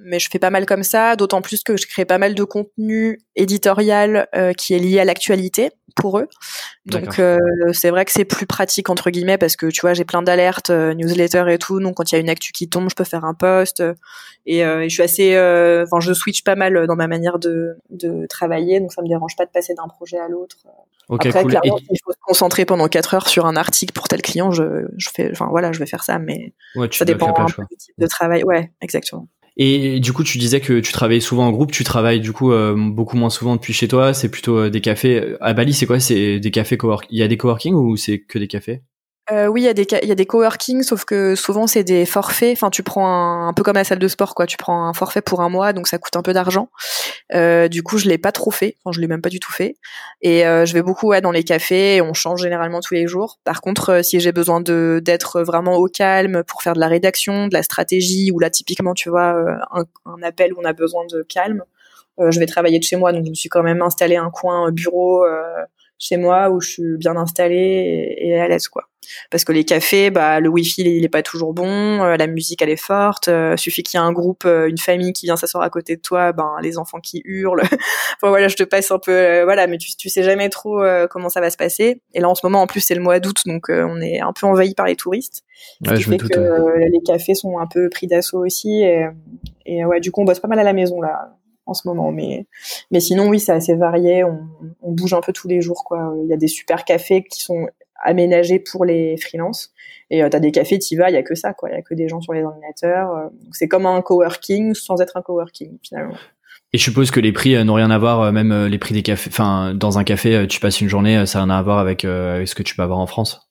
[0.09, 2.43] mais je fais pas mal comme ça, d'autant plus que je crée pas mal de
[2.43, 6.27] contenu éditorial euh, qui est lié à l'actualité pour eux.
[6.85, 7.37] Donc euh,
[7.73, 10.71] c'est vrai que c'est plus pratique entre guillemets parce que tu vois j'ai plein d'alertes,
[10.71, 11.79] euh, newsletter et tout.
[11.79, 13.83] Donc quand il y a une actu qui tombe, je peux faire un post
[14.45, 15.37] et, je suis assez,
[15.83, 19.35] enfin je switch pas mal dans ma manière de, de travailler, donc ça me dérange
[19.35, 20.57] pas de passer d'un projet à l'autre.
[21.11, 24.21] Après, clairement, si je faut se concentrer pendant 4 heures sur un article pour tel
[24.21, 26.53] client, je, je fais, enfin voilà, je vais faire ça, mais
[26.91, 28.43] ça dépend un peu du type de travail.
[28.43, 29.27] Ouais, exactement.
[29.61, 31.71] Et du coup, tu disais que tu travaillais souvent en groupe.
[31.71, 34.13] Tu travailles du coup euh, beaucoup moins souvent depuis chez toi.
[34.13, 35.35] C'est plutôt euh, des cafés.
[35.41, 35.99] À Bali, c'est quoi?
[35.99, 37.09] C'est des cafés coworking.
[37.11, 38.81] Il y a des coworking ou c'est que des cafés?
[39.31, 42.53] Euh, oui, il y a des il y coworking, sauf que souvent c'est des forfaits.
[42.53, 44.45] Enfin, tu prends un, peu comme la salle de sport, quoi.
[44.45, 46.69] Tu prends un forfait pour un mois, donc ça coûte un peu d'argent.
[47.33, 48.77] Euh, du coup, je l'ai pas trop fait.
[48.83, 49.75] Enfin, je l'ai même pas du tout fait.
[50.21, 52.01] Et euh, je vais beaucoup ouais, dans les cafés.
[52.01, 53.39] on change généralement tous les jours.
[53.43, 56.87] Par contre, euh, si j'ai besoin de d'être vraiment au calme pour faire de la
[56.87, 60.65] rédaction, de la stratégie, ou là typiquement, tu vois, euh, un, un appel où on
[60.65, 61.63] a besoin de calme,
[62.19, 63.13] je vais travailler de chez moi.
[63.13, 65.23] Donc, je me suis quand même installé un coin bureau
[65.99, 68.85] chez moi où je suis bien installée et, à l'aise quoi.
[69.31, 72.61] Parce que les cafés, bah le wifi il est pas toujours bon, euh, la musique
[72.61, 75.35] elle est forte, euh, suffit qu'il y ait un groupe, euh, une famille qui vient
[75.35, 77.63] s'asseoir à côté de toi, ben les enfants qui hurlent.
[77.63, 81.29] enfin voilà, je te passe un peu voilà, mais tu tu sais jamais trop comment
[81.29, 82.01] ça va se passer.
[82.13, 84.31] Et là en ce moment en plus c'est le mois d'août donc on est un
[84.31, 85.43] peu envahi par les touristes.
[85.85, 89.05] Ouais, je fait que les cafés sont un peu pris d'assaut aussi et,
[89.65, 91.38] et ouais, du coup on bosse pas mal à la maison là
[91.69, 92.11] en ce moment.
[92.11, 92.45] Mais,
[92.91, 94.23] mais sinon, oui, c'est assez varié.
[94.23, 94.39] On,
[94.81, 96.13] on, bouge un peu tous les jours, quoi.
[96.23, 97.67] Il y a des super cafés qui sont
[98.03, 99.71] aménagés pour les freelances.
[100.09, 101.69] Et euh, tu as des cafés, tu vas, il y a que ça, quoi.
[101.69, 103.11] Il y a que des gens sur les ordinateurs.
[103.11, 103.27] Euh.
[103.51, 106.15] c'est comme un coworking sans être un coworking, finalement.
[106.71, 109.03] Et je suppose que les prix euh, n'ont rien à voir, même les prix des
[109.03, 109.29] cafés.
[109.31, 112.55] Enfin, dans un café, tu passes une journée, ça n'a rien à voir avec, ce
[112.55, 113.45] que tu peux avoir en France?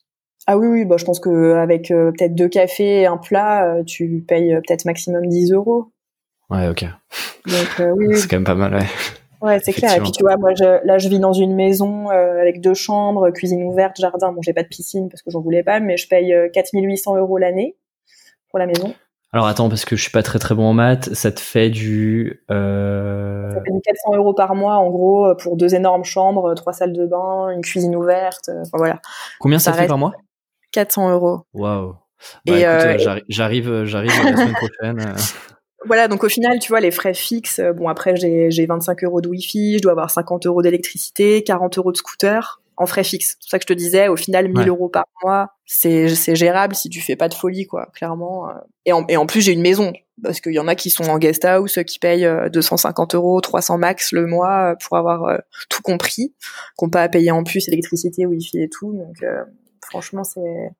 [0.46, 4.24] Ah oui, oui, bah, je pense que avec peut-être deux cafés et un plat, tu
[4.26, 5.92] payes peut-être maximum 10 euros.
[6.50, 6.84] Ouais, ok.
[7.80, 8.86] Euh, oui, c'est quand même pas mal, ouais.
[9.40, 9.94] Ouais, c'est clair.
[9.96, 12.74] Et puis tu vois, moi, je, là, je vis dans une maison euh, avec deux
[12.74, 14.32] chambres, cuisine ouverte, jardin.
[14.32, 17.20] Bon, j'ai pas de piscine parce que j'en voulais pas, mais je paye 4800 euh,
[17.20, 17.76] euros l'année
[18.50, 18.94] pour la maison.
[19.32, 21.68] Alors attends, parce que je suis pas très très bon en maths, ça te fait
[21.68, 22.42] du...
[22.50, 23.52] Euh...
[23.52, 26.94] Ça fait du 400 euros par mois, en gros, pour deux énormes chambres, trois salles
[26.94, 29.02] de bain, une cuisine ouverte, enfin voilà.
[29.38, 30.14] Combien ça, fait par mois?
[30.72, 31.42] 400 euros.
[31.52, 31.94] Waouh.
[32.46, 35.14] Bah, écoute, j'arrive, j'arrive la semaine prochaine.
[35.86, 39.20] Voilà, donc au final, tu vois, les frais fixes, euh, bon après j'ai 25 euros
[39.20, 42.60] de wifi, je dois avoir 50 euros d'électricité, 40 euros de scooter.
[42.76, 43.30] en frais fixes.
[43.30, 46.76] C'est pour ça que je te disais, au final, 1000 euros par mois, c'est gérable
[46.76, 48.48] si tu fais pas de folie, quoi, clairement.
[48.86, 49.92] Et en, et en plus, j'ai une maison
[50.22, 53.78] parce qu'il y en a qui sont en guest house, qui payent 250 euros, 300
[53.78, 56.34] max le mois pour avoir tout compris,
[56.76, 58.92] qu'on pas à payer en plus électricité, wifi et tout.
[58.92, 59.24] Donc
[59.82, 60.70] franchement, c'est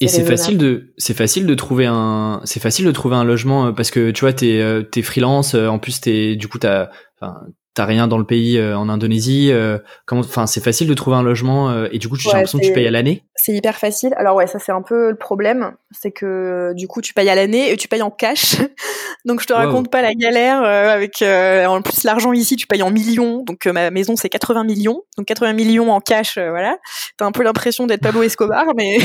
[0.00, 3.72] et c'est facile de c'est facile de trouver un c'est facile de trouver un logement
[3.72, 7.40] parce que tu vois t'es t'es freelance en plus t'es du coup t'as enfin
[7.76, 9.78] t'as rien dans le pays euh, en Indonésie euh,
[10.10, 12.72] enfin c'est facile de trouver un logement euh, et du coup j'ai l'impression que tu
[12.72, 13.22] payes à l'année.
[13.36, 14.14] c'est hyper facile.
[14.16, 17.34] Alors ouais ça c'est un peu le problème c'est que du coup tu payes à
[17.34, 18.56] l'année et tu payes en cash.
[19.26, 22.90] Donc je te raconte pas la galère avec en plus l'argent ici tu payes en
[22.90, 23.42] millions.
[23.42, 25.02] Donc ma maison c'est 80 millions.
[25.18, 26.78] Donc 80 millions en cash voilà.
[27.18, 28.96] T'as un peu l'impression d'être Pablo Escobar mais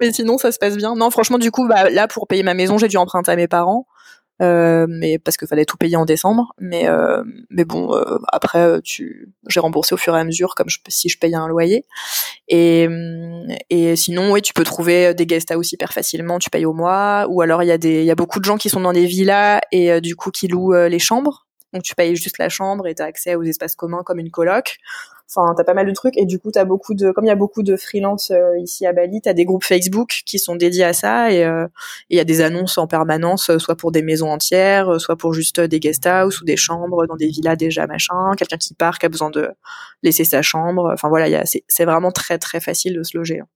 [0.00, 0.94] mais sinon ça se passe bien.
[0.96, 3.48] Non franchement du coup bah là pour payer ma maison j'ai dû emprunter à mes
[3.48, 3.86] parents
[4.42, 6.52] euh, mais parce qu'il fallait tout payer en décembre.
[6.58, 10.68] Mais euh, mais bon, euh, après, tu, j'ai remboursé au fur et à mesure comme
[10.88, 11.84] si je payais un loyer.
[12.48, 12.88] Et
[13.70, 16.38] et sinon, oui, tu peux trouver des guest house hyper facilement.
[16.38, 18.44] Tu payes au mois, ou alors il y a des, il y a beaucoup de
[18.44, 21.46] gens qui sont dans des villas et du coup qui louent les chambres.
[21.72, 24.30] Donc tu payes juste la chambre et tu as accès aux espaces communs comme une
[24.30, 24.76] coloc.
[25.28, 27.32] Enfin, t'as pas mal de trucs et du coup t'as beaucoup de, comme il y
[27.32, 30.84] a beaucoup de freelance euh, ici à Bali, t'as des groupes Facebook qui sont dédiés
[30.84, 31.66] à ça et euh,
[32.10, 35.34] il y a des annonces en permanence, euh, soit pour des maisons entières, soit pour
[35.34, 38.98] juste des guest house ou des chambres dans des villas déjà machin, quelqu'un qui part
[38.98, 39.50] qui a besoin de
[40.04, 40.90] laisser sa chambre.
[40.92, 43.40] Enfin voilà, c'est vraiment très très facile de se loger.
[43.40, 43.48] Hein.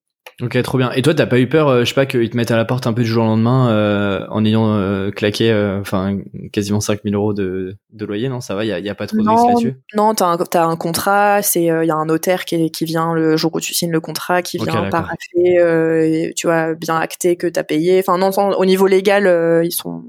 [0.42, 0.90] Ok, trop bien.
[0.92, 2.64] Et toi, t'as pas eu peur, euh, je sais pas, qu'ils te mettent à la
[2.64, 6.18] porte un peu du jour au lendemain euh, en ayant euh, claqué, enfin,
[6.52, 8.40] quasiment 5000 euros de, de loyer, non?
[8.40, 9.76] Ça va, il y a, y a, pas trop de risques là-dessus?
[9.94, 13.12] Non, t'as un, as un contrat, c'est il y a un notaire qui, qui vient
[13.14, 17.46] le jour où tu signes le contrat, qui vient paraffer, tu vois, bien acter que
[17.46, 17.98] t'as payé.
[18.00, 19.24] Enfin, non, au niveau légal,
[19.64, 20.04] ils sont,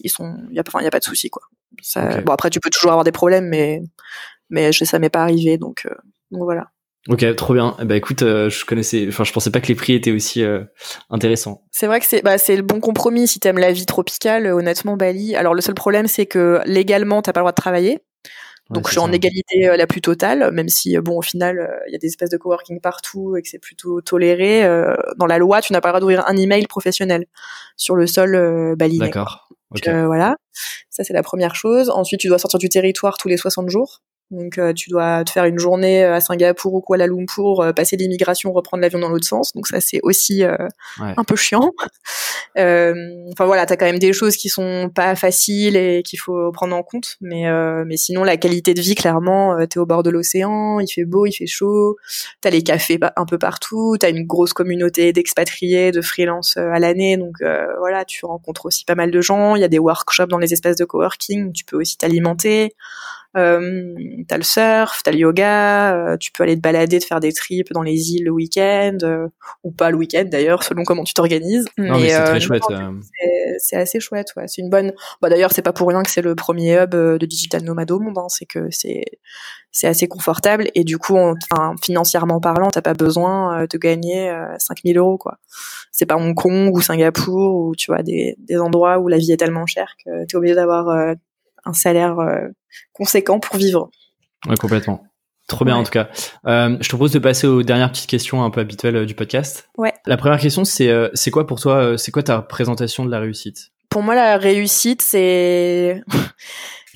[0.00, 1.42] ils sont, il y a, enfin, y a pas de souci quoi.
[1.82, 3.82] Ça, Bon après, tu peux toujours avoir des problèmes, mais
[4.50, 5.88] mais ça m'est pas arrivé, donc,
[6.30, 6.68] donc voilà.
[7.08, 7.76] Ok, trop bien.
[7.82, 10.64] Bah écoute, euh, je connaissais, enfin je pensais pas que les prix étaient aussi euh,
[11.10, 11.62] intéressants.
[11.70, 14.46] C'est vrai que c'est, bah c'est le bon compromis si t'aimes la vie tropicale.
[14.46, 15.36] Honnêtement, Bali.
[15.36, 17.98] Alors le seul problème c'est que légalement t'as pas le droit de travailler.
[18.70, 21.92] Donc je suis en égalité euh, la plus totale, même si bon au final il
[21.92, 24.62] y a des espèces de coworking partout et que c'est plutôt toléré.
[25.18, 27.26] dans la loi, tu n'as pas le droit d'ouvrir un email professionnel
[27.76, 29.10] sur le sol balinais.
[29.10, 29.50] D'accord.
[29.84, 30.36] voilà,
[30.88, 31.90] ça c'est la première chose.
[31.90, 34.00] Ensuite, tu dois sortir du territoire tous les 60 jours.
[34.30, 37.72] Donc euh, tu dois te faire une journée euh, à Singapour ou Kuala Lumpur, euh,
[37.72, 39.52] passer l'immigration, reprendre l'avion dans l'autre sens.
[39.52, 41.72] Donc ça c'est aussi un peu chiant.
[42.56, 46.76] Enfin voilà, t'as quand même des choses qui sont pas faciles et qu'il faut prendre
[46.76, 47.16] en compte.
[47.20, 47.44] Mais
[47.84, 51.26] mais sinon la qualité de vie clairement, t'es au bord de l'océan, il fait beau,
[51.26, 51.96] il fait chaud,
[52.40, 57.16] t'as les cafés un peu partout, t'as une grosse communauté d'expatriés, de freelance à l'année.
[57.16, 57.38] Donc
[57.78, 59.56] voilà, tu rencontres aussi pas mal de gens.
[59.56, 62.74] Il y a des workshops dans les espaces de coworking, tu peux aussi t'alimenter.
[63.36, 63.94] Euh,
[64.28, 67.32] t'as le surf, t'as le yoga, euh, tu peux aller te balader, te faire des
[67.32, 69.26] trips dans les îles le week-end, euh,
[69.64, 71.66] ou pas le week-end d'ailleurs, selon comment tu t'organises.
[71.76, 72.62] mais, c'est très chouette.
[73.58, 74.46] C'est assez chouette, ouais.
[74.46, 74.92] C'est une bonne.
[75.20, 77.98] Bah d'ailleurs, c'est pas pour rien que c'est le premier hub de digital nomade au
[77.98, 78.18] monde.
[78.18, 78.28] Hein.
[78.28, 79.04] C'est que c'est
[79.70, 84.96] c'est assez confortable et du coup, enfin, financièrement parlant, t'as pas besoin de gagner 5000
[84.96, 85.38] euros, quoi.
[85.90, 89.32] C'est pas Hong Kong ou Singapour ou tu vois des, des endroits où la vie
[89.32, 91.16] est tellement chère que t'es obligé d'avoir
[91.64, 92.48] un salaire euh,
[92.92, 93.90] conséquent pour vivre.
[94.48, 95.04] Ouais, complètement.
[95.46, 96.08] Trop bien en tout cas.
[96.46, 99.14] Euh, je te propose de passer aux dernières petites questions un peu habituelles euh, du
[99.14, 99.68] podcast.
[99.76, 99.92] Ouais.
[100.06, 103.70] La première question, c'est c'est quoi pour toi, c'est quoi ta représentation de la réussite?
[103.90, 106.02] Pour moi, la réussite, c'est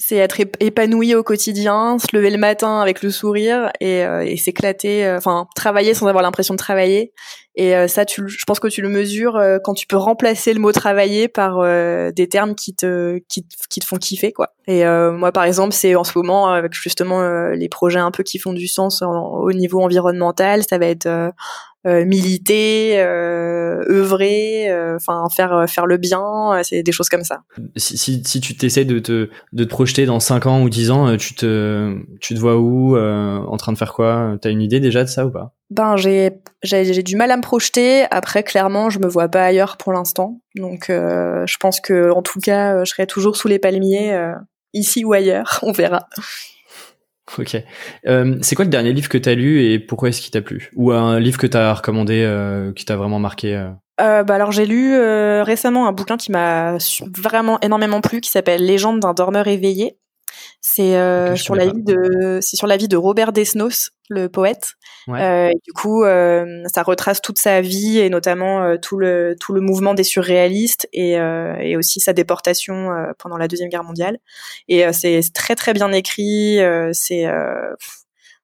[0.08, 5.12] c'est être épanoui au quotidien, se lever le matin avec le sourire et, et s'éclater,
[5.16, 7.12] enfin travailler sans avoir l'impression de travailler
[7.58, 10.54] et euh, ça, tu, je pense que tu le mesures euh, quand tu peux remplacer
[10.54, 14.50] le mot travailler par euh, des termes qui te, qui, qui, te font kiffer, quoi.
[14.68, 18.38] Et moi, par exemple, c'est en ce moment avec justement les projets un peu qui
[18.38, 21.08] font du sens au niveau environnemental, ça va être
[22.06, 27.42] militer, œuvrer, enfin faire faire le bien, c'est des choses comme ça.
[27.76, 30.90] Si, si, si tu t'essayes de te de te projeter dans 5 ans ou 10
[30.90, 34.36] ans, tu te tu te vois où, en train de faire quoi?
[34.40, 35.54] T'as une idée déjà de ça ou pas?
[35.70, 38.06] Ben j'ai j'ai du mal à me projeter.
[38.10, 40.40] Après, clairement, je me vois pas ailleurs pour l'instant.
[40.54, 44.12] Donc, euh, je pense que en tout cas, euh, je serai toujours sous les palmiers,
[44.12, 44.34] euh,
[44.72, 45.60] ici ou ailleurs.
[45.62, 46.08] On verra.
[47.36, 47.56] Ok.
[48.40, 50.70] c'est quoi le dernier livre que t'as lu et pourquoi est-ce qu'il t'a plu?
[50.76, 52.26] Ou un livre que t'as recommandé
[52.74, 53.68] qui t'a vraiment marqué
[53.98, 54.96] bah alors j'ai lu
[55.42, 56.78] récemment un bouquin qui m'a
[57.16, 59.98] vraiment énormément plu qui s'appelle Légende d'un dormeur éveillé
[60.60, 64.72] c'est euh, sur la vie de c'est sur la vie de Robert Desnos, le poète.
[65.08, 69.52] Euh, du coup, euh, ça retrace toute sa vie et notamment euh, tout le tout
[69.52, 74.18] le mouvement des surréalistes et, euh, et aussi sa déportation pendant la deuxième guerre mondiale.
[74.68, 76.58] Et c'est très très bien écrit.
[76.92, 77.26] c'est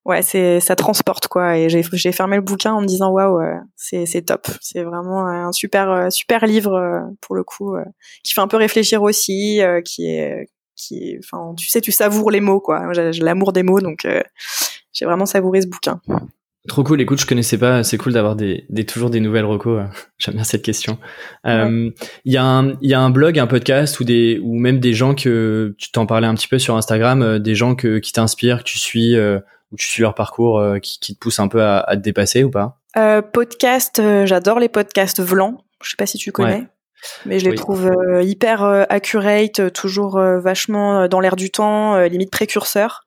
[0.04, 1.58] ouais, c'est ça transporte quoi.
[1.58, 3.42] Et j'ai j'ai fermé le bouquin en me disant waouh,
[3.74, 4.46] c'est c'est top.
[4.60, 7.76] C'est vraiment un super super livre pour le coup
[8.22, 10.48] qui fait un peu réfléchir aussi, qui est
[10.86, 12.92] qui enfin tu sais tu savoures les mots quoi.
[12.92, 14.06] J'ai l'amour des mots donc
[14.92, 16.00] j'ai vraiment savouré ce bouquin.
[16.66, 17.02] Trop cool.
[17.02, 17.84] Écoute, je connaissais pas.
[17.84, 19.82] C'est cool d'avoir des, des, toujours des nouvelles recos.
[20.18, 20.98] J'aime bien cette question.
[21.44, 21.90] Il euh,
[22.24, 24.94] y a un il y a un blog, un podcast ou des ou même des
[24.94, 28.12] gens que tu t'en parlais un petit peu sur Instagram, euh, des gens que qui
[28.12, 29.40] t'inspirent, que tu suis euh,
[29.72, 32.02] ou tu suis leur parcours, euh, qui, qui te poussent un peu à, à te
[32.02, 32.80] dépasser ou pas?
[33.32, 35.58] Podcast, j'adore les podcasts Vlan.
[35.82, 36.68] Je sais pas si tu connais.
[37.26, 37.90] Mais je les trouve
[38.22, 43.04] hyper accurate, toujours vachement dans l'air du temps, limite précurseur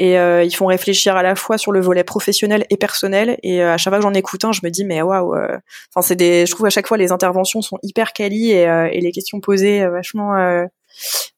[0.00, 3.38] et euh, ils font réfléchir à la fois sur le volet professionnel et personnel.
[3.42, 5.58] Et euh, à chaque fois que j'en écoute un je me dis mais waouh euh,
[5.90, 8.62] enfin c'est des je trouve à chaque fois les interventions sont hyper quali et,
[8.92, 10.32] et les questions posées vachement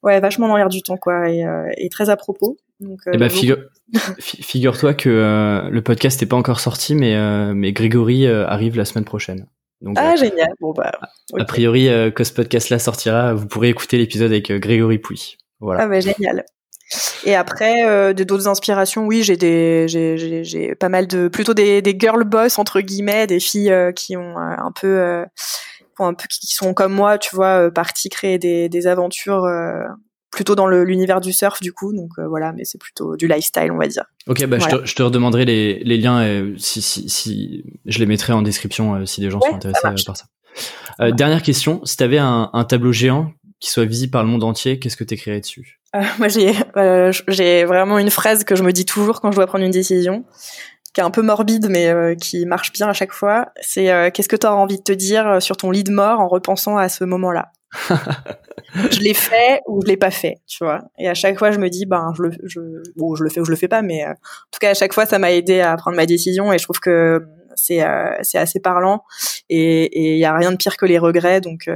[0.01, 1.43] ouais vachement dans l'air du temps quoi et,
[1.77, 2.57] et très à propos.
[2.79, 3.57] Donc, eh ben, figure,
[4.19, 9.45] figure-toi que le podcast n'est pas encore sorti mais mais Grégory arrive la semaine prochaine
[9.83, 10.49] donc, ah génial.
[10.59, 10.91] Bon bah
[11.37, 13.33] a priori quand ce podcast là sortira.
[13.33, 15.37] Vous pourrez écouter l'épisode avec Grégory Pouy.
[15.59, 15.83] Voilà.
[15.83, 16.45] Ah bah génial.
[17.25, 21.81] Et après, euh, d'autres inspirations, oui, j'ai des, j'ai, j'ai, pas mal de, plutôt des,
[21.81, 25.25] des girl boss entre guillemets, des filles euh, qui ont euh, un peu, euh,
[25.99, 29.47] un peu, qui sont comme moi, tu vois, parties créer des, des aventures
[30.33, 33.77] plutôt dans l'univers du surf du coup donc voilà mais c'est plutôt du lifestyle on
[33.77, 34.05] va dire.
[34.27, 38.05] Ok bah je, te, je, te, redemanderai les, les liens si, si, si je les
[38.05, 40.25] mettrai en description si des gens sont intéressés par ça.
[41.11, 44.43] Dernière question si tu avais un, un, tableau géant qui soit visible par le monde
[44.43, 45.79] entier qu'est-ce que tu écrirais dessus?
[45.95, 49.37] Euh, moi, j'ai euh, j'ai vraiment une phrase que je me dis toujours quand je
[49.37, 50.25] dois prendre une décision,
[50.93, 53.51] qui est un peu morbide, mais euh, qui marche bien à chaque fois.
[53.61, 56.27] C'est qu'est-ce que tu as envie de te dire sur ton lit de mort en
[56.27, 57.51] repensant à ce moment-là?
[58.91, 60.81] Je l'ai fait ou je l'ai pas fait, tu vois.
[60.97, 62.59] Et à chaque fois, je me dis, ben, je le, je,
[62.95, 64.13] bon, je le fais ou je le fais pas, mais en
[64.51, 66.79] tout cas, à chaque fois, ça m'a aidé à prendre ma décision et je trouve
[66.79, 67.21] que
[67.55, 67.85] c'est
[68.23, 69.03] c'est assez parlant
[69.49, 71.41] et il y a rien de pire que les regrets.
[71.41, 71.69] Donc,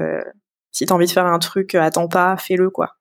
[0.71, 2.97] si t'as envie de faire un truc, attends pas, fais-le, quoi.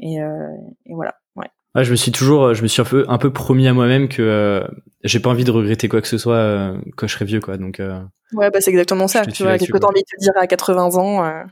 [0.00, 0.48] Et, euh,
[0.86, 1.14] et voilà.
[1.36, 1.46] Ouais.
[1.74, 4.08] Ouais, je me suis toujours, je me suis un peu, un peu promis à moi-même
[4.08, 4.66] que euh,
[5.04, 7.56] j'ai pas envie de regretter quoi que ce soit euh, quand je serai vieux, quoi.
[7.56, 7.78] Donc.
[7.78, 8.00] Euh,
[8.32, 9.24] ouais, bah c'est exactement ça.
[9.24, 11.44] Tu vois, qu'est-ce que t'as envie de te dire à 80 ans euh,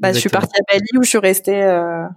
[0.00, 1.60] Bah, je suis partie à Bali ou je suis restée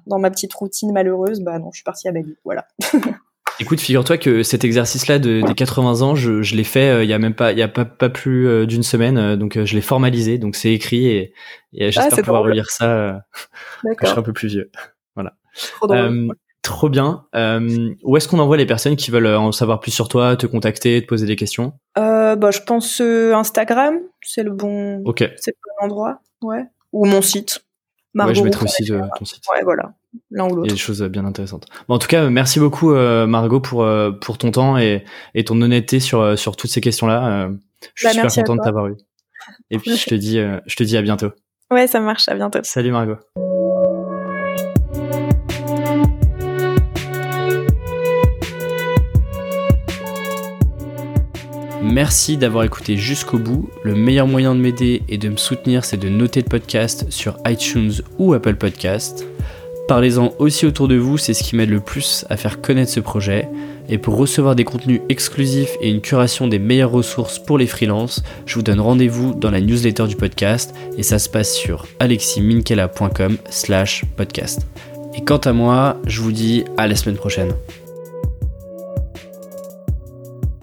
[0.08, 1.42] dans ma petite routine malheureuse.
[1.42, 2.36] Bah non, je suis partie à Bali.
[2.46, 2.68] Voilà.
[3.60, 7.14] Écoute, figure-toi que cet exercice-là de, des 80 ans, je, je l'ai fait il y
[7.14, 10.38] a même pas, il y a pas, pas plus d'une semaine, donc je l'ai formalisé,
[10.38, 11.34] donc c'est écrit et,
[11.74, 13.24] et ah, j'espère pouvoir relire ça
[13.84, 14.72] quand je serai un peu plus vieux.
[15.16, 15.34] Voilà.
[15.54, 16.28] Trop, euh,
[16.62, 17.26] trop bien.
[17.36, 20.48] Euh, où est-ce qu'on envoie les personnes qui veulent en savoir plus sur toi, te
[20.48, 21.74] contacter, te poser des questions?
[21.98, 25.20] Euh, bah, je pense Instagram, c'est le bon, Ok.
[25.38, 26.66] c'est le bon endroit, ouais.
[26.94, 27.64] Ou mon site.
[28.16, 29.44] Ouais, je mettrai aussi ton site.
[29.54, 29.94] Ouais, voilà.
[30.30, 30.66] L'un ou l'autre.
[30.66, 31.66] Il y a des choses bien intéressantes.
[31.88, 33.88] Bon, en tout cas, merci beaucoup Margot pour
[34.22, 35.04] pour ton temps et,
[35.36, 37.50] et ton honnêteté sur sur toutes ces questions-là.
[37.96, 38.98] je suis bah, super content de t'avoir eu.
[39.70, 41.32] Et puis je te dis je te dis à bientôt.
[41.72, 42.28] Ouais, ça marche.
[42.28, 42.60] À bientôt.
[42.64, 43.18] Salut Margot.
[51.92, 53.70] Merci d'avoir écouté jusqu'au bout.
[53.84, 57.36] Le meilleur moyen de m'aider et de me soutenir, c'est de noter le podcast sur
[57.46, 59.26] iTunes ou Apple Podcast.
[59.90, 63.02] Parlez-en aussi autour de vous, c'est ce qui m'aide le plus à faire connaître ce
[63.02, 63.50] projet.
[63.90, 68.24] Et pour recevoir des contenus exclusifs et une curation des meilleures ressources pour les freelances,
[68.46, 73.36] je vous donne rendez-vous dans la newsletter du podcast et ça se passe sur aleximinkelacom
[73.50, 74.66] slash podcast.
[75.14, 77.52] Et quant à moi, je vous dis à la semaine prochaine.